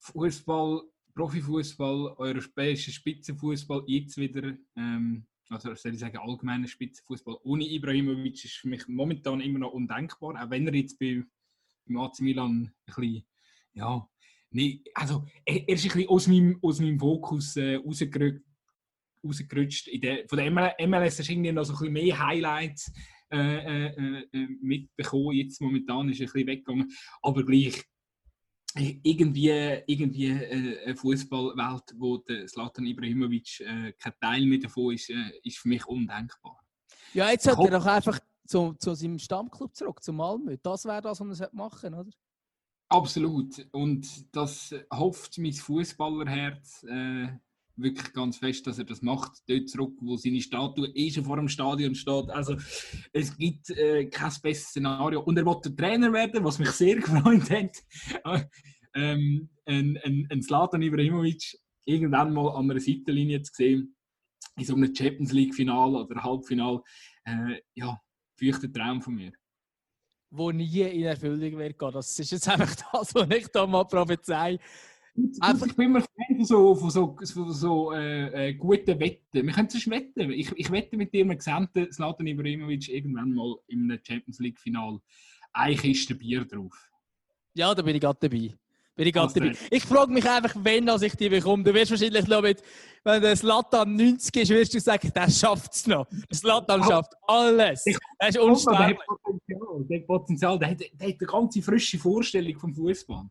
Fußball 0.00 0.82
Profifußball, 1.18 2.14
europäischer 2.18 2.92
Spitzenfußball 2.92 3.82
jetzt 3.88 4.16
wieder, 4.18 4.56
ähm, 4.76 5.26
also 5.48 5.74
soll 5.74 5.94
ich 5.94 5.98
sagen, 5.98 6.16
allgemeiner 6.16 6.68
Spitzenfußball 6.68 7.38
ohne 7.42 7.64
Ibrahimovic 7.64 8.44
ist 8.44 8.54
für 8.54 8.68
mich 8.68 8.86
momentan 8.86 9.40
immer 9.40 9.58
noch 9.58 9.72
undenkbar, 9.72 10.40
auch 10.40 10.50
wenn 10.50 10.68
er 10.68 10.74
jetzt 10.76 10.96
bei, 10.96 11.24
beim 11.86 11.98
AC 11.98 12.20
Milan 12.20 12.62
ein 12.62 12.72
bisschen, 12.86 13.24
ja, 13.72 14.08
nee, 14.50 14.84
also 14.94 15.26
er, 15.44 15.68
ist 15.68 15.84
ein 15.86 15.90
bisschen 15.90 16.08
aus 16.08 16.28
meinem, 16.28 16.58
aus 16.62 16.78
meinem 16.78 17.00
Fokus 17.00 17.56
äh, 17.56 17.74
rausgerückt, 17.74 18.44
rausgerutscht. 19.24 19.88
Der, 20.02 20.28
von 20.28 20.38
der 20.38 20.50
MLS 20.50 21.18
hast 21.18 21.28
du 21.28 21.32
irgendwie 21.32 21.52
noch 21.52 21.64
so 21.64 21.72
ein 21.74 21.78
bisschen 21.78 21.92
mehr 21.92 22.18
Highlights 22.18 22.92
äh, 23.30 23.86
äh, 23.86 24.24
äh, 24.32 24.46
mitbekommen. 24.62 25.32
Jetzt 25.32 25.60
momentan 25.60 26.08
ist 26.08 26.20
er 26.20 26.26
ein 26.26 26.32
bisschen 26.32 26.46
weggegangen. 26.46 26.90
Aber 27.22 27.44
gleich, 27.44 27.84
irgendwie, 28.74 29.48
irgendwie 29.86 30.28
äh, 30.28 30.84
eine 30.84 30.96
Fußballwelt, 30.96 31.94
wo 31.96 32.18
der 32.18 32.46
Zlatan 32.46 32.86
Ibrahimovic 32.86 33.60
äh, 33.60 33.92
kein 33.92 34.12
Teil 34.20 34.46
mehr 34.46 34.58
davon 34.58 34.94
ist, 34.94 35.10
äh, 35.10 35.32
ist 35.42 35.58
für 35.58 35.68
mich 35.68 35.86
undenkbar. 35.86 36.58
Ja, 37.14 37.30
jetzt 37.30 37.44
sollte 37.44 37.64
er 37.64 37.78
doch 37.78 37.86
einfach 37.86 38.20
zu, 38.46 38.74
zu 38.74 38.94
seinem 38.94 39.18
Stammclub 39.18 39.74
zurück, 39.74 40.02
zu 40.02 40.12
Malmö. 40.12 40.56
Das 40.62 40.84
wäre 40.84 41.02
das, 41.02 41.20
was 41.20 41.40
er 41.40 41.50
machen 41.52 41.94
oder? 41.94 42.10
Absolut. 42.90 43.66
Und 43.72 44.34
das 44.34 44.74
hofft 44.92 45.38
mein 45.38 45.52
Fußballerherz 45.52 46.84
äh, 46.84 47.28
wirklich 47.78 48.12
ganz 48.12 48.38
fest, 48.38 48.66
dass 48.66 48.78
er 48.78 48.84
das 48.84 49.02
macht. 49.02 49.32
Dort 49.48 49.68
zurück, 49.68 49.96
wo 50.00 50.16
seine 50.16 50.40
Statue 50.40 50.88
eh 50.94 51.10
schon 51.10 51.24
vor 51.24 51.36
dem 51.36 51.48
Stadion 51.48 51.94
steht. 51.94 52.30
Also 52.30 52.56
es 53.12 53.36
gibt 53.36 53.70
äh, 53.70 54.06
kein 54.06 54.32
besseres 54.42 54.70
Szenario. 54.70 55.22
Und 55.22 55.38
er 55.38 55.46
wollte 55.46 55.74
Trainer 55.74 56.12
werden, 56.12 56.44
was 56.44 56.58
mich 56.58 56.70
sehr 56.70 56.96
gefreut 57.00 57.50
hat. 57.50 58.46
ähm, 58.94 59.48
ein, 59.64 59.98
ein, 60.02 60.26
ein 60.30 60.42
Zlatan 60.42 60.82
Ibrahimovic 60.82 61.58
irgendwann 61.84 62.32
mal 62.32 62.50
an 62.50 62.70
einer 62.70 62.80
Seitenlinie 62.80 63.42
zu 63.42 63.52
sehen, 63.54 63.96
in 64.56 64.64
so 64.64 64.74
einem 64.74 64.94
Champions 64.94 65.32
League-Final 65.32 65.96
oder 65.96 66.22
Halbfinal, 66.22 66.82
äh, 67.24 67.60
ja, 67.74 67.98
feuchter 68.38 68.70
Traum 68.72 69.00
von 69.00 69.14
mir. 69.14 69.32
Wo 70.30 70.50
nie 70.50 70.82
in 70.82 71.04
Erfüllung 71.04 71.58
wird. 71.58 71.80
Das 71.80 72.18
ist 72.18 72.30
jetzt 72.30 72.48
einfach 72.48 72.74
das, 72.92 73.14
was 73.14 73.30
ich 73.30 73.48
da 73.48 73.66
mal 73.66 73.84
prophezei. 73.84 74.58
Einfach. 75.40 75.66
Ich 75.66 75.76
bin 75.76 75.86
immer 75.86 76.00
Fan 76.00 76.36
von 76.36 76.44
so, 76.44 76.74
von 76.74 76.90
so, 76.90 77.16
von 77.16 77.52
so 77.52 77.92
äh, 77.92 78.50
äh, 78.50 78.54
guten 78.54 78.98
Wetten. 79.00 79.46
Wir 79.46 79.52
können 79.52 79.68
es 79.68 79.90
wetten. 79.90 80.30
Ich, 80.30 80.52
ich 80.56 80.70
wette 80.70 80.96
mit 80.96 81.12
dir, 81.12 81.24
wir 81.24 81.40
sehen 81.40 81.68
Zlatan 81.90 82.26
Ibrahimovic 82.26 82.88
irgendwann 82.88 83.32
mal 83.32 83.56
im 83.68 83.98
Champions 84.06 84.38
League-Final 84.38 85.00
eine 85.52 85.76
Kiste 85.76 86.14
Bier 86.14 86.44
drauf. 86.44 86.90
Ja, 87.54 87.74
da 87.74 87.82
bin 87.82 87.96
ich 87.96 88.00
gerade 88.00 88.18
dabei. 88.20 88.54
Bin 88.94 89.06
ich 89.06 89.12
gerade 89.12 89.32
dabei. 89.32 89.52
Ich 89.70 89.84
frage 89.84 90.12
mich 90.12 90.28
einfach, 90.28 90.54
wenn 90.58 90.88
als 90.88 91.02
ich 91.02 91.14
die 91.14 91.28
bekomme. 91.28 91.62
Du 91.62 91.72
wirst 91.72 91.90
wahrscheinlich 91.90 92.26
noch 92.26 92.42
mit, 92.42 92.62
wenn 93.04 93.22
der 93.22 93.36
Slatan 93.36 93.94
90 93.94 94.36
ist, 94.36 94.50
wirst 94.50 94.74
du 94.74 94.80
sagen, 94.80 95.12
der 95.14 95.30
schafft 95.30 95.72
es 95.72 95.86
noch. 95.86 96.06
Der 96.08 96.36
Slatan 96.36 96.82
schafft 96.82 97.12
alles. 97.26 97.84
Er 98.18 98.28
ist 98.28 98.38
unsterblich. 98.38 98.98
Der 99.88 100.00
hat 100.00 100.06
Potenzial. 100.06 100.58
Der 100.58 100.70
hat. 100.70 100.80
Der 100.80 100.88
hat, 100.88 101.00
eine 101.00 101.14
ganz 101.16 101.64
frische 101.64 101.98
Vorstellung 101.98 102.58
vom 102.58 102.74
Fußball. 102.74 103.28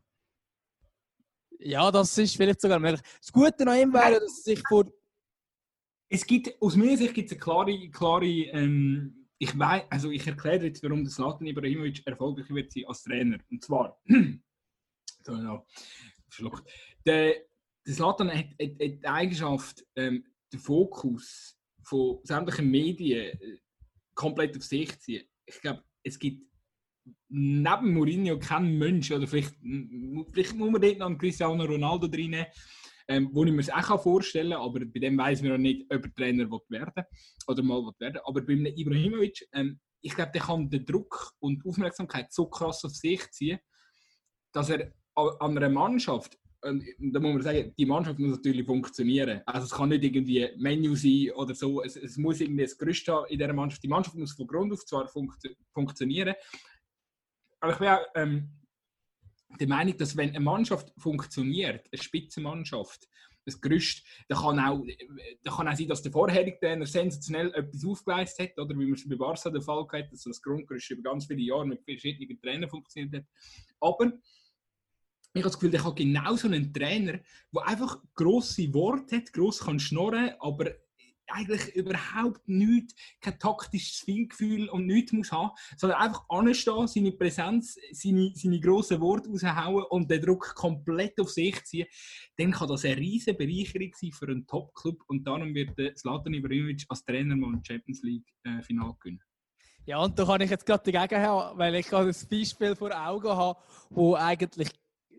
Ja, 1.59 1.91
das 1.91 2.17
ist 2.17 2.35
vielleicht 2.35 2.61
sogar 2.61 2.79
möglich. 2.79 3.01
Das 3.19 3.31
Gute 3.31 3.67
an 3.67 3.79
ihm 3.79 3.93
wäre, 3.93 4.19
dass 4.19 4.37
er 4.39 4.55
sich 4.55 4.63
vor. 4.67 4.85
Es 6.09 6.25
gibt, 6.25 6.61
aus 6.61 6.75
meiner 6.75 6.97
Sicht 6.97 7.13
gibt 7.13 7.27
es 7.27 7.33
eine 7.33 7.41
klare, 7.41 7.89
klare 7.89 8.25
ähm, 8.25 9.27
ich 9.39 9.57
weiß, 9.57 9.83
also 9.89 10.09
ich 10.09 10.25
erkläre 10.25 10.65
jetzt, 10.65 10.81
warum 10.83 11.03
der 11.03 11.11
Zlatan 11.13 11.47
Ibrahimovic 11.47 12.05
erfolgreich 12.07 12.49
wird 12.49 12.71
sein 12.71 12.85
als 12.87 13.03
Trainer. 13.03 13.37
Und 13.51 13.63
zwar, 13.63 13.99
so, 15.23 15.35
ja, 15.35 15.65
verschluckt. 16.29 16.69
Der, 17.05 17.35
der 17.85 17.93
Zlatan 17.93 18.29
hat, 18.29 18.45
hat, 18.45 18.71
hat, 18.71 18.79
die 18.79 19.07
Eigenschaft, 19.07 19.85
ähm, 19.95 20.25
den 20.51 20.59
Fokus 20.59 21.57
von 21.83 22.19
sämtlichen 22.23 22.69
Medien 22.69 23.39
äh, 23.39 23.57
komplett 24.15 24.57
auf 24.57 24.63
sich 24.63 24.97
ziehen. 24.99 25.27
Ich 25.45 25.61
glaube, 25.61 25.83
es 26.03 26.17
gibt 26.17 26.47
neben 27.29 27.93
Mourinho 27.93 28.39
keinen 28.39 28.77
Mensch, 28.77 29.11
oder 29.11 29.27
vielleicht, 29.27 29.55
vielleicht 30.31 30.55
muss 30.55 30.71
man 30.71 30.81
dort 30.81 30.97
noch 30.99 31.07
einen 31.07 31.17
Cristiano 31.17 31.63
Ronaldo 31.63 32.07
drin 32.07 32.45
ähm, 33.07 33.29
wo 33.31 33.43
ich 33.45 33.51
mir 33.51 33.61
es 33.61 33.69
auch 33.69 34.01
vorstellen 34.01 34.51
kann, 34.51 34.61
aber 34.61 34.85
bei 34.85 34.99
dem 34.99 35.17
weiß 35.17 35.41
man 35.41 35.51
noch 35.51 35.57
nicht, 35.57 35.85
ob 35.89 36.05
er 36.05 36.13
Trainer 36.13 36.49
werden 36.69 37.03
oder 37.47 37.63
mal 37.63 37.93
werden 37.99 38.19
Aber 38.25 38.41
bei 38.41 38.53
einem 38.53 38.65
Ibrahimovic, 38.65 39.47
ähm, 39.53 39.79
ich 40.01 40.13
glaube, 40.13 40.31
der 40.33 40.41
kann 40.41 40.69
den 40.69 40.85
Druck 40.85 41.33
und 41.39 41.65
Aufmerksamkeit 41.65 42.31
so 42.31 42.47
krass 42.47 42.83
auf 42.83 42.91
sich 42.91 43.29
ziehen, 43.31 43.59
dass 44.51 44.69
er 44.69 44.91
an 45.15 45.57
einer 45.57 45.69
Mannschaft, 45.69 46.37
und 46.61 46.83
da 46.99 47.19
muss 47.19 47.33
man 47.33 47.41
sagen, 47.41 47.73
die 47.77 47.85
Mannschaft 47.85 48.19
muss 48.19 48.37
natürlich 48.37 48.65
funktionieren. 48.65 49.41
Also 49.45 49.65
es 49.65 49.71
kann 49.71 49.89
nicht 49.89 50.03
irgendwie 50.03 50.49
Menu 50.57 50.95
sein 50.95 51.31
oder 51.35 51.55
so, 51.55 51.81
es, 51.83 51.95
es 51.95 52.17
muss 52.17 52.41
irgendwie 52.41 52.63
das 52.63 52.77
Gerüst 52.77 53.07
haben 53.07 53.25
in 53.29 53.39
dieser 53.39 53.53
Mannschaft. 53.53 53.83
Die 53.83 53.87
Mannschaft 53.87 54.17
muss 54.17 54.33
von 54.33 54.47
Grund 54.47 54.73
auf 54.73 54.85
zwar 54.85 55.07
funkt 55.07 55.41
funktionieren, 55.71 56.35
aber 57.59 57.73
ich 57.73 57.89
auch 57.89 58.05
ähm, 58.15 58.49
der 59.59 59.67
Meinung, 59.67 59.97
dass 59.97 60.15
wenn 60.15 60.29
eine 60.29 60.39
Mannschaft 60.39 60.93
funktioniert, 60.97 61.87
eine 61.91 62.01
Spitzenmannschaft, 62.01 63.07
das 63.45 63.61
Gerüst, 63.61 64.05
dann 64.27 64.39
kann 64.39 64.59
auch, 64.59 64.85
dann 65.43 65.53
kann 65.53 65.67
auch 65.69 65.75
sein, 65.75 65.87
dass 65.87 66.01
der 66.01 66.11
vorherige 66.11 66.59
Trainer 66.59 66.85
sensationell 66.85 67.53
etwas 67.53 67.85
aufgeleistet 67.85 68.49
hat, 68.49 68.59
oder 68.59 68.77
wie 68.77 68.85
man 68.85 68.93
es 68.93 69.07
bei 69.07 69.15
Barca 69.15 69.49
der 69.49 69.61
Fall 69.61 69.87
hat, 69.89 70.11
dass 70.11 70.23
das 70.23 70.41
Grundgerüst 70.41 70.91
über 70.91 71.09
ganz 71.09 71.25
viele 71.27 71.41
Jahre 71.41 71.65
mit 71.65 71.83
verschiedenen 71.83 72.41
Trainern 72.41 72.69
funktioniert 72.69 73.15
hat. 73.15 73.25
Aber 73.79 74.11
ich 75.33 75.43
habe 75.43 75.49
das 75.49 75.53
Gefühl, 75.53 75.71
der 75.71 75.83
hat 75.85 75.95
genau 75.95 76.35
so 76.35 76.47
einen 76.47 76.73
Trainer, 76.73 77.19
der 77.53 77.67
einfach 77.67 77.99
grosse 78.15 78.73
Worte 78.73 79.17
hat, 79.17 79.31
gross 79.31 79.59
kann 79.59 79.79
schnorren, 79.79 80.33
aber 80.39 80.71
eigentlich 81.30 81.75
überhaupt 81.75 82.47
nichts, 82.47 82.95
kein 83.21 83.39
taktisches 83.39 83.99
Feingefühl 83.99 84.69
und 84.69 84.86
nichts 84.86 85.11
muss 85.11 85.32
haben, 85.32 85.51
sondern 85.78 85.99
einfach 85.99 86.25
anstehen, 86.30 86.88
seine 86.88 87.11
Präsenz, 87.11 87.78
seine, 87.91 88.32
seine 88.36 88.59
grossen 88.59 89.01
Worte 89.01 89.30
raushauen 89.30 89.86
und 89.89 90.09
den 90.09 90.21
Druck 90.21 90.55
komplett 90.55 91.19
auf 91.19 91.30
sich 91.30 91.63
ziehen, 91.65 91.88
dann 92.38 92.51
kann 92.51 92.67
das 92.67 92.86
eine 92.86 92.97
riesige 92.97 93.38
Bereicherung 93.38 93.91
sein 93.93 94.11
für 94.11 94.28
einen 94.28 94.47
Top-Club 94.47 95.03
und 95.07 95.25
darum 95.25 95.53
wird 95.53 95.97
Zlatan 95.97 96.34
Ibrahimovic 96.34 96.86
als 96.89 97.03
Trainer 97.03 97.36
mal 97.36 97.53
ein 97.53 97.63
Champions 97.63 98.01
League-Final 98.03 98.89
äh, 98.89 98.93
gewinnen. 98.99 99.23
Ja, 99.86 99.99
und 99.99 100.19
da 100.19 100.25
kann 100.25 100.41
ich 100.41 100.49
jetzt 100.49 100.65
gerade 100.65 100.91
dagegen 100.91 101.21
haben, 101.21 101.57
weil 101.57 101.75
ich 101.75 101.93
ein 101.93 102.13
Beispiel 102.30 102.75
vor 102.75 102.91
Augen 102.93 103.30
habe, 103.30 103.57
wo 103.89 104.15
eigentlich 104.15 104.69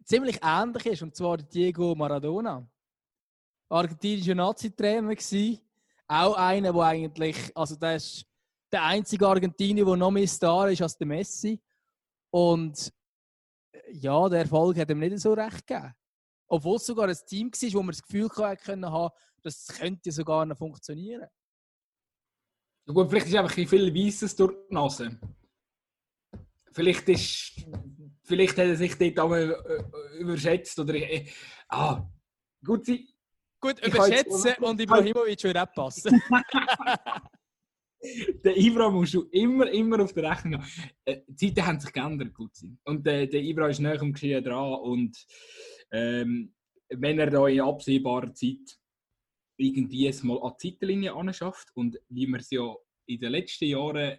ziemlich 0.04 0.40
ähnlich 0.42 0.86
ist, 0.86 1.02
und 1.02 1.16
zwar 1.16 1.38
Diego 1.38 1.94
Maradona. 1.94 2.68
Argentinischer 3.70 4.34
Nazi-Trainer 4.34 5.08
war, 5.08 5.58
auch 6.08 6.34
einer, 6.34 6.72
der 6.72 6.82
eigentlich, 6.82 7.56
also 7.56 7.76
der 7.76 7.96
ist 7.96 8.24
der 8.72 8.84
einzige 8.84 9.26
Argentinier, 9.26 9.84
der 9.84 9.96
noch 9.96 10.10
mehr 10.10 10.26
Star 10.26 10.70
ist 10.70 10.82
als 10.82 10.96
der 10.96 11.06
Messi. 11.06 11.60
Und 12.30 12.92
äh, 13.72 13.92
ja, 13.92 14.28
der 14.28 14.40
Erfolg 14.40 14.78
hat 14.78 14.90
ihm 14.90 14.98
nicht 14.98 15.18
so 15.18 15.32
recht 15.32 15.66
gegeben. 15.66 15.94
Obwohl 16.48 16.76
es 16.76 16.86
sogar 16.86 17.08
ein 17.08 17.16
Team 17.26 17.50
war, 17.52 17.72
wo 17.74 17.82
man 17.82 17.92
das 17.92 18.02
Gefühl 18.02 18.28
hatte, 18.36 19.12
das 19.42 19.68
könnte 19.68 20.10
sogar 20.10 20.46
noch 20.46 20.56
funktionieren. 20.56 21.28
Ja 22.86 22.94
gut, 22.94 23.10
vielleicht 23.10 23.26
ist 23.26 23.36
einfach 23.36 23.56
ein 23.56 23.68
viel 23.68 23.94
Weisses 23.94 24.34
durch 24.34 24.54
die 24.68 24.74
Nase. 24.74 25.18
Vielleicht, 26.72 27.08
ist, 27.08 27.66
vielleicht 28.22 28.56
hat 28.56 28.66
er 28.66 28.76
sich 28.76 28.96
dort 28.96 29.18
auch 29.20 29.32
äh, 29.32 30.18
überschätzt. 30.18 30.78
Oder, 30.78 30.94
äh, 30.94 31.26
ah, 31.68 32.08
gut, 32.64 32.86
sie, 32.86 33.14
Gut, 33.60 33.84
überschätzen 33.84 34.54
und 34.62 34.80
Ibrahimovic 34.80 35.42
würde 35.44 35.62
auch 35.62 35.72
passen. 35.72 36.22
der 38.44 38.56
Ibra 38.56 38.90
musst 38.90 39.14
du 39.14 39.22
immer, 39.32 39.68
immer 39.70 40.02
auf 40.02 40.12
der 40.12 40.30
Rechnung 40.30 40.60
haben. 40.60 40.90
Äh, 41.04 41.22
die 41.26 41.52
Zeiten 41.52 41.66
haben 41.66 41.80
sich 41.80 41.92
geändert, 41.92 42.34
gut 42.34 42.54
sein. 42.54 42.78
Und 42.84 43.06
äh, 43.06 43.26
der 43.26 43.42
Ibra 43.42 43.68
ist 43.68 43.80
näher 43.80 44.00
am 44.00 44.12
Geschehen 44.12 44.44
dran. 44.44 44.74
Und 44.74 45.16
ähm, 45.90 46.54
wenn 46.88 47.18
er 47.18 47.30
da 47.30 47.46
in 47.48 47.60
absehbarer 47.60 48.32
Zeit 48.32 48.78
irgendwie 49.56 50.06
es 50.06 50.22
mal 50.22 50.40
an 50.40 50.54
die 50.62 50.70
Seitenlinie 50.70 51.14
anschafft 51.14 51.70
und 51.74 51.98
wie 52.08 52.26
wir 52.26 52.38
es 52.38 52.50
ja 52.50 52.74
in 53.06 53.18
den 53.18 53.32
letzten 53.32 53.64
Jahren 53.64 54.18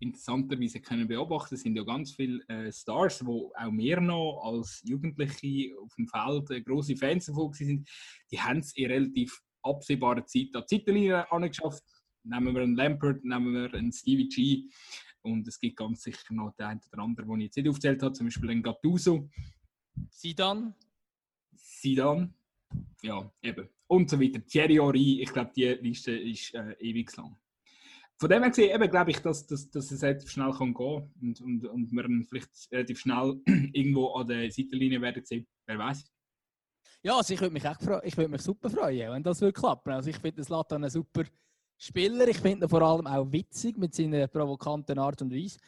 interessanterweise 0.00 0.80
können 0.80 1.06
beobachten, 1.06 1.56
sind 1.56 1.76
ja 1.76 1.84
ganz 1.84 2.12
viele 2.12 2.42
äh, 2.48 2.72
Stars, 2.72 3.24
wo 3.24 3.52
auch 3.54 3.72
wir 3.72 4.00
noch 4.00 4.42
als 4.42 4.82
Jugendliche 4.84 5.76
auf 5.78 5.94
dem 5.94 6.08
Feld 6.08 6.50
äh, 6.50 6.62
große 6.62 6.96
Fans 6.96 7.26
davon 7.26 7.52
sind, 7.52 7.88
die 8.30 8.40
haben 8.40 8.58
es 8.58 8.74
in 8.76 8.90
relativ 8.90 9.40
absehbarer 9.62 10.24
Zeit 10.24 10.48
an 10.54 10.64
die 10.70 11.12
angeschafft. 11.12 11.84
Nehmen 12.22 12.54
wir 12.54 12.62
einen 12.62 12.76
Lampert, 12.76 13.24
nehmen 13.24 13.54
wir 13.54 13.74
einen 13.74 13.92
Stevie 13.92 14.28
G 14.28 14.68
und 15.22 15.46
es 15.46 15.60
gibt 15.60 15.76
ganz 15.76 16.02
sicher 16.02 16.32
noch 16.32 16.54
den 16.56 16.66
einen 16.66 16.80
oder 16.92 17.02
anderen, 17.02 17.28
den 17.28 17.40
ich 17.40 17.44
jetzt 17.46 17.56
nicht 17.56 17.68
aufgezählt 17.68 18.02
habe, 18.02 18.12
zum 18.14 18.26
Beispiel 18.26 18.48
den 18.48 18.62
Gattuso. 18.62 19.28
Sidan. 20.08 20.74
Sidan. 21.54 22.34
Ja, 23.02 23.30
eben. 23.42 23.68
Und 23.86 24.08
so 24.08 24.20
weiter. 24.20 24.44
Thierry 24.46 24.76
Henry, 24.76 25.20
ich 25.20 25.32
glaube, 25.32 25.50
die 25.54 25.66
Liste 25.66 26.12
ist 26.12 26.54
äh, 26.54 26.72
ewig 26.78 27.14
lang 27.16 27.36
von 28.20 28.28
dem 28.28 28.42
her 28.42 28.50
gesehen, 28.50 28.74
eben, 28.74 28.90
glaube 28.90 29.12
ich, 29.12 29.18
dass, 29.20 29.46
dass, 29.46 29.70
dass 29.70 29.90
es 29.90 30.02
relativ 30.02 30.30
schnell 30.30 30.52
kann 30.52 30.74
gehen 30.74 31.10
und, 31.22 31.40
und, 31.40 31.66
und 31.66 31.90
wir 31.90 32.26
vielleicht 32.28 32.50
relativ 32.70 32.98
schnell 33.00 33.40
irgendwo 33.72 34.12
an 34.12 34.28
der 34.28 34.50
Seitenlinie 34.50 35.00
werden 35.00 35.24
sehen. 35.24 35.46
Wer 35.66 35.78
weiß. 35.78 36.04
Ja, 37.02 37.16
also 37.16 37.32
ich 37.32 37.40
würde 37.40 37.54
mich 37.54 37.64
echt 37.64 37.80
ich 38.02 38.16
würde 38.18 38.28
mich 38.28 38.42
super 38.42 38.68
freuen, 38.68 39.10
wenn 39.10 39.22
das 39.22 39.40
würde 39.40 39.54
klappen. 39.54 39.94
Also 39.94 40.10
ich 40.10 40.18
finde 40.18 40.42
Latan 40.46 40.84
ein 40.84 40.90
super 40.90 41.24
Spieler. 41.78 42.28
Ich 42.28 42.36
finde 42.36 42.66
ihn 42.66 42.68
vor 42.68 42.82
allem 42.82 43.06
auch 43.06 43.32
witzig 43.32 43.78
mit 43.78 43.94
seiner 43.94 44.28
provokanten 44.28 44.98
Art 44.98 45.22
und 45.22 45.32
Weise, 45.32 45.58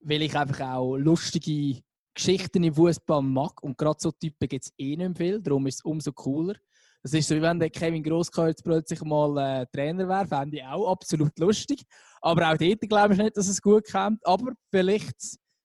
weil 0.00 0.20
ich 0.20 0.36
einfach 0.36 0.60
auch 0.74 0.94
lustige 0.98 1.80
Geschichten 2.12 2.64
im 2.64 2.74
Fußball 2.74 3.22
mag 3.22 3.62
und 3.62 3.78
gerade 3.78 3.98
so 3.98 4.12
Typen 4.12 4.46
gibt 4.46 4.66
es 4.66 4.74
eh 4.76 4.94
nicht 4.94 5.16
viel. 5.16 5.40
Darum 5.40 5.66
ist 5.66 5.76
es 5.76 5.84
umso 5.84 6.12
cooler. 6.12 6.56
Das 7.02 7.12
ist 7.12 7.28
so, 7.28 7.36
wie 7.36 7.42
wenn 7.42 7.60
der 7.60 7.70
Kevin 7.70 8.02
Grosskreuz 8.02 8.48
jetzt 8.48 8.64
plötzlich 8.64 9.00
mal 9.02 9.36
äh, 9.38 9.66
Trainer 9.72 10.08
wäre, 10.08 10.26
fände 10.26 10.56
ich 10.56 10.64
auch 10.64 10.90
absolut 10.90 11.38
lustig. 11.38 11.82
Aber 12.20 12.50
auch 12.50 12.56
dort 12.56 12.80
glaube 12.80 13.14
ich 13.14 13.20
nicht, 13.20 13.36
dass 13.36 13.48
es 13.48 13.62
gut 13.62 13.84
kommt. 13.90 14.26
Aber 14.26 14.52
vielleicht 14.70 15.16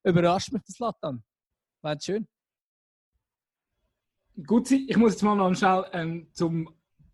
überrascht 0.04 0.52
mich 0.52 0.62
das 0.66 0.80
Latan. 0.80 1.24
Wäre 1.82 1.98
schön. 2.00 2.28
Gut, 4.46 4.72
ich 4.72 4.98
muss 4.98 5.14
jetzt 5.14 5.24
mal 5.24 5.36
noch 5.36 5.54
schnell 5.56 5.86
ähm, 5.94 6.28
zum, 6.34 6.70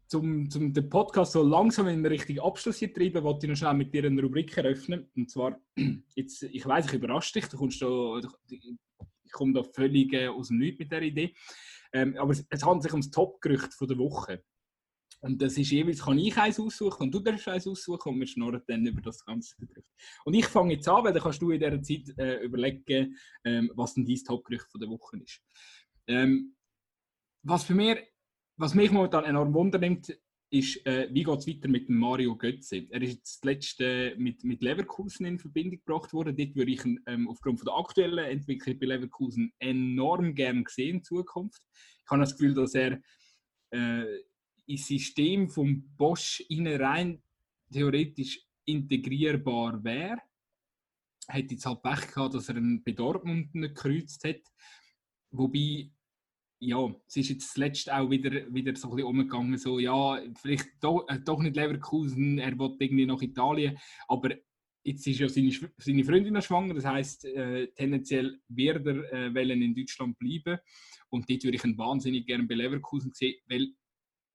zum, 0.08 0.50
zum 0.50 0.74
den 0.74 0.90
Podcast 0.90 1.34
so 1.34 1.44
langsam 1.44 1.88
in 1.88 2.02
den 2.02 2.12
richtigen 2.12 2.40
Abschluss 2.40 2.78
hier 2.78 2.94
treiben, 2.94 3.24
wollte 3.24 3.46
ich 3.46 3.50
noch 3.50 3.58
schnell 3.58 3.74
mit 3.74 3.94
dir 3.94 4.06
eine 4.06 4.22
Rubrik 4.22 4.56
eröffnen. 4.56 5.10
Und 5.16 5.30
zwar, 5.30 5.60
jetzt, 6.16 6.44
ich 6.44 6.66
weiß, 6.66 6.88
ich 6.88 6.94
überrasche 6.94 7.34
dich, 7.34 7.48
du 7.48 7.58
kommst 7.58 7.82
da, 7.82 8.20
ich 8.50 9.32
komme 9.32 9.54
da 9.54 9.64
völlig 9.64 10.14
äh, 10.14 10.28
aus 10.28 10.48
dem 10.48 10.60
Nichts 10.60 10.80
mit 10.80 10.92
der 10.92 11.02
Idee. 11.02 11.34
Ähm, 11.94 12.16
aber 12.18 12.32
es, 12.32 12.46
es, 12.50 12.64
handelt 12.64 12.84
sich 12.84 12.94
um 12.94 13.02
das 13.02 13.12
Top-Gerücht 13.12 13.70
der 13.82 13.98
Woche. 13.98 14.44
Und 15.22 15.42
das 15.42 15.58
ist 15.58 15.72
jeweils, 15.72 16.02
kann 16.02 16.18
ich 16.18 16.38
eins 16.38 16.60
aussuchen 16.60 17.04
und 17.04 17.12
du 17.12 17.20
darfst 17.20 17.48
eins 17.48 17.68
aussuchen 17.68 18.14
und 18.14 18.20
wir 18.20 18.28
schnurren 18.28 18.62
dann 18.68 18.86
über 18.86 19.02
das 19.02 19.26
ganze 19.26 19.56
Gerücht. 19.58 19.88
Und 20.24 20.34
ich 20.34 20.46
fange 20.46 20.76
jetzt 20.76 20.88
an, 20.88 21.04
weil 21.04 21.12
dann 21.12 21.22
kannst 21.22 21.42
du 21.42 21.52
in 21.52 21.60
dieser 21.60 21.82
Zeit 21.82 22.18
äh, 22.18 22.38
überlegen, 22.44 23.18
ähm, 23.44 23.72
was 23.76 23.96
denn 23.96 24.06
dein 24.06 24.16
Top-Gerücht 24.16 24.68
der 24.80 24.88
Woche 24.88 25.18
ist. 25.18 25.42
Ähm, 26.08 26.56
was 27.44 27.64
für 27.64 27.76
mich, 27.76 27.98
was 28.58 28.74
mich 28.74 28.92
momentan 28.92 29.26
enorm 29.26 29.54
wundernimmt, 29.54 30.18
ist, 30.52 30.86
äh, 30.86 31.08
wie 31.12 31.24
geht 31.24 31.40
es 31.40 31.48
weiter 31.48 31.68
mit 31.68 31.90
Mario 31.90 32.36
Götze? 32.36 32.88
Er 32.90 33.02
ist 33.02 33.14
jetzt 33.14 33.46
letzte 33.46 34.16
mit, 34.18 34.44
mit 34.44 34.64
Leverkusen 34.64 35.26
in 35.26 35.40
Verbindung 35.40 35.80
gebracht 35.80 36.12
worden. 36.12 36.36
Dort 36.36 36.56
würde 36.56 36.72
ich 36.72 36.84
ähm, 37.06 37.30
aufgrund 37.30 37.60
von 37.60 37.66
der 37.66 37.76
aktuellen 37.76 38.26
Entwicklung 38.26 38.80
bei 38.80 38.88
Leverkusen 38.88 39.54
enorm 39.60 40.34
gern 40.34 40.64
sehen 40.68 40.98
in 40.98 41.04
Zukunft. 41.04 41.62
Ich 42.04 42.10
habe 42.10 42.22
das 42.22 42.36
Gefühl, 42.36 42.56
dass 42.56 42.74
er 42.74 43.00
äh, 43.72 44.06
ins 44.66 44.88
System 44.88 45.50
vom 45.50 45.96
Bosch 45.96 46.44
rein 46.50 47.22
theoretisch 47.72 48.42
integrierbar 48.66 49.84
wäre. 49.84 50.18
Hat 51.28 51.52
jetzt 51.52 51.66
halt 51.66 51.84
Pech 51.84 52.08
gehabt, 52.08 52.34
dass 52.34 52.50
er 52.50 52.56
einen 52.56 52.84
bei 52.84 52.94
gekreuzt 52.94 54.24
hat. 54.24 54.42
Wobei 55.30 55.92
ja, 56.60 56.94
es 57.08 57.16
ist 57.16 57.30
jetzt 57.30 57.54
zuletzt 57.54 57.92
auch 57.92 58.10
wieder, 58.10 58.32
wieder 58.54 58.76
so 58.76 58.90
ein 58.90 58.96
bisschen 58.96 59.10
umgegangen, 59.10 59.58
so, 59.58 59.80
ja, 59.80 60.22
vielleicht 60.36 60.68
doch, 60.82 61.08
äh, 61.08 61.20
doch 61.20 61.40
nicht 61.40 61.56
Leverkusen, 61.56 62.38
er 62.38 62.58
will 62.60 62.76
irgendwie 62.80 63.06
nach 63.06 63.22
Italien, 63.22 63.78
aber 64.08 64.36
jetzt 64.84 65.08
ist 65.08 65.20
ja 65.20 65.30
seine, 65.30 65.52
seine 65.78 66.04
Freundin 66.04 66.34
noch 66.34 66.44
schwanger, 66.44 66.74
das 66.74 66.86
heißt 66.86 67.26
äh, 67.26 67.68
tendenziell 67.76 68.40
wird 68.50 68.86
er 68.86 69.36
äh, 69.36 69.54
in 69.54 69.76
Deutschland 69.76 70.18
bleiben 70.20 70.60
und 71.10 71.30
dort 71.30 71.44
würde 71.44 71.58
ich 71.58 71.64
ihn 71.64 71.78
wahnsinnig 71.78 72.26
gerne 72.26 72.44
bei 72.46 72.56
Leverkusen 72.56 73.12
sehen, 73.14 73.40
weil 73.48 73.70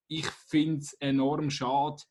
ich 0.09 0.27
finde 0.49 0.81
es 0.81 0.93
enorm 0.95 1.51
schade, 1.51 2.03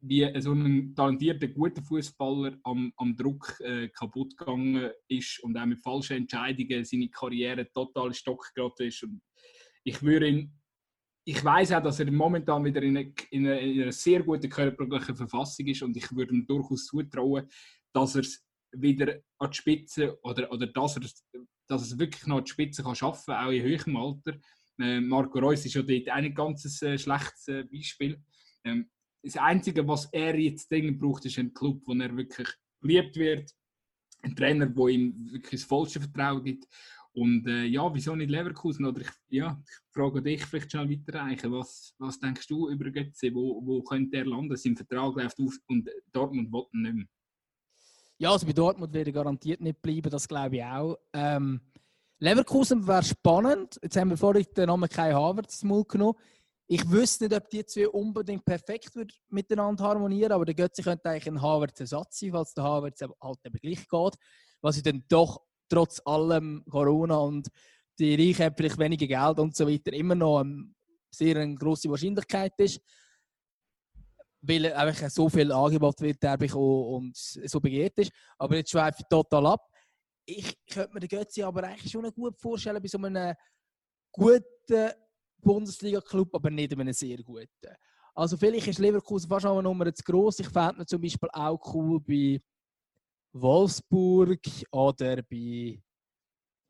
wie 0.00 0.40
so 0.40 0.52
ein 0.52 0.94
talentierter, 0.94 1.48
guter 1.48 1.82
Fußballer 1.82 2.56
am, 2.62 2.92
am 2.96 3.16
Druck 3.16 3.58
äh, 3.60 3.88
kaputt 3.88 4.36
gegangen 4.36 4.90
ist 5.08 5.40
und 5.40 5.56
auch 5.56 5.66
mit 5.66 5.80
falschen 5.80 6.18
Entscheidungen 6.18 6.84
seine 6.84 7.08
Karriere 7.08 7.70
total 7.72 8.14
stock 8.14 8.52
geraten 8.54 8.86
ist. 8.86 9.02
Und 9.02 9.20
ich 9.82 10.00
würde 10.02 10.28
ihn, 10.28 10.52
ich 11.24 11.44
weiß 11.44 11.72
auch, 11.72 11.82
dass 11.82 12.00
er 12.00 12.10
momentan 12.10 12.64
wieder 12.64 12.82
in, 12.82 12.96
eine, 12.96 13.12
in, 13.30 13.46
eine, 13.46 13.60
in 13.60 13.82
einer 13.82 13.92
sehr 13.92 14.22
guten 14.22 14.48
körperlichen 14.48 15.16
Verfassung 15.16 15.66
ist 15.66 15.82
und 15.82 15.96
ich 15.96 16.14
würde 16.14 16.32
ihm 16.32 16.46
durchaus 16.46 16.86
zutrauen, 16.86 17.48
dass 17.92 18.14
er 18.14 18.20
es 18.20 18.44
wieder 18.72 19.18
an 19.38 19.50
die 19.50 19.56
Spitze 19.56 20.18
oder, 20.22 20.50
oder 20.52 20.66
dass 20.66 20.96
er 20.96 21.02
dass 21.68 21.82
es 21.82 21.98
wirklich 21.98 22.26
noch 22.26 22.38
an 22.38 22.44
die 22.44 22.50
Spitze 22.50 22.82
kann 22.82 22.96
schaffen 22.96 23.34
kann, 23.34 23.46
auch 23.46 23.50
in 23.50 23.62
höherem 23.62 23.96
Alter. 23.96 24.38
Äh, 24.80 25.00
Marco 25.00 25.38
Reus 25.38 25.64
ist 25.64 25.74
ja 25.74 25.82
dort 25.82 26.10
auch 26.10 26.14
ein 26.14 26.34
ganz 26.34 26.82
äh, 26.82 26.98
schlechtes 26.98 27.48
äh, 27.48 27.64
Beispiel. 27.64 28.22
Ähm, 28.64 28.88
das 29.28 29.42
Einzige, 29.42 29.86
was 29.86 30.06
er 30.12 30.38
jetzt 30.38 30.70
dringend 30.70 30.98
braucht, 30.98 31.24
ist 31.24 31.38
ein 31.38 31.52
Club, 31.52 31.82
wo 31.86 31.92
er 31.94 32.16
wirklich 32.16 32.48
geliebt 32.80 33.16
wird. 33.16 33.54
Ein 34.22 34.34
Trainer, 34.34 34.66
der 34.66 34.86
ihm 34.86 35.30
wirklich 35.32 35.60
das 35.60 35.68
vollste 35.68 36.00
Vertrauen 36.00 36.42
gibt. 36.42 36.66
Und 37.12 37.46
äh, 37.46 37.64
ja, 37.64 37.92
wieso 37.92 38.14
nicht 38.14 38.30
Leverkusen? 38.30 38.84
Oder 38.84 39.00
ich, 39.00 39.10
ja, 39.28 39.60
ich 39.64 39.92
frage 39.92 40.22
dich 40.22 40.44
vielleicht 40.44 40.70
schnell 40.70 40.90
weiterreichen. 40.90 41.52
Was, 41.52 41.94
was 41.98 42.18
denkst 42.18 42.46
du 42.46 42.68
über 42.68 42.90
Götze? 42.90 43.34
Wo, 43.34 43.60
wo 43.64 43.82
könnte 43.82 44.18
er 44.18 44.26
landen? 44.26 44.56
Sein 44.56 44.76
Vertrag 44.76 45.16
läuft 45.16 45.38
auf 45.40 45.54
und 45.68 45.88
Dortmund 46.12 46.52
will 46.52 46.64
nicht 46.72 46.94
mehr. 46.94 47.06
Ja, 48.18 48.32
also 48.32 48.46
bei 48.46 48.52
Dortmund 48.52 48.92
wird 48.92 49.06
er 49.06 49.12
garantiert 49.12 49.60
nicht 49.60 49.80
bleiben, 49.80 50.10
das 50.10 50.26
glaube 50.26 50.56
ich 50.56 50.64
auch. 50.64 50.96
Ähm, 51.12 51.60
Leverkusen 52.18 52.84
wäre 52.86 53.04
spannend. 53.04 53.78
Jetzt 53.80 53.96
haben 53.96 54.10
wir 54.10 54.16
vorhin 54.16 54.44
den 54.56 54.66
Namen 54.66 54.88
Kai 54.88 55.12
Havertz 55.12 55.60
genommen. 55.60 56.14
Ich 56.70 56.88
wüsste 56.90 57.24
nicht, 57.24 57.34
ob 57.34 57.48
die 57.48 57.64
zwei 57.64 57.88
unbedingt 57.88 58.44
perfekt 58.44 58.90
miteinander 59.30 59.84
harmonieren, 59.84 60.32
aber 60.32 60.44
der 60.44 60.54
Götze 60.54 60.82
könnte 60.82 61.08
eigentlich 61.08 61.26
ein 61.26 61.40
Havertz-Ersatz 61.40 62.18
sein, 62.18 62.30
falls 62.32 62.52
der 62.52 62.64
Havertz 62.64 63.00
halt 63.00 63.38
eben 63.42 63.58
gleich 63.58 63.88
geht. 63.88 64.14
Was 64.60 64.76
ich 64.76 64.82
dann 64.82 65.02
doch 65.08 65.40
trotz 65.66 66.02
allem 66.04 66.62
Corona 66.68 67.16
und 67.16 67.48
die 67.98 68.14
Reichen 68.14 68.54
vielleicht 68.54 68.78
weniger 68.78 69.06
Geld 69.06 69.38
und 69.38 69.56
so 69.56 69.66
weiter 69.66 69.94
immer 69.94 70.14
noch 70.14 70.40
eine 70.40 70.74
sehr 71.10 71.36
eine 71.36 71.54
grosse 71.54 71.88
Wahrscheinlichkeit 71.88 72.52
ist, 72.58 72.80
weil 74.42 74.70
einfach 74.72 75.08
so 75.08 75.28
viel 75.30 75.50
Angebot 75.50 76.02
wird 76.02 76.22
und 76.54 77.16
so 77.16 77.60
begehrt 77.60 77.98
ist. 77.98 78.12
Aber 78.36 78.56
jetzt 78.56 78.70
schweife 78.70 78.98
ich 79.00 79.08
total 79.08 79.46
ab. 79.46 79.66
Ich 80.26 80.54
könnte 80.66 80.92
mir 80.92 81.00
den 81.00 81.08
Götzi 81.08 81.42
aber 81.42 81.64
eigentlich 81.64 81.90
schon 81.90 82.12
gut 82.12 82.38
vorstellen 82.38 82.82
bei 82.82 82.88
so 82.88 82.98
einem 82.98 83.34
guten 84.12 84.92
Bundesliga-Club, 85.42 86.34
aber 86.34 86.50
nicht 86.50 86.72
einem 86.72 86.92
sehr 86.92 87.18
guten. 87.18 87.48
Also 88.14 88.36
vielleicht 88.36 88.66
ist 88.66 88.78
Leverkusen 88.78 89.28
fast 89.28 89.44
noch 89.44 89.52
eine 89.52 89.62
Nummer 89.62 89.92
zu 89.94 90.02
groß. 90.02 90.40
Ich 90.40 90.48
fände 90.48 90.78
mir 90.78 90.86
zum 90.86 91.00
Beispiel 91.00 91.28
auch 91.32 91.74
cool 91.74 92.00
bei 92.00 92.40
Wolfsburg 93.32 94.40
oder 94.72 95.22
bei 95.22 95.80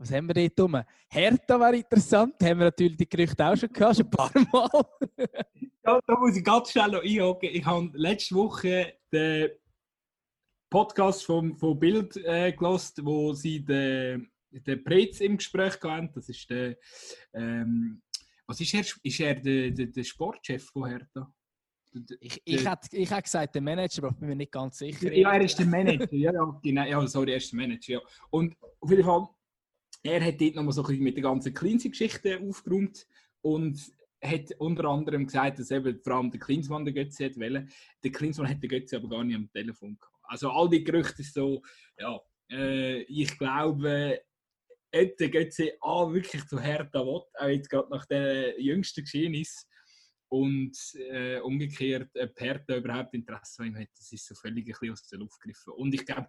was 0.01 0.12
haben 0.12 0.29
wir 0.29 0.35
dort 0.35 0.61
rum? 0.61 0.81
Hertha 1.09 1.59
wäre 1.59 1.77
interessant, 1.77 2.35
haben 2.41 2.61
wir 2.61 2.66
natürlich 2.66 2.97
die 2.97 3.09
Gerüchte 3.09 3.45
auch 3.45 3.57
schon 3.57 3.73
gehabt, 3.73 3.97
schon 3.97 4.07
ein 4.07 4.11
paar 4.11 4.31
Mal. 4.53 4.85
ja, 5.85 6.01
da 6.07 6.19
muss 6.21 6.37
ich 6.37 6.45
ganz 6.45 6.71
schnell 6.71 6.93
noch 6.93 7.03
einhaken. 7.03 7.51
Ich 7.53 7.66
habe 7.66 7.91
letzte 7.95 8.35
Woche 8.37 8.95
den 9.12 9.51
Podcast 10.71 11.25
vom, 11.25 11.57
von 11.57 11.79
Bild 11.79 12.16
äh, 12.19 12.53
gelost, 12.53 13.05
wo 13.05 13.33
sie 13.33 13.64
den, 13.64 14.31
den 14.51 14.85
Prez 14.85 15.21
im 15.21 15.37
Gespräch 15.37 15.75
hatten. 15.83 16.12
Das 16.14 16.29
ist 16.29 16.49
der, 16.49 16.77
ähm, 17.33 18.01
was 18.49 18.61
ist 18.61 18.74
er? 18.74 18.80
Ist 18.80 19.20
er 19.20 19.34
der, 19.34 19.70
der, 19.70 19.86
der 19.86 20.05
Sportchef 20.05 20.64
von 20.70 20.88
Hertha? 20.88 21.32
Ich, 22.20 22.40
ich, 22.44 22.66
hätte, 22.66 22.96
ich 22.96 23.11
hätte 23.11 23.22
gesagt, 23.22 23.55
der 23.55 23.62
Manager, 23.62 24.05
aber 24.05 24.12
ich 24.12 24.18
bin 24.18 24.28
mir 24.28 24.36
nicht 24.36 24.53
ganz 24.53 24.78
sicher. 24.78 25.12
Ja, 25.12 25.32
er 25.32 25.42
ist 25.42 25.59
der 25.59 25.66
Manager. 25.66 26.14
ja, 26.14 26.32
ja, 26.32 26.61
genau. 26.62 26.84
Ja, 26.84 27.07
sorry, 27.07 27.32
er 27.32 27.36
ist 27.36 27.53
der 27.53 27.61
Manager. 27.61 27.92
Ja. 27.94 28.01
Und 28.30 28.57
auf 28.80 28.90
jeden 28.90 29.05
Fall, 29.05 29.28
er 30.03 30.24
hat 30.24 30.40
dort 30.40 30.55
nochmal 30.55 30.72
so 30.72 30.82
ein 30.82 30.88
bisschen 30.88 31.05
mit 31.05 31.16
der 31.16 31.22
ganzen 31.22 31.55
Cleansy-Geschichte 31.55 32.40
aufgeräumt 32.40 33.07
und 33.42 33.80
hat 34.22 34.53
unter 34.59 34.84
anderem 34.86 35.26
gesagt, 35.26 35.59
dass 35.59 35.70
eben 35.70 36.01
vor 36.03 36.14
allem 36.14 36.30
der 36.30 36.40
Klinsmann 36.40 36.84
den 36.84 36.94
Götze 36.94 37.26
hat 37.26 37.36
wollen. 37.36 37.70
Der 38.03 38.12
Klinsmann 38.12 38.49
hat 38.49 38.62
den 38.62 38.68
Götze 38.68 38.96
aber 38.96 39.09
gar 39.09 39.24
nicht 39.24 39.36
am 39.36 39.51
Telefon 39.51 39.99
gehabt. 39.99 40.14
Also 40.24 40.51
all 40.51 40.68
die 40.68 40.84
Gerüchte 40.84 41.22
so, 41.22 41.62
ja, 41.99 42.20
äh, 42.51 43.03
ich 43.03 43.38
glaube, 43.38 44.20
ob 44.95 45.16
der 45.16 45.28
Götze 45.28 45.72
A 45.80 46.12
wirklich 46.12 46.47
zu 46.47 46.61
Hertha 46.61 47.01
will, 47.01 47.22
auch 47.34 47.49
jetzt 47.49 47.68
gerade 47.68 47.91
nach 47.91 48.07
der 48.07 48.61
jüngsten 48.61 49.03
Geschehnis, 49.03 49.66
und 50.30 50.76
äh, 51.11 51.41
umgekehrt, 51.41 52.11
ob 52.14 52.41
Hertha 52.41 52.76
überhaupt 52.76 53.14
Interesse 53.14 53.62
an 53.62 53.68
ihm 53.68 53.76
hat, 53.76 53.89
das 53.97 54.12
ist 54.12 54.26
so 54.26 54.34
völlig 54.34 54.66
ein 54.66 54.72
bisschen 54.72 54.93
aus 54.93 55.09
der 55.09 55.18
Luft 55.18 55.41
gegriffen. 55.41 55.72
Und 55.72 55.95
ich 55.95 56.05
glaube, 56.05 56.28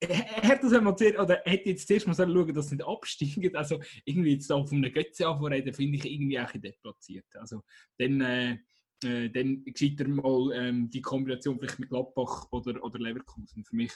er 0.00 0.42
hat 0.42 0.62
das 0.62 0.72
einmal 0.72 0.96
zuerst, 0.96 1.18
oder 1.18 1.42
hätte 1.44 1.70
jetzt 1.70 1.88
zuerst 1.88 2.06
mal 2.06 2.14
schauen, 2.14 2.54
dass 2.54 2.66
es 2.66 2.72
nicht 2.72 2.86
absteigt. 2.86 3.56
Also 3.56 3.80
irgendwie 4.04 4.32
jetzt 4.34 4.50
da 4.50 4.64
von 4.64 4.78
einem 4.78 4.92
Götze 4.92 5.26
anvorreden, 5.26 5.72
finde 5.72 5.96
ich 5.96 6.04
irgendwie 6.04 6.38
auch 6.38 6.52
deplatziert. 6.52 7.26
Also 7.34 7.62
dann, 7.98 8.20
äh, 8.20 8.58
äh, 9.04 9.30
dann 9.30 9.64
gescheiter 9.64 10.06
mal 10.06 10.52
ähm, 10.54 10.90
die 10.90 11.00
Kombination 11.00 11.58
vielleicht 11.58 11.78
mit 11.78 11.88
Gladbach 11.88 12.46
oder, 12.52 12.82
oder 12.84 12.98
Leverkusen. 12.98 13.64
Für 13.64 13.76
mich 13.76 13.92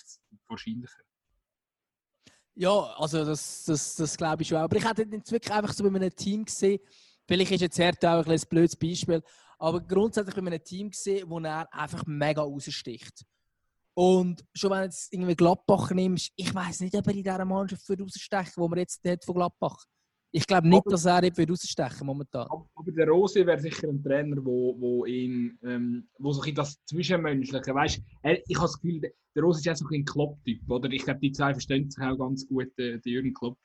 wahrscheinlicher. 0.49 1.03
Ja, 2.55 2.95
also 2.97 3.25
das, 3.25 3.65
das, 3.65 3.95
das 3.95 4.17
glaube 4.17 4.43
ich 4.43 4.49
schon. 4.49 4.59
Aber 4.59 4.77
ich 4.77 4.85
hätte 4.85 5.07
jetzt 5.11 5.33
wirklich 5.33 5.53
einfach 5.53 5.73
so 5.73 5.83
bei 5.85 5.95
einem 5.95 6.15
Team 6.15 6.45
gesehen, 6.45 6.81
Vielleicht 7.31 7.53
ist 7.53 7.61
jetzt 7.61 7.79
Hertha 7.79 8.19
auch 8.19 8.27
ein, 8.27 8.33
ein 8.33 8.41
blödes 8.51 8.75
Beispiel, 8.75 9.23
aber 9.57 9.81
grundsätzlich 9.81 10.35
bei 10.35 10.41
einem 10.41 10.65
Team 10.65 10.91
gesehen, 10.91 11.31
wo 11.31 11.39
er 11.39 11.73
einfach 11.73 12.05
mega 12.05 12.43
raussticht. 12.43 13.25
Und 13.95 14.45
schon 14.53 14.73
wenn 14.73 14.79
du 14.79 14.85
jetzt 14.87 15.13
irgendwie 15.13 15.37
Gladbach 15.37 15.93
nimmst, 15.93 16.33
ich 16.35 16.53
weiß 16.53 16.81
nicht, 16.81 16.97
ob 16.97 17.07
er 17.07 17.15
in 17.15 17.23
dieser 17.23 17.45
Mannschaft 17.45 17.87
für 17.87 17.97
rausstechen 17.97 18.55
wo 18.57 18.67
man 18.67 18.81
jetzt 18.81 19.01
hat 19.07 19.25
von 19.25 19.37
Gladbach. 19.37 19.77
Ich 20.33 20.47
glaube 20.47 20.69
nicht, 20.69 20.79
aber, 20.79 20.91
dass 20.91 21.05
er 21.05 21.21
nicht 21.23 21.39
rausstechen 21.39 22.07
momentan. 22.07 22.47
Aber 22.49 22.93
der 22.93 23.09
Rose 23.09 23.45
wäre 23.45 23.59
sicher 23.59 23.89
ein 23.89 24.03
Trainer, 24.03 24.37
wo, 24.45 24.77
wo 24.79 25.05
ihn, 25.05 25.59
ähm, 25.65 26.09
wo 26.19 26.33
so 26.33 26.43
ein 26.43 26.55
das 26.55 26.79
Zwischenmenschliche, 26.85 27.75
weißt, 27.75 28.01
er, 28.23 28.39
ich 28.47 28.57
habe 28.57 28.67
das 28.67 28.81
Gefühl, 28.81 29.01
der 29.35 29.43
Rose 29.43 29.61
ist 29.61 29.69
auch 29.69 29.77
so 29.77 29.87
ein 29.93 30.05
Klopp-Typ, 30.05 30.71
oder? 30.71 30.91
Ich 30.91 31.05
glaube, 31.05 31.21
die 31.21 31.33
zwei 31.33 31.53
verstehen 31.53 31.91
sich 31.91 32.03
auch 32.03 32.17
ganz 32.17 32.47
gut, 32.47 32.69
äh, 32.79 32.99
der 32.99 33.13
Jürgen 33.13 33.35
Klopp 33.35 33.59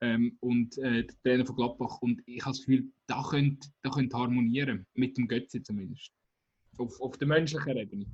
ähm, 0.00 0.36
und 0.40 0.78
äh, 0.78 1.04
der 1.04 1.16
Trainer 1.22 1.46
von 1.46 1.56
Gladbach. 1.56 1.98
Und 2.00 2.22
ich 2.26 2.40
habe 2.42 2.56
das 2.56 2.64
Gefühl, 2.64 2.90
da 3.06 3.22
könnte, 3.28 3.68
da 3.82 3.90
könnte 3.90 4.16
harmonieren, 4.16 4.86
mit 4.94 5.18
dem 5.18 5.28
Götze 5.28 5.62
zumindest. 5.62 6.10
Auf, 6.78 7.00
auf 7.00 7.16
der 7.18 7.28
menschlichen 7.28 7.76
Ebene. 7.76 8.06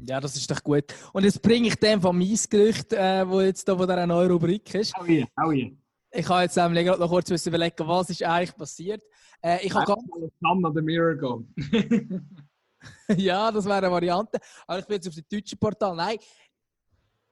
Ja, 0.00 0.20
das 0.20 0.36
ist 0.36 0.50
doch 0.50 0.62
gut. 0.62 0.84
Und 1.12 1.24
jetzt 1.24 1.40
bringe 1.42 1.68
ich 1.68 1.76
dem 1.76 2.00
von 2.00 2.16
meinem 2.16 2.36
Gerücht, 2.50 2.92
äh, 2.92 3.28
wo 3.28 3.40
jetzt 3.40 3.68
da 3.68 3.76
von 3.76 3.86
dieser 3.86 4.06
neuen 4.06 4.30
Rubrik 4.30 4.74
ist. 4.74 4.92
Oh 5.00 5.04
yeah, 5.04 5.26
oh 5.44 5.52
yeah. 5.52 5.70
Ich 6.14 6.28
habe 6.28 6.42
jetzt 6.42 6.54
gerade 6.54 7.00
noch 7.00 7.08
kurz 7.08 7.46
überlegen, 7.46 7.88
was 7.88 8.10
ist 8.10 8.22
eigentlich 8.22 8.54
passiert. 8.54 9.02
Äh, 9.40 9.66
ich 9.66 9.74
habe 9.74 9.86
ganz... 9.86 10.02
Sun 10.40 10.72
the 10.74 10.82
Miracle. 10.82 11.44
ja, 13.16 13.50
das 13.50 13.64
wäre 13.64 13.78
eine 13.78 13.90
Variante. 13.90 14.38
Aber 14.66 14.78
ich 14.78 14.86
bin 14.86 14.96
jetzt 14.96 15.08
auf 15.08 15.14
dem 15.14 15.24
deutschen 15.30 15.58
Portal. 15.58 15.96
Nein, 15.96 16.18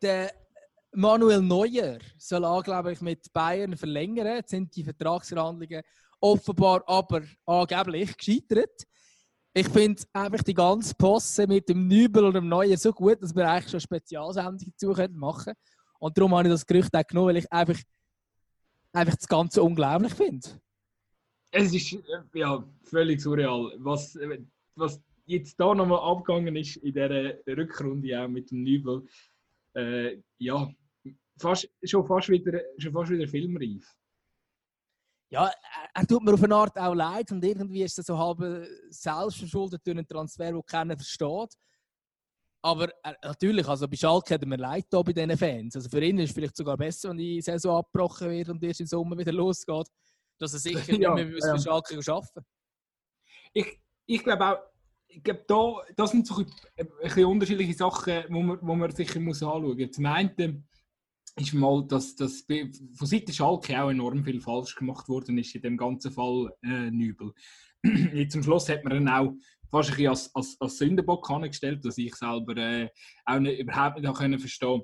der 0.01 0.33
Manuel 0.93 1.43
Neuer 1.43 1.99
soll 2.17 2.45
angeblich 2.45 3.01
mit 3.01 3.33
Bayern 3.33 3.77
verlängern. 3.77 4.37
Jetzt 4.37 4.51
sind 4.51 4.75
die 4.75 4.85
Vertragsverhandlungen 4.85 5.83
offenbar 6.21 6.83
aber 6.87 7.23
angeblich 7.47 8.17
gescheitert. 8.17 8.85
Ich 9.53 9.69
finde 9.69 10.03
einfach 10.13 10.43
die 10.43 10.55
ganze 10.55 10.95
Posse 10.95 11.47
mit 11.47 11.69
dem 11.69 11.89
Nübel 11.89 12.25
und 12.25 12.35
dem 12.35 12.49
Neuer 12.49 12.77
so 12.77 12.93
gut, 12.93 13.21
dass 13.23 13.35
wir 13.35 13.49
eigentlich 13.51 13.71
schon 13.71 13.81
Spezialsendungen 13.81 14.73
dazu 14.79 14.95
machen 15.13 15.45
können. 15.45 15.57
Und 15.99 16.17
darum 16.17 16.35
habe 16.35 16.49
ich 16.49 16.55
das 16.55 16.65
Gerücht 16.65 16.95
auch 16.95 17.07
genommen, 17.07 17.29
weil 17.29 17.37
ich 17.39 17.53
einfach, 17.53 17.77
einfach 18.93 19.17
das 19.17 19.29
Ganze 19.29 19.63
unglaublich 19.63 20.15
finde. 20.15 20.49
Es 21.53 21.75
ist 21.75 21.97
ja 22.35 22.65
völlig 22.85 23.21
surreal. 23.21 23.73
Was, 23.79 24.19
was 24.77 25.01
jetzt 25.27 25.59
da 25.59 25.75
nochmal 25.75 26.01
abgegangen 26.01 26.57
ist 26.57 26.77
in 26.77 26.93
dieser 26.93 27.35
Rückrunde 27.47 28.23
auch 28.23 28.29
mit 28.29 28.51
dem 28.51 28.63
Nübel, 28.63 29.07
äh, 29.75 30.19
ja, 30.39 30.69
fast, 31.39 31.69
schon, 31.85 32.07
fast 32.07 32.29
wieder, 32.29 32.61
schon 32.79 32.93
fast 32.93 33.11
wieder 33.11 33.29
filmreif. 33.29 33.97
Ja, 35.33 35.51
er 35.95 36.07
tut 36.07 36.23
mir 36.25 36.35
auf 36.35 36.43
eine 36.43 36.57
Art 36.57 36.77
auch 36.77 36.95
leid 36.95 37.31
und 37.31 37.45
irgendwie 37.45 37.85
ist 37.85 37.99
er 37.99 38.05
so 38.05 38.19
halb 38.19 38.67
selbstverschuldet 38.91 39.81
durch 39.85 39.97
einen 39.97 40.07
Transfer, 40.07 40.51
den 40.51 40.63
keiner 40.67 40.97
versteht. 40.97 41.57
Aber 42.63 42.91
er, 43.03 43.17
natürlich, 43.23 43.67
also 43.67 43.89
bei 43.89 43.97
Schalke 43.97 44.35
hat 44.35 44.45
mir 44.45 44.57
leid 44.57 44.87
da 44.91 45.01
bei 45.03 45.13
diesen 45.13 45.37
Fans. 45.37 45.77
Also 45.77 45.89
für 45.89 46.03
ihn 46.05 46.19
ist 46.19 46.31
es 46.31 46.35
vielleicht 46.35 46.57
sogar 46.57 46.77
besser, 46.77 47.11
wenn 47.11 47.17
die 47.17 47.41
Saison 47.41 47.79
abgebrochen 47.79 48.31
wird 48.31 48.51
und 48.51 48.63
erst 48.63 48.81
im 48.81 48.87
Sommer 48.87 49.17
wieder 49.17 49.33
losgeht, 49.33 49.87
dass 50.39 50.53
er 50.53 50.59
sicher 50.59 50.95
ja, 50.99 51.15
nicht 51.15 51.29
mehr 51.29 51.39
ja. 51.39 51.57
für 51.57 51.63
Schalke 51.63 52.13
arbeiten 52.13 52.45
Ich, 53.55 53.81
ich 54.07 54.23
glaube 54.23 54.47
auch, 54.47 54.59
ich 55.09 55.23
glaube, 55.23 55.45
da, 55.47 55.75
das 55.97 56.13
sind 56.13 56.27
so 56.27 56.37
ein, 56.37 56.47
ein 56.77 56.89
bisschen 57.03 57.25
unterschiedliche 57.25 57.75
Sachen, 57.75 58.25
wo 58.29 58.41
man, 58.41 58.59
wo 58.61 58.75
man 58.75 58.95
sicher 58.95 59.19
muss 59.21 59.43
anschauen 59.43 59.77
muss. 59.77 59.91
Zum 59.91 60.07
einen 60.07 60.69
ist 61.37 61.55
mal, 61.55 61.85
dass, 61.87 62.15
dass 62.15 62.45
von 62.95 63.07
Seiten 63.07 63.33
Schalke 63.33 63.83
auch 63.83 63.91
enorm 63.91 64.25
viel 64.25 64.41
falsch 64.41 64.75
gemacht 64.77 65.09
worden 65.09 65.39
ist 65.39 65.55
in 65.55 65.63
dem 65.63 65.77
ganzen 65.77 66.13
Fall 66.13 66.53
äh, 66.63 66.91
Nübel. 66.91 67.33
Jetzt 68.13 68.33
zum 68.33 68.43
Schluss 68.43 68.69
hat 68.69 68.85
man 68.85 68.93
dann 68.93 69.09
auch 69.09 69.35
fast 69.71 69.99
ein 69.99 70.07
als, 70.09 70.35
als, 70.35 70.57
als 70.61 70.79
Sündenbock 70.79 71.29
angestellt, 71.31 71.85
dass 71.85 71.99
ich 71.99 72.15
selber 72.15 72.57
äh, 72.57 72.89
auch 73.25 73.39
nicht, 73.39 73.61
überhaupt 73.61 74.01
nicht 74.01 74.15
können 74.15 74.39
verstehen 74.39 74.83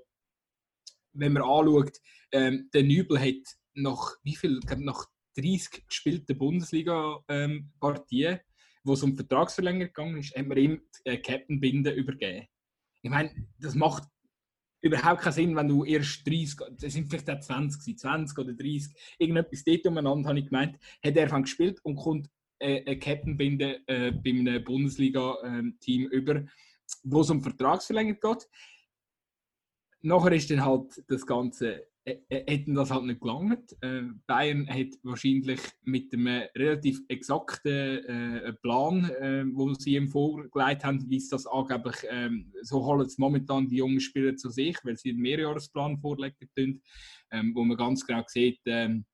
Wenn 1.13 1.33
man 1.33 1.43
anschaut, 1.43 1.99
ähm, 2.33 2.69
der 2.73 2.83
Nübel 2.83 3.19
hat 3.19 3.57
nach 3.75 4.17
wie 4.23 4.37
viel, 4.37 4.61
nach 4.79 5.07
30 5.37 5.87
gespielten 5.87 6.39
Bundesliga-Partien, 6.39 8.33
ähm, 8.35 8.41
wo 8.85 8.93
es 8.95 9.03
um 9.03 9.17
Vertragsverlängerung 9.17 9.93
gegangen 9.93 10.19
ist, 10.19 10.35
hat 10.37 10.47
man 10.47 10.59
ihm 10.59 10.81
äh, 11.05 11.19
Captain-Binde 11.19 11.91
übergeben. 11.91 12.47
Ich 13.03 13.11
meine, 13.11 13.31
das 13.59 13.75
macht 13.75 14.05
überhaupt 14.81 15.23
keinen 15.23 15.33
Sinn, 15.33 15.57
wenn 15.57 15.69
du 15.69 15.85
erst 15.85 16.27
30, 16.27 16.57
das 16.79 16.93
sind 16.93 17.09
vielleicht 17.09 17.29
auch 17.31 17.41
20, 17.41 17.99
20 17.99 18.39
oder 18.39 18.55
30, 18.55 18.95
irgendetwas 19.19 19.65
dort 19.65 19.87
umeinander, 19.87 20.29
habe 20.29 20.39
ich 20.39 20.47
gemeint, 20.47 20.79
hat 21.05 21.17
er 21.17 21.41
gespielt 21.41 21.81
und 21.83 21.97
kommt 21.97 22.29
äh, 22.59 22.85
eine 22.85 22.99
Kettenbinde 22.99 23.81
äh, 23.87 24.13
bei 24.13 24.31
einem 24.31 24.63
Bundesliga-Team 24.65 26.07
über, 26.09 26.45
wo 27.05 27.21
es 27.21 27.31
um 27.31 27.43
Vertragsverlängerung 27.43 28.21
geht. 28.21 28.49
Nachher 30.03 30.33
ist 30.33 30.51
dann 30.51 30.65
halt 30.65 31.03
das 31.09 31.27
Ganze 31.27 31.87
hätten 32.31 32.75
das 32.75 32.91
halt 32.91 33.05
nicht 33.05 33.21
gelangt. 33.21 33.77
Äh, 33.81 34.03
Bayern 34.27 34.69
hat 34.69 34.89
wahrscheinlich 35.03 35.61
mit 35.83 36.13
einem 36.13 36.45
relativ 36.55 37.01
exakten 37.09 38.05
äh, 38.05 38.53
Plan, 38.63 39.11
äh, 39.11 39.45
wo 39.53 39.75
sie 39.75 39.97
ihm 39.97 40.09
vorgelegt 40.09 40.85
haben, 40.85 41.05
wie 41.11 41.17
es 41.17 41.29
das 41.29 41.47
angeblich, 41.47 41.97
ähm, 42.09 42.53
so 42.63 42.85
holen 42.85 43.07
es 43.07 43.19
momentan 43.19 43.69
die 43.69 43.77
jungen 43.77 44.01
Spieler 44.01 44.37
zu 44.37 44.51
sich, 44.51 44.77
weil 44.85 44.97
sie 44.97 45.11
einen 45.11 45.21
Mehrjahresplan 45.21 45.99
vorlegen, 45.99 46.81
ähm, 47.33 47.53
wo 47.55 47.65
man 47.65 47.77
ganz 47.77 48.07
genau 48.07 48.23
sieht, 48.29 48.61
ähm, 48.67 49.05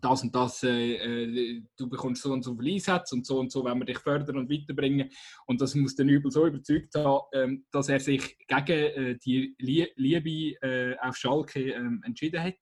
das 0.00 0.22
und 0.22 0.34
das, 0.34 0.62
äh, 0.62 0.94
äh, 0.94 1.62
du 1.76 1.88
bekommst 1.88 2.22
so 2.22 2.32
und 2.32 2.42
so 2.42 2.56
viel 2.56 2.74
Einsätze 2.74 3.14
und 3.14 3.26
so 3.26 3.38
und 3.38 3.52
so, 3.52 3.64
wenn 3.64 3.78
wir 3.78 3.84
dich 3.84 3.98
fördern 3.98 4.38
und 4.38 4.50
weiterbringen. 4.50 5.10
Und 5.46 5.60
das 5.60 5.74
muss 5.74 5.94
den 5.94 6.08
Übel 6.08 6.30
so 6.30 6.46
überzeugt 6.46 6.94
haben, 6.94 7.20
ähm, 7.32 7.66
dass 7.70 7.88
er 7.88 8.00
sich 8.00 8.36
gegen 8.46 8.68
äh, 8.68 9.18
die 9.18 9.54
Liebe 9.58 10.56
äh, 10.62 10.96
auf 10.98 11.16
Schalke 11.16 11.72
ähm, 11.72 12.02
entschieden 12.04 12.42
hat. 12.42 12.54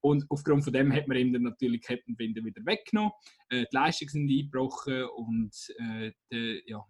Und 0.00 0.24
aufgrund 0.28 0.62
von 0.62 0.72
dem 0.72 0.92
hat 0.92 1.08
man 1.08 1.16
ihm 1.16 1.32
dann 1.32 1.42
natürlich 1.42 1.82
Kettenbinden 1.82 2.44
wieder 2.44 2.64
weggenommen. 2.64 3.12
Äh, 3.50 3.64
die 3.72 3.76
Leistungen 3.76 4.08
sind 4.10 4.30
eingebrochen 4.30 5.04
und 5.16 5.52
äh, 5.78 6.12
de, 6.30 6.62
ja, 6.66 6.84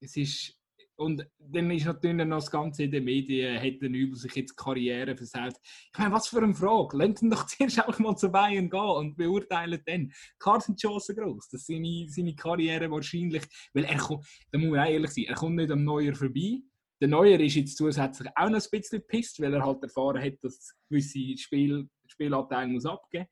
es 0.00 0.16
ist 0.16 0.59
und 1.00 1.26
dann 1.38 1.70
ist 1.70 1.86
natürlich 1.86 2.26
noch 2.26 2.36
das 2.36 2.50
Ganze 2.50 2.82
in 2.82 2.90
den 2.90 3.04
Medien, 3.04 3.58
hat 3.58 3.80
dann 3.80 3.94
über 3.94 4.14
sich 4.16 4.34
jetzt 4.34 4.54
Karriere 4.54 5.16
versaut. 5.16 5.54
Ich 5.64 5.98
meine, 5.98 6.12
was 6.12 6.28
für 6.28 6.42
eine 6.42 6.54
Frage. 6.54 6.98
Lasst 6.98 7.22
ihn 7.22 7.30
doch 7.30 7.46
zuerst 7.46 7.88
auch 7.88 7.98
mal 7.98 8.14
zu 8.16 8.28
Bayern 8.28 8.68
gehen 8.68 8.80
und 8.80 9.16
beurteilen 9.16 9.80
dann. 9.86 10.12
Klar 10.38 10.60
sind 10.60 10.80
die 10.80 10.86
Chancen 10.86 11.16
groß, 11.16 11.48
dass 11.48 11.64
seine, 11.64 12.06
seine 12.10 12.34
Karriere 12.34 12.90
wahrscheinlich, 12.90 13.44
weil 13.72 13.84
er 13.84 13.96
kommt, 13.96 14.26
da 14.52 14.58
muss 14.58 14.70
man 14.70 14.86
ehrlich 14.86 15.10
sein, 15.10 15.24
er 15.24 15.36
kommt 15.36 15.56
nicht 15.56 15.70
am 15.70 15.84
Neuer 15.84 16.14
vorbei. 16.14 16.60
Der 17.00 17.08
Neuer 17.08 17.40
ist 17.40 17.54
jetzt 17.54 17.78
zusätzlich 17.78 18.28
auch 18.36 18.50
noch 18.50 18.60
ein 18.60 18.70
bisschen 18.70 19.02
pisst, 19.06 19.40
weil 19.40 19.54
er 19.54 19.64
halt 19.64 19.82
erfahren 19.82 20.22
hat, 20.22 20.34
dass 20.42 20.74
gewisse 20.90 21.38
Spiel, 21.38 21.88
Spielanteile 22.08 22.68
muss 22.68 22.84
abgeben 22.84 23.26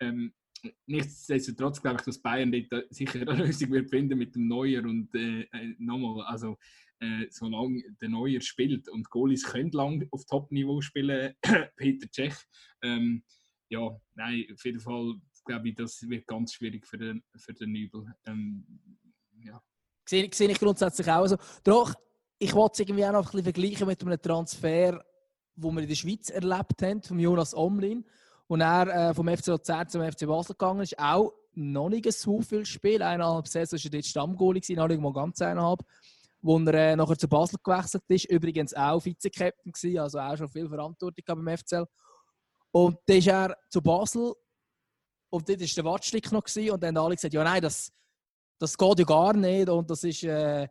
ähm, 0.00 0.32
Nichtsdestotrotz 0.86 1.80
glaube 1.80 1.98
ich, 1.98 2.04
dass 2.04 2.20
Bayern 2.20 2.52
dort 2.70 2.92
sicher 2.92 3.20
eine 3.20 3.44
Lösung 3.44 3.70
wird 3.70 3.90
finden 3.90 4.18
mit 4.18 4.34
dem 4.34 4.48
Neuer 4.48 4.82
und 4.84 5.14
äh, 5.14 5.42
äh 5.42 5.74
nochmal, 5.78 6.24
also 6.26 6.56
äh, 7.00 7.26
solange 7.30 7.82
der 8.00 8.08
Neuer 8.08 8.40
spielt. 8.40 8.88
Und 8.88 9.10
Goalies 9.10 9.44
können 9.44 9.70
lang 9.72 10.06
auf 10.10 10.24
Top-Niveau 10.26 10.80
spielen, 10.80 11.34
Peter 11.76 12.08
Cech. 12.10 12.34
Ähm, 12.82 13.22
ja, 13.68 13.90
nein, 14.14 14.46
auf 14.52 14.64
jeden 14.64 14.80
Fall 14.80 15.14
glaube 15.44 15.68
ich, 15.68 15.74
das 15.74 16.08
wird 16.08 16.26
ganz 16.26 16.52
schwierig 16.52 16.86
für 16.86 16.98
den, 16.98 17.22
für 17.36 17.54
den 17.54 17.72
Nübel. 17.72 18.04
Ähm, 18.26 18.64
ja. 19.44 19.60
Sehe, 20.06 20.28
sehe 20.32 20.50
ich 20.50 20.58
grundsätzlich 20.58 21.10
auch 21.10 21.26
so. 21.26 21.36
Doch, 21.64 21.94
ich 22.38 22.54
wollte 22.54 22.74
es 22.74 22.80
irgendwie 22.80 23.04
auch 23.04 23.12
noch 23.12 23.26
ein 23.26 23.30
bisschen 23.30 23.44
vergleichen 23.44 23.86
mit 23.86 24.02
einem 24.02 24.20
Transfer, 24.20 25.04
wo 25.56 25.72
wir 25.72 25.82
in 25.82 25.88
der 25.88 25.94
Schweiz 25.94 26.30
erlebt 26.30 26.82
haben, 26.82 27.02
von 27.02 27.18
Jonas 27.18 27.54
Omlin. 27.54 28.04
Und 28.46 28.60
er 28.60 29.10
äh, 29.10 29.14
vom 29.14 29.28
FC 29.28 29.48
Luzern 29.48 29.88
zum 29.88 30.02
FC 30.02 30.26
Basel 30.26 30.54
gegangen 30.54 30.80
ist. 30.80 30.98
Auch 30.98 31.32
noch 31.54 31.88
nicht 31.88 32.10
so 32.12 32.40
viel 32.40 32.64
Spiel. 32.64 33.02
Eineinhalb 33.02 33.48
Saison 33.48 33.78
war 33.78 33.84
er 33.84 33.90
dort 33.90 34.06
Stammgoalie, 34.06 34.76
noch 34.76 34.88
nicht 34.88 35.00
mal 35.00 35.12
ganz 35.12 35.42
eineinhalb 35.42 35.80
wo 36.40 36.58
er 36.58 36.74
äh, 36.74 36.96
nachher 36.96 37.18
zu 37.18 37.28
Basel 37.28 37.58
gewechselt 37.62 38.04
ist. 38.08 38.26
Übrigens 38.26 38.74
auch 38.74 39.00
Vize-Captain 39.00 39.72
gewesen, 39.72 39.98
also 39.98 40.18
auch 40.18 40.36
schon 40.36 40.48
viel 40.48 40.68
Verantwortung 40.68 41.24
beim 41.26 41.58
FCL. 41.58 41.86
Und 42.70 42.98
dann 43.06 43.16
ist 43.16 43.26
er 43.26 43.56
zu 43.70 43.82
Basel 43.82 44.34
und 45.30 45.48
dort 45.48 45.60
war 45.60 45.66
der 45.66 45.84
Wattstick 45.84 46.32
noch 46.32 46.44
gewesen, 46.44 46.70
und 46.70 46.82
dann 46.82 46.96
haben 46.96 47.04
alle 47.04 47.14
gesagt, 47.14 47.34
ja 47.34 47.44
nein, 47.44 47.62
das, 47.62 47.92
das 48.58 48.76
geht 48.76 48.98
ja 48.98 49.04
gar 49.04 49.34
nicht 49.34 49.68
und 49.68 49.90
das 49.90 50.04
ist, 50.04 50.22
äh, 50.24 50.68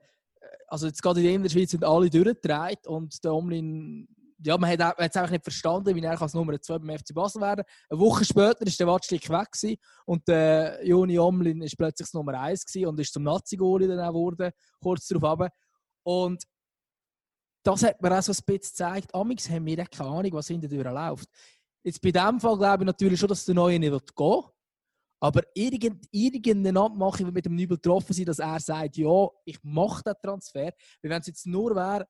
also 0.68 0.88
jetzt 0.88 1.02
gerade 1.02 1.22
in 1.22 1.44
der 1.44 1.50
Schweiz 1.50 1.72
sind 1.72 1.84
alle 1.84 2.10
durchgedreht 2.10 2.88
und 2.88 3.24
der 3.24 3.34
Omlin 3.34 4.08
ja, 4.44 4.58
man 4.58 4.70
hat 4.70 4.96
es 4.98 5.16
einfach 5.16 5.32
nicht 5.32 5.44
verstanden, 5.44 5.96
wie 5.96 6.02
er 6.02 6.22
als 6.22 6.34
Nummer 6.34 6.60
2 6.60 6.80
beim 6.80 6.98
FC 6.98 7.14
Basel 7.14 7.42
werden 7.42 7.66
Eine 7.90 8.00
Woche 8.00 8.24
später 8.24 8.66
ist 8.66 8.80
der 8.80 8.88
Wattstick 8.88 9.30
weg 9.30 9.80
und 10.06 10.28
der 10.28 10.80
äh, 10.80 10.88
Joni 10.88 11.18
Omlin 11.18 11.62
ist 11.62 11.78
plötzlich 11.78 12.14
Nummer 12.14 12.40
1 12.40 12.66
gewesen 12.66 12.88
und 12.88 13.00
ist 13.00 13.14
zum 13.14 13.24
Nazi-Goli 13.24 13.88
dann 13.88 14.00
auch 14.00 14.10
geworden, 14.10 14.52
kurz 14.80 15.08
darauf 15.08 15.40
runter. 15.40 15.50
Und 16.04 16.44
das 17.64 17.84
hat 17.84 18.02
mir 18.02 18.18
auch 18.18 18.22
so 18.22 18.32
ein 18.32 18.36
bisschen 18.46 18.60
gezeigt, 18.60 19.14
Amix 19.14 19.50
haben 19.50 19.66
wir 19.66 19.86
keine 19.86 20.10
Ahnung, 20.10 20.34
was 20.34 20.48
hinter 20.48 20.68
der 20.68 20.92
läuft. 20.92 21.28
Jetzt 21.84 22.02
bei 22.02 22.12
diesem 22.12 22.40
Fall 22.40 22.58
glaube 22.58 22.84
ich 22.84 22.86
natürlich 22.86 23.20
schon, 23.20 23.30
dass 23.30 23.46
der 23.46 23.56
Neue 23.56 23.80
nicht 23.80 23.92
gehen 23.92 24.28
will. 24.28 24.44
Aber 25.20 25.42
irgend, 25.56 26.06
irgendeine 26.12 26.80
Abmachung 26.80 27.26
wird 27.26 27.34
mit 27.34 27.46
dem 27.46 27.56
Nübel 27.56 27.78
getroffen 27.78 28.14
sein, 28.14 28.26
dass 28.26 28.40
er 28.40 28.60
sagt, 28.60 28.98
ja, 28.98 29.28
ich 29.46 29.58
mache 29.64 30.04
den 30.04 30.14
Transfer. 30.22 30.72
Weil 31.02 31.12
wenn 31.12 31.22
es 31.22 31.28
jetzt 31.28 31.48
nur 31.48 31.76
wäre, 31.76 32.06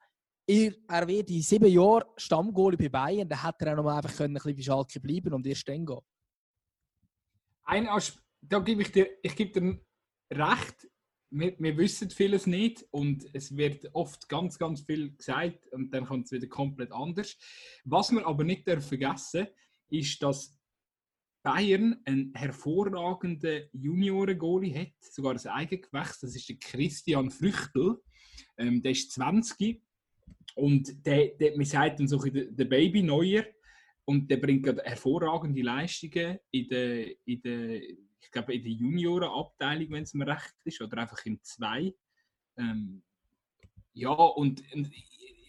er, 0.48 0.74
er 0.88 1.08
wird 1.08 1.30
in 1.30 1.42
sieben 1.42 1.68
Jahren 1.68 2.06
Stammgoalie 2.16 2.78
bei 2.78 2.90
Bayern, 2.90 3.28
dann 3.28 3.44
hätte 3.44 3.66
er 3.66 3.74
auch 3.74 3.78
noch 3.78 3.84
mal 3.84 3.98
einfach 3.98 4.16
können, 4.16 4.38
ein 4.38 4.42
bisschen 4.42 4.56
bei 4.56 4.62
Schalke 4.62 5.00
bleiben 5.00 5.34
und 5.34 5.46
erst 5.46 5.68
dann 5.68 5.86
gehen. 5.86 6.00
Ein 7.66 7.88
Aspekt, 7.88 8.24
da 8.42 8.60
gebe 8.60 8.82
ich 8.82 8.92
dir, 8.92 9.10
ich 9.22 9.36
gebe 9.36 9.60
dir 9.60 9.80
recht. 10.32 10.88
Wir, 11.30 11.54
wir, 11.60 11.78
wissen 11.78 12.10
vieles 12.10 12.48
nicht 12.48 12.86
und 12.92 13.26
es 13.34 13.56
wird 13.56 13.94
oft 13.94 14.30
ganz, 14.30 14.58
ganz 14.58 14.82
viel 14.82 15.14
gesagt 15.14 15.68
und 15.74 15.94
dann 15.94 16.06
kommt 16.06 16.26
es 16.26 16.32
wieder 16.32 16.48
komplett 16.48 16.94
anders. 16.94 17.36
Was 17.84 18.12
wir 18.12 18.26
aber 18.26 18.46
nicht 18.46 18.64
vergessen 18.64 19.48
ist, 19.90 20.24
dass 20.24 20.58
Bayern 21.44 22.02
einen 22.06 22.34
hervorragenden 22.34 23.70
Junioren-Goalie 23.74 24.74
hat, 24.74 24.94
sogar 25.02 25.34
ein 25.34 25.48
Eigengewächs, 25.48 26.22
das 26.22 26.34
ist 26.34 26.48
der 26.48 26.58
Christian 26.58 27.30
Früchtel. 27.30 28.02
Ähm, 28.58 28.82
der 28.82 28.92
ist 28.92 29.12
20 29.12 29.82
und 30.58 31.06
der, 31.06 31.28
der, 31.40 31.56
man 31.56 31.66
sagt 31.66 32.00
dann 32.00 32.08
so 32.08 32.18
der, 32.18 32.46
der 32.46 32.66
Baby 32.66 33.04
Neuer 33.04 33.46
und 34.06 34.30
der 34.30 34.38
bringt 34.38 34.66
hervorragende 34.66 35.62
Leistungen 35.62 36.40
in 36.52 36.68
der, 36.68 37.26
in 37.26 37.42
der, 37.42 37.82
ich 37.84 38.32
glaube 38.32 38.56
in 38.56 38.64
der 38.64 38.72
Juniorenabteilung, 38.72 39.92
wenn 39.92 40.04
es 40.04 40.14
mir 40.14 40.28
recht 40.28 40.56
ist, 40.64 40.82
oder 40.82 40.98
einfach 40.98 41.24
in 41.26 41.40
zwei. 41.44 41.94
Ähm, 42.58 43.04
ja, 43.94 44.10
und, 44.10 44.64
und, 44.74 44.92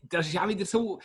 das 0.02 0.28
ist 0.28 0.38
auch 0.38 0.48
wieder 0.48 0.66
so. 0.66 1.00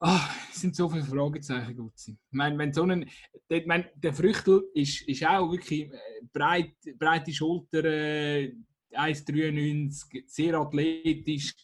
Oh, 0.00 0.20
es 0.50 0.60
sind 0.60 0.76
so 0.76 0.88
viele 0.88 1.04
Fragezeichen 1.04 1.76
gut. 1.76 1.94
Ich 2.06 2.14
meine, 2.30 2.56
wenn 2.56 2.72
so 2.72 2.84
ein, 2.84 3.08
ich 3.48 3.66
meine, 3.66 3.90
der 3.96 4.12
Früchtel 4.12 4.62
ist, 4.74 5.02
ist 5.08 5.26
auch 5.26 5.50
wirklich 5.50 5.90
äh, 5.90 5.98
breit, 6.32 6.76
breite 6.98 7.32
Schulter, 7.32 7.84
äh, 7.84 8.54
1,93, 8.92 10.24
sehr 10.26 10.54
athletisch, 10.54 11.54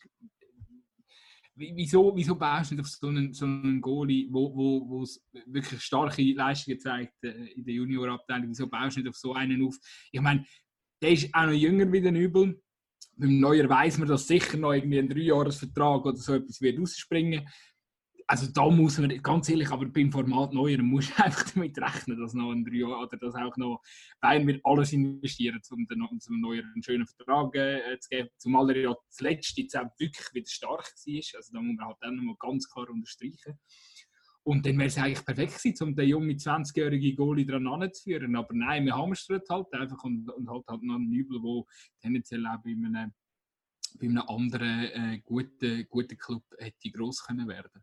wieso, 1.57 2.15
wieso 2.15 2.35
baust 2.35 2.71
du 2.71 2.75
nicht 2.75 2.85
auf 2.85 2.91
so 2.91 3.07
einen, 3.09 3.33
so 3.33 3.45
einen 3.45 3.81
Goalie, 3.81 4.29
wo, 4.31 4.55
wo, 4.55 4.89
wo 4.89 5.07
wirklich 5.47 5.81
starke 5.81 6.23
Leistungen 6.33 6.79
zeigt 6.79 7.23
äh, 7.23 7.53
in 7.55 7.65
der 7.65 7.75
Juniorabteilung? 7.75 8.51
Wieso 8.51 8.67
baust 8.67 8.97
du 8.97 9.01
nicht 9.01 9.09
auf 9.09 9.17
so 9.17 9.35
einen 9.35 9.65
auf? 9.65 9.77
Ich 10.11 10.21
meine, 10.21 10.45
der 11.01 11.11
ist 11.11 11.35
auch 11.35 11.47
noch 11.47 11.53
jünger 11.53 11.91
wie 11.93 12.01
der 12.01 12.13
Übel. 12.13 12.61
Beim 13.17 13.39
Neuer 13.39 13.69
weiß 13.69 13.99
man, 13.99 14.09
dass 14.09 14.27
sicher 14.27 14.57
noch 14.57 14.73
irgendwie 14.73 14.99
ein 14.99 15.09
Dreijahresvertrag 15.09 16.05
oder 16.05 16.17
so 16.17 16.35
etwas 16.35 16.61
wird 16.61 16.81
ausspringen 16.81 17.47
also 18.27 18.51
da 18.51 18.69
muss 18.71 18.99
man, 18.99 19.23
ganz 19.23 19.49
ehrlich, 19.49 19.71
aber 19.71 19.87
beim 19.87 20.11
Format 20.11 20.53
Neuer 20.53 20.83
muss 20.83 21.11
man 21.11 21.19
einfach 21.27 21.51
damit 21.51 21.79
rechnen, 21.79 22.19
dass 22.19 22.35
noch 22.35 22.53
ein 22.53 22.65
drei 22.65 22.85
oder 22.85 23.17
dass 23.17 23.35
auch 23.35 23.57
noch 23.57 23.83
Bayern 24.21 24.47
wird 24.47 24.65
alles 24.65 24.93
investieren, 24.93 25.61
um 25.71 25.87
den, 25.87 26.03
um 26.03 26.41
Neuer 26.41 26.63
einen 26.63 26.83
schönen 26.83 27.07
Vertrag 27.07 27.55
äh, 27.55 27.99
zu 28.01 28.09
geben. 28.09 28.29
Zumal 28.39 28.71
er 28.71 28.81
ja 28.81 28.97
zuletzt 29.11 29.57
jetzt 29.59 29.77
auch 29.77 29.89
wirklich 29.99 30.27
wieder 30.33 30.49
stark 30.49 30.85
war. 30.85 31.37
Also 31.37 31.53
da 31.53 31.61
muss 31.61 31.77
man 31.77 31.87
halt 31.87 31.97
dann 32.01 32.17
nochmal 32.17 32.37
ganz 32.39 32.69
klar 32.71 32.89
unterstreichen. 32.89 33.59
Und 34.43 34.67
dann 34.67 34.77
wäre 34.77 34.89
es 34.89 34.99
eigentlich 34.99 35.25
perfekt 35.25 35.57
gewesen, 35.57 35.89
um 35.89 35.97
den 35.97 36.09
jungen 36.09 36.37
20-jährigen 36.37 37.17
Goalie 37.17 37.47
dran 37.47 37.67
anzuführen. 37.67 38.37
Aber 38.37 38.55
nein, 38.55 38.85
wir 38.85 38.95
es 39.43 39.49
halt 39.51 39.73
einfach 39.73 40.03
und, 40.05 40.29
und 40.31 40.49
halt, 40.49 40.65
halt 40.69 40.83
noch 40.83 40.97
einen 40.97 41.13
Übel, 41.13 41.41
der 41.41 41.63
tendenziell 42.01 42.47
auch 42.47 42.59
bei 42.63 42.71
einem, 42.71 43.13
bei 43.99 44.07
einem 44.07 44.19
anderen 44.19 44.85
äh, 44.85 45.21
guten, 45.25 45.87
guten 45.89 46.19
Club 46.19 46.45
hätte 46.59 46.91
gross 46.91 47.25
können 47.25 47.49
werden 47.49 47.83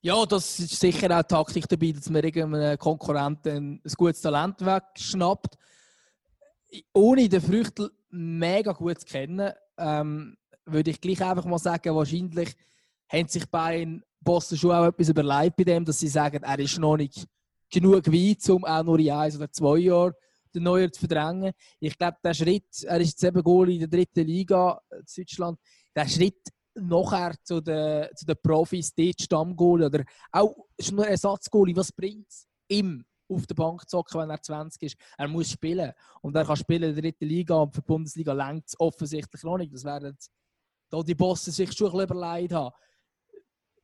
ja, 0.00 0.26
das 0.26 0.58
ist 0.58 0.80
sicher 0.80 1.16
auch 1.16 1.22
Taktik 1.22 1.68
dabei, 1.68 1.92
dass 1.92 2.10
man 2.10 2.24
irgendeinem 2.24 2.78
Konkurrenten 2.78 3.80
ein 3.84 3.92
gutes 3.96 4.20
Talent 4.20 4.64
wegschnappt. 4.64 5.56
Ohne 6.92 7.28
den 7.28 7.40
Früchtel 7.40 7.90
mega 8.10 8.72
gut 8.72 9.00
zu 9.00 9.06
kennen, 9.06 9.52
ähm, 9.78 10.36
würde 10.64 10.90
ich 10.90 11.00
gleich 11.00 11.22
einfach 11.22 11.44
mal 11.44 11.58
sagen, 11.58 11.94
wahrscheinlich 11.94 12.54
haben 13.08 13.28
sich 13.28 13.48
bei 13.48 14.00
Bossen 14.20 14.56
schon 14.56 14.72
auch 14.72 14.86
etwas 14.86 15.08
überlegt 15.08 15.56
bei 15.56 15.64
dem, 15.64 15.84
dass 15.84 15.98
sie 15.98 16.08
sagen, 16.08 16.42
er 16.42 16.58
ist 16.58 16.78
noch 16.78 16.96
nicht 16.96 17.26
genug 17.70 18.06
weit, 18.06 18.48
um 18.50 18.64
auch 18.64 18.82
nur 18.82 18.98
in 18.98 19.10
eins 19.10 19.36
oder 19.36 19.50
zwei 19.50 19.78
Jahren 19.78 20.14
den 20.54 20.64
Neuer 20.64 20.90
zu 20.92 21.00
verdrängen. 21.00 21.52
Ich 21.80 21.96
glaube, 21.96 22.18
der 22.22 22.34
Schritt, 22.34 22.82
er 22.84 23.00
ist 23.00 23.10
jetzt 23.10 23.24
eben 23.24 23.42
Goal 23.42 23.70
in 23.70 23.80
der 23.80 23.88
dritten 23.88 24.26
Liga 24.26 24.80
in 24.90 25.04
Deutschland, 25.16 25.58
der 25.94 26.08
Schritt 26.08 26.42
nachher 26.74 27.34
zu 27.42 27.60
den, 27.60 28.08
zu 28.16 28.24
den 28.24 28.36
Profis, 28.42 28.94
dort 28.94 29.20
Stammgoal 29.20 29.84
oder 29.84 30.04
auch 30.30 30.54
schon 30.80 30.96
nur 30.96 31.06
Ersatzgoalie, 31.06 31.76
was 31.76 31.92
bringt 31.92 32.28
es 32.28 32.46
ihm 32.68 33.04
auf 33.28 33.46
der 33.46 33.54
Bank 33.54 33.88
zocken, 33.88 34.20
wenn 34.20 34.30
er 34.30 34.40
20 34.40 34.82
ist? 34.82 34.96
Er 35.16 35.28
muss 35.28 35.50
spielen 35.50 35.92
und 36.20 36.36
er 36.36 36.44
kann 36.44 36.56
spielen 36.56 36.90
in 36.90 36.94
der 36.94 37.02
dritten 37.02 37.26
Liga 37.26 37.56
und 37.56 37.74
für 37.74 37.80
die 37.80 37.86
Bundesliga 37.86 38.32
längt 38.32 38.64
es 38.66 38.78
offensichtlich 38.78 39.42
noch 39.42 39.58
nicht. 39.58 39.72
Das 39.72 39.84
werden 39.84 40.16
da 40.90 41.02
die 41.02 41.14
Bosse 41.14 41.50
sich 41.50 41.72
schon 41.72 41.88
ein 41.88 41.92
bisschen 41.92 42.16
überlegt 42.16 42.52
haben. 42.52 42.74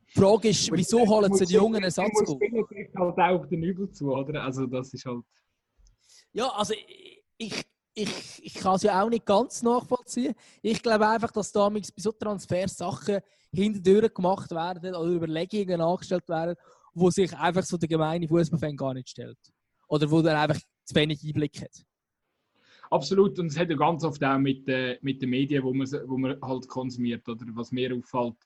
Die 0.08 0.20
Frage 0.20 0.48
ist, 0.48 0.70
wieso 0.72 1.06
holen 1.06 1.34
sie 1.34 1.46
die 1.46 1.54
jungen 1.54 1.82
Ersatzgoal? 1.82 2.38
Das 2.38 2.96
halt 2.96 3.18
auch 3.18 3.46
den 3.46 3.62
Übel 3.62 3.90
zu, 3.90 4.12
oder? 4.12 4.42
Also 4.42 4.66
das 4.66 4.92
ist 4.92 5.04
halt... 5.04 5.24
Ja, 6.32 6.48
also 6.48 6.74
ich, 7.38 7.64
ich, 7.98 8.44
ich 8.44 8.54
kann 8.54 8.76
es 8.76 8.82
ja 8.82 9.02
auch 9.02 9.08
nicht 9.08 9.26
ganz 9.26 9.62
nachvollziehen. 9.62 10.34
Ich 10.62 10.82
glaube 10.82 11.08
einfach, 11.08 11.32
dass 11.32 11.50
damals 11.50 11.90
bei 11.90 12.00
so 12.00 12.12
Transfersachen 12.12 13.18
hinterdurch 13.52 14.14
gemacht 14.14 14.50
werden 14.50 14.94
oder 14.94 15.10
Überlegungen 15.10 15.80
angestellt 15.80 16.28
werden, 16.28 16.54
wo 16.94 17.10
sich 17.10 17.34
einfach 17.36 17.64
so 17.64 17.76
der 17.76 17.88
gemeine 17.88 18.28
Fußballfan 18.28 18.76
gar 18.76 18.94
nicht 18.94 19.08
stellt. 19.08 19.38
Oder 19.88 20.10
wo 20.10 20.20
er 20.20 20.40
einfach 20.40 20.60
zu 20.84 20.94
wenig 20.94 21.24
Einblick 21.24 21.60
hat. 21.60 21.84
Absolut, 22.90 23.38
und 23.38 23.46
es 23.46 23.58
hat 23.58 23.68
ja 23.68 23.76
ganz 23.76 24.04
oft 24.04 24.22
auch 24.24 24.38
mit, 24.38 24.66
äh, 24.68 24.98
mit 25.02 25.20
den 25.20 25.30
Medien, 25.30 25.62
wo 25.62 25.74
man, 25.74 25.86
wo 26.06 26.16
man 26.16 26.40
halt 26.40 26.68
konsumiert, 26.68 27.28
oder 27.28 27.44
was 27.50 27.70
mir 27.70 27.94
auffällt, 27.94 28.36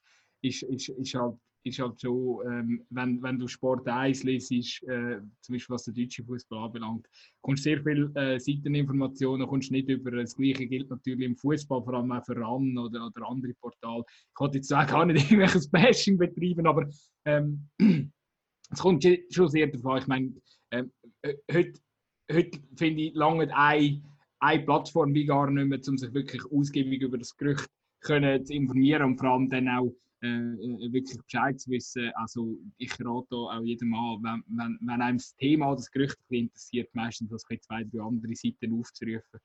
ist, 0.40 0.62
ist, 0.62 0.88
ist 0.88 1.14
halt 1.14 1.36
ist 1.64 1.78
halt 1.78 1.98
so, 1.98 2.42
ähm, 2.44 2.84
wenn, 2.90 3.22
wenn 3.22 3.38
du 3.38 3.46
Sport 3.46 3.86
1 3.86 4.24
liest, 4.24 4.52
äh, 4.52 5.20
zum 5.40 5.54
Beispiel 5.54 5.74
was 5.74 5.84
der 5.84 5.94
deutsche 5.94 6.24
Fußball 6.24 6.64
anbelangt, 6.64 7.06
kommst 7.40 7.62
sehr 7.62 7.82
viele 7.82 8.10
äh, 8.14 8.38
Seiteninformationen, 8.38 9.46
kommst 9.46 9.70
nicht 9.70 9.88
über. 9.88 10.10
Das 10.10 10.34
Gleiche 10.34 10.66
gilt 10.66 10.90
natürlich 10.90 11.26
im 11.26 11.36
Fußball, 11.36 11.82
vor 11.82 11.94
allem 11.94 12.12
auch 12.12 12.24
für 12.24 12.36
RAN 12.36 12.76
oder, 12.76 13.06
oder 13.06 13.28
andere 13.28 13.54
Portale. 13.54 14.04
Ich 14.08 14.40
wollte 14.40 14.58
jetzt 14.58 14.72
auch 14.72 14.86
gar 14.86 15.06
nicht 15.06 15.24
irgendwelches 15.30 15.68
Bashing 15.70 16.18
betreiben, 16.18 16.66
aber 16.66 16.88
ähm, 17.24 17.68
es 18.70 18.78
kommt 18.78 19.06
schon 19.30 19.48
sehr 19.48 19.66
davon. 19.68 19.98
Ich 19.98 20.06
meine, 20.06 20.32
ähm, 20.72 20.90
heute, 21.52 21.80
heute 22.30 22.58
finde 22.76 23.02
ich 23.02 23.14
lange 23.14 23.54
eine, 23.56 24.02
eine 24.40 24.62
Plattform 24.64 25.14
wie 25.14 25.26
gar 25.26 25.50
nicht 25.50 25.66
mehr, 25.66 25.80
um 25.88 25.96
sich 25.98 26.12
wirklich 26.12 26.42
ausgiebig 26.50 27.02
über 27.02 27.18
das 27.18 27.36
Gerücht 27.36 27.68
können 28.02 28.44
zu 28.44 28.52
informieren 28.52 29.04
und 29.04 29.18
vor 29.18 29.30
allem 29.30 29.48
dann 29.48 29.68
auch 29.68 29.94
äh, 30.22 30.26
äh, 30.26 30.92
wirklich 30.92 31.18
Bescheid 31.20 31.60
zu 31.60 31.70
wissen. 31.70 32.12
Also 32.14 32.56
ich 32.78 32.92
rate 33.00 33.34
auch 33.34 33.62
jedem 33.62 33.92
an, 33.92 34.22
wenn, 34.22 34.44
wenn, 34.56 34.78
wenn 34.80 35.02
einem 35.02 35.18
das 35.18 35.34
Thema, 35.34 35.74
das 35.74 35.90
Gerücht 35.90 36.16
interessiert, 36.28 36.94
meistens 36.94 37.30
das 37.30 37.42
zwei, 37.42 37.56
drei 37.84 38.00
andere 38.00 38.34
Seiten 38.34 38.78
aufzurufen. 38.78 39.40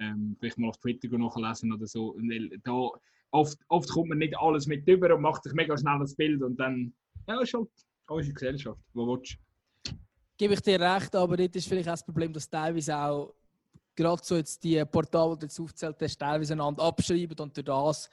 Ähm, 0.00 0.36
vielleicht 0.38 0.58
mal 0.58 0.68
auf 0.68 0.76
Twitter 0.76 1.08
nachlesen 1.16 1.72
oder 1.72 1.86
so. 1.86 2.14
Weil 2.18 2.50
da 2.62 2.90
oft, 3.30 3.58
oft 3.68 3.88
kommt 3.88 4.10
man 4.10 4.18
nicht 4.18 4.36
alles 4.38 4.66
mit 4.66 4.86
über 4.86 5.14
und 5.14 5.22
macht 5.22 5.44
sich 5.44 5.54
mega 5.54 5.76
schnell 5.78 5.98
das 5.98 6.14
Bild 6.14 6.42
und 6.42 6.56
dann, 6.60 6.92
ja, 7.26 7.40
ist 7.40 7.54
halt 7.54 7.68
unsere 8.08 8.34
Gesellschaft. 8.34 8.80
Wo 8.92 9.06
willst? 9.06 9.38
Gebe 10.36 10.54
ich 10.54 10.60
dir 10.60 10.78
recht, 10.78 11.16
aber 11.16 11.36
das 11.36 11.48
ist 11.54 11.68
vielleicht 11.68 11.88
auch 11.88 11.92
das 11.92 12.04
Problem, 12.04 12.32
dass 12.32 12.48
teilweise 12.48 12.96
auch 12.96 13.34
gerade 13.96 14.22
so 14.22 14.36
jetzt 14.36 14.62
die 14.62 14.84
Portale, 14.84 15.34
die 15.34 15.40
du 15.40 15.46
jetzt 15.46 15.58
aufzählt 15.58 15.96
hast, 16.00 16.18
teilweise 16.18 16.52
einander 16.52 16.82
abschreiben 16.82 17.36
und 17.38 17.56
durch 17.56 17.64
das 17.64 18.08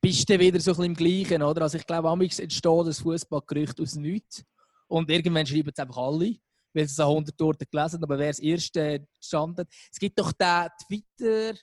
bist 0.00 0.28
du 0.28 0.38
wieder 0.38 0.60
so 0.60 0.72
ein 0.72 0.76
bisschen 0.76 0.84
im 0.84 0.94
Gleichen, 0.94 1.42
oder? 1.42 1.62
Also 1.62 1.78
ich 1.78 1.86
glaube, 1.86 2.08
amigs 2.08 2.38
entsteht 2.38 2.86
das 2.86 3.00
Fußballgerücht 3.00 3.80
aus 3.80 3.94
nichts. 3.96 4.44
Und 4.88 5.10
irgendwann 5.10 5.46
schreiben 5.46 5.72
es 5.74 5.78
einfach 5.78 5.96
alle, 5.96 6.36
weil 6.72 6.84
es 6.84 7.00
an 7.00 7.08
100 7.08 7.40
Orten 7.40 7.64
gelesen 7.70 8.02
aber 8.02 8.18
wer 8.18 8.28
das 8.28 8.38
erste 8.38 9.06
gestanden 9.18 9.66
Es 9.90 9.98
gibt 9.98 10.18
doch 10.18 10.32
den 10.32 10.68
Twitter, 10.86 11.58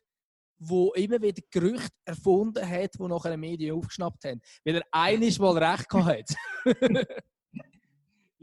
wo 0.59 0.91
immer 0.93 1.21
wieder 1.21 1.41
Gerüchte 1.49 1.89
erfunden 2.05 2.67
hat, 2.67 2.91
die 2.99 3.03
nachher 3.03 3.31
die 3.31 3.37
Medien 3.37 3.75
aufgeschnappt 3.75 4.23
haben. 4.25 4.41
Weil 4.65 4.75
er 4.75 4.83
einiges 4.91 5.39
mal 5.39 5.57
recht 5.57 5.91
hat. 5.93 6.35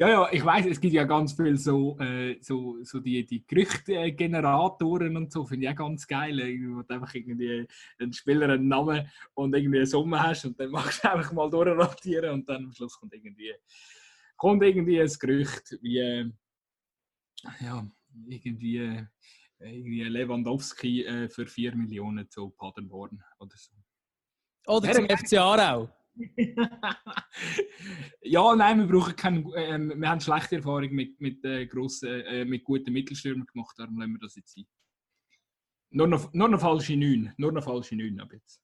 Ja, 0.00 0.08
ja, 0.08 0.32
ich 0.32 0.42
weiß, 0.42 0.64
es 0.64 0.80
gibt 0.80 0.94
ja 0.94 1.04
ganz 1.04 1.34
viel 1.34 1.58
so, 1.58 1.98
äh, 1.98 2.38
so, 2.40 2.82
so 2.82 3.00
die, 3.00 3.26
die 3.26 3.46
Gerüchtegeneratoren 3.46 5.14
und 5.14 5.30
so, 5.30 5.44
finde 5.44 5.66
ich 5.66 5.72
auch 5.72 5.76
ganz 5.76 6.06
geil. 6.06 6.38
Wo 6.38 6.80
du 6.80 6.94
einfach 6.94 7.14
irgendwie 7.14 7.68
einen 7.98 8.10
Spieler 8.10 8.48
einen 8.48 8.66
Namen 8.66 9.06
und 9.34 9.54
irgendwie 9.54 9.76
eine 9.76 9.86
Summe 9.86 10.22
hast 10.22 10.46
und 10.46 10.58
dann 10.58 10.70
machst 10.70 11.04
du 11.04 11.10
einfach 11.12 11.32
mal 11.32 11.50
durchrotieren 11.50 12.30
und 12.30 12.48
dann 12.48 12.64
am 12.64 12.72
Schluss 12.72 12.98
kommt 12.98 13.12
irgendwie, 13.12 13.52
kommt 14.38 14.62
irgendwie 14.62 15.02
ein 15.02 15.12
Gerücht 15.20 15.78
wie, 15.82 15.98
äh, 15.98 16.30
ja, 17.60 17.86
irgendwie, 18.26 18.78
äh, 18.78 19.04
irgendwie 19.58 20.04
Lewandowski 20.04 21.04
äh, 21.04 21.28
für 21.28 21.46
4 21.46 21.76
Millionen 21.76 22.26
zu 22.30 22.48
Paderborn 22.48 23.22
oder 23.38 23.54
so. 23.54 23.72
Oder 24.66 24.92
zum 24.92 25.04
FC 25.04 25.34
Aarau. 25.34 25.90
Ja, 28.22 28.56
nein, 28.56 28.80
wir 28.80 28.86
brauchen 28.86 29.16
keinen. 29.16 29.52
Äh, 29.54 29.78
wir 29.96 30.08
haben 30.08 30.20
schlechte 30.20 30.56
Erfahrungen 30.56 30.94
mit, 30.94 31.20
mit, 31.20 31.44
äh, 31.44 31.66
grossen, 31.66 32.08
äh, 32.08 32.44
mit 32.44 32.64
guten 32.64 32.92
Mittelstürmern 32.92 33.46
gemacht, 33.46 33.74
darum 33.78 33.98
lassen 33.98 34.12
wir 34.12 34.20
das 34.20 34.36
jetzt 34.36 34.54
sein. 34.54 34.66
Nur 35.90 36.06
noch, 36.06 36.32
nur 36.32 36.48
noch 36.48 36.60
falsche 36.60 36.96
9. 36.96 37.32
Nur 37.36 37.52
noch 37.52 37.64
falsche 37.64 37.96
9 37.96 38.20
ab 38.20 38.32
jetzt. 38.32 38.60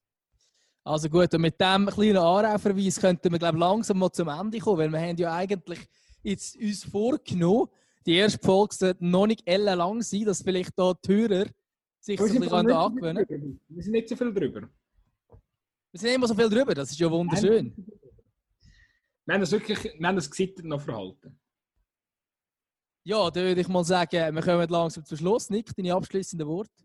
Also 0.84 1.08
gut, 1.08 1.34
und 1.34 1.40
mit 1.40 1.60
diesem 1.60 1.86
kleinen 1.86 2.16
Anrauverweis 2.18 3.00
könnten 3.00 3.32
wir 3.32 3.38
glaub, 3.40 3.56
langsam 3.56 3.98
mal 3.98 4.12
zum 4.12 4.28
Ende 4.28 4.60
kommen, 4.60 4.78
weil 4.78 4.92
wir 4.92 5.00
haben 5.00 5.16
ja 5.16 5.34
eigentlich 5.34 5.80
jetzt 6.22 6.56
uns 6.56 6.84
vorgenommen, 6.84 7.68
die 8.06 8.14
erste 8.14 8.38
Folge 8.38 8.74
sollte 8.74 9.04
noch 9.04 9.26
nicht 9.26 9.42
lang 9.48 10.00
sein, 10.02 10.24
dass 10.24 10.42
vielleicht 10.42 10.78
da 10.78 10.94
die 10.94 11.12
Hörer 11.12 11.46
sich 11.98 12.20
ein 12.20 12.40
bisschen 12.40 12.70
angewöhnen 12.70 13.26
können. 13.26 13.60
Wir 13.66 13.82
sind 13.82 13.92
nicht 13.92 14.08
so 14.08 14.14
viel 14.14 14.32
drüber. 14.32 14.68
Wir 15.96 16.00
sind 16.00 16.14
immer 16.14 16.28
so 16.28 16.34
viel 16.34 16.50
drüber, 16.50 16.74
das 16.74 16.90
ist 16.90 17.00
ja 17.00 17.10
wunderschön. 17.10 17.72
Wir 19.24 19.34
haben 19.34 19.40
das 19.40 19.50
wirklich, 19.50 19.82
wir 19.82 20.06
haben 20.06 20.16
das 20.16 20.30
gesittert 20.30 20.66
noch 20.66 20.82
verhalten. 20.82 21.40
Ja, 23.02 23.30
dann 23.30 23.44
würde 23.44 23.62
ich 23.62 23.68
mal 23.68 23.82
sagen, 23.82 24.34
wir 24.34 24.42
kommen 24.42 24.68
langsam 24.68 25.06
zum 25.06 25.16
Schluss. 25.16 25.48
Nick, 25.48 25.74
deine 25.74 25.94
abschließenden 25.94 26.46
Worte? 26.46 26.84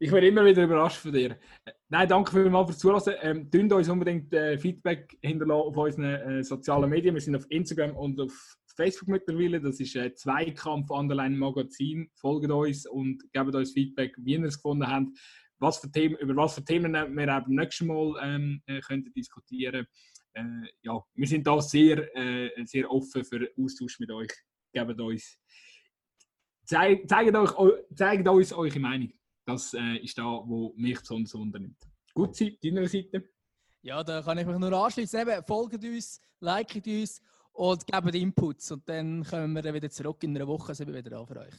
Ich 0.00 0.10
werde 0.10 0.26
immer 0.26 0.44
wieder 0.44 0.64
überrascht 0.64 0.96
von 0.96 1.12
dir. 1.12 1.38
Nein, 1.88 2.08
danke 2.08 2.32
vielmals 2.32 2.66
fürs 2.66 2.78
Zuhören. 2.80 3.14
Ähm, 3.22 3.48
Tönt 3.48 3.72
uns 3.72 3.88
unbedingt 3.88 4.34
äh, 4.34 4.58
Feedback 4.58 5.16
hinterlassen 5.22 5.68
auf 5.68 5.76
unseren 5.76 6.04
äh, 6.04 6.42
sozialen 6.42 6.90
Medien. 6.90 7.14
Wir 7.14 7.22
sind 7.22 7.36
auf 7.36 7.46
Instagram 7.48 7.96
und 7.96 8.20
auf 8.20 8.56
Facebook 8.74 9.06
mittlerweile. 9.06 9.60
Das 9.60 9.78
ist 9.78 9.94
äh, 9.94 10.12
Zweikampf 10.14 10.90
Underline 10.90 11.36
Magazin. 11.36 12.10
Folgt 12.16 12.50
uns 12.50 12.88
und 12.88 13.22
gebt 13.32 13.54
uns 13.54 13.70
Feedback, 13.70 14.16
wie 14.18 14.32
ihr 14.32 14.42
es 14.42 14.56
gefunden 14.56 14.88
habt 14.88 15.16
was 15.60 15.78
für 15.78 15.90
Themen, 15.90 16.16
über 16.16 16.34
was 16.36 16.54
für 16.54 16.64
Themen 16.64 16.92
wir 16.92 17.26
beim 17.26 17.44
nächsten 17.46 17.86
Mal 17.86 18.14
ähm, 18.22 18.62
äh, 18.66 18.80
könnten 18.80 19.12
diskutieren 19.12 19.86
äh, 20.34 20.68
ja, 20.82 21.02
wir 21.14 21.26
sind 21.26 21.46
da 21.46 21.60
sehr, 21.60 22.16
äh, 22.16 22.64
sehr 22.64 22.90
offen 22.90 23.24
für 23.24 23.48
Austausch 23.58 23.98
mit 23.98 24.10
euch. 24.10 24.30
Gebt 24.72 25.00
uns, 25.00 25.38
zeig, 26.64 27.08
zeigt, 27.08 27.34
euch, 27.34 27.84
zeigt 27.94 28.28
uns 28.28 28.52
eure 28.52 28.80
Meinung. 28.80 29.12
Das 29.44 29.74
äh, 29.74 29.96
ist 29.96 30.16
da, 30.16 30.24
wo 30.24 30.72
mich 30.76 31.00
besonders 31.00 31.34
wundernimmt. 31.34 31.78
Gut, 32.14 32.40
deiner 32.40 32.86
Seite? 32.86 33.30
Ja, 33.82 34.04
da 34.04 34.22
kann 34.22 34.38
ich 34.38 34.46
mich 34.46 34.58
nur 34.58 34.72
anschließen. 34.72 35.20
Eben, 35.20 35.44
folgt 35.44 35.82
uns, 35.82 36.20
liket 36.40 36.86
uns 36.86 37.22
und 37.52 37.86
gebt 37.86 38.14
Inputs. 38.14 38.70
Und 38.70 38.88
dann 38.88 39.24
kommen 39.24 39.54
wir 39.54 39.74
wieder 39.74 39.90
zurück 39.90 40.22
in 40.22 40.36
einer 40.36 40.46
Woche. 40.46 40.74
Sind 40.74 40.88
wir 40.88 40.98
wieder 40.98 41.10
da 41.10 41.26
für 41.26 41.40
euch. 41.40 41.54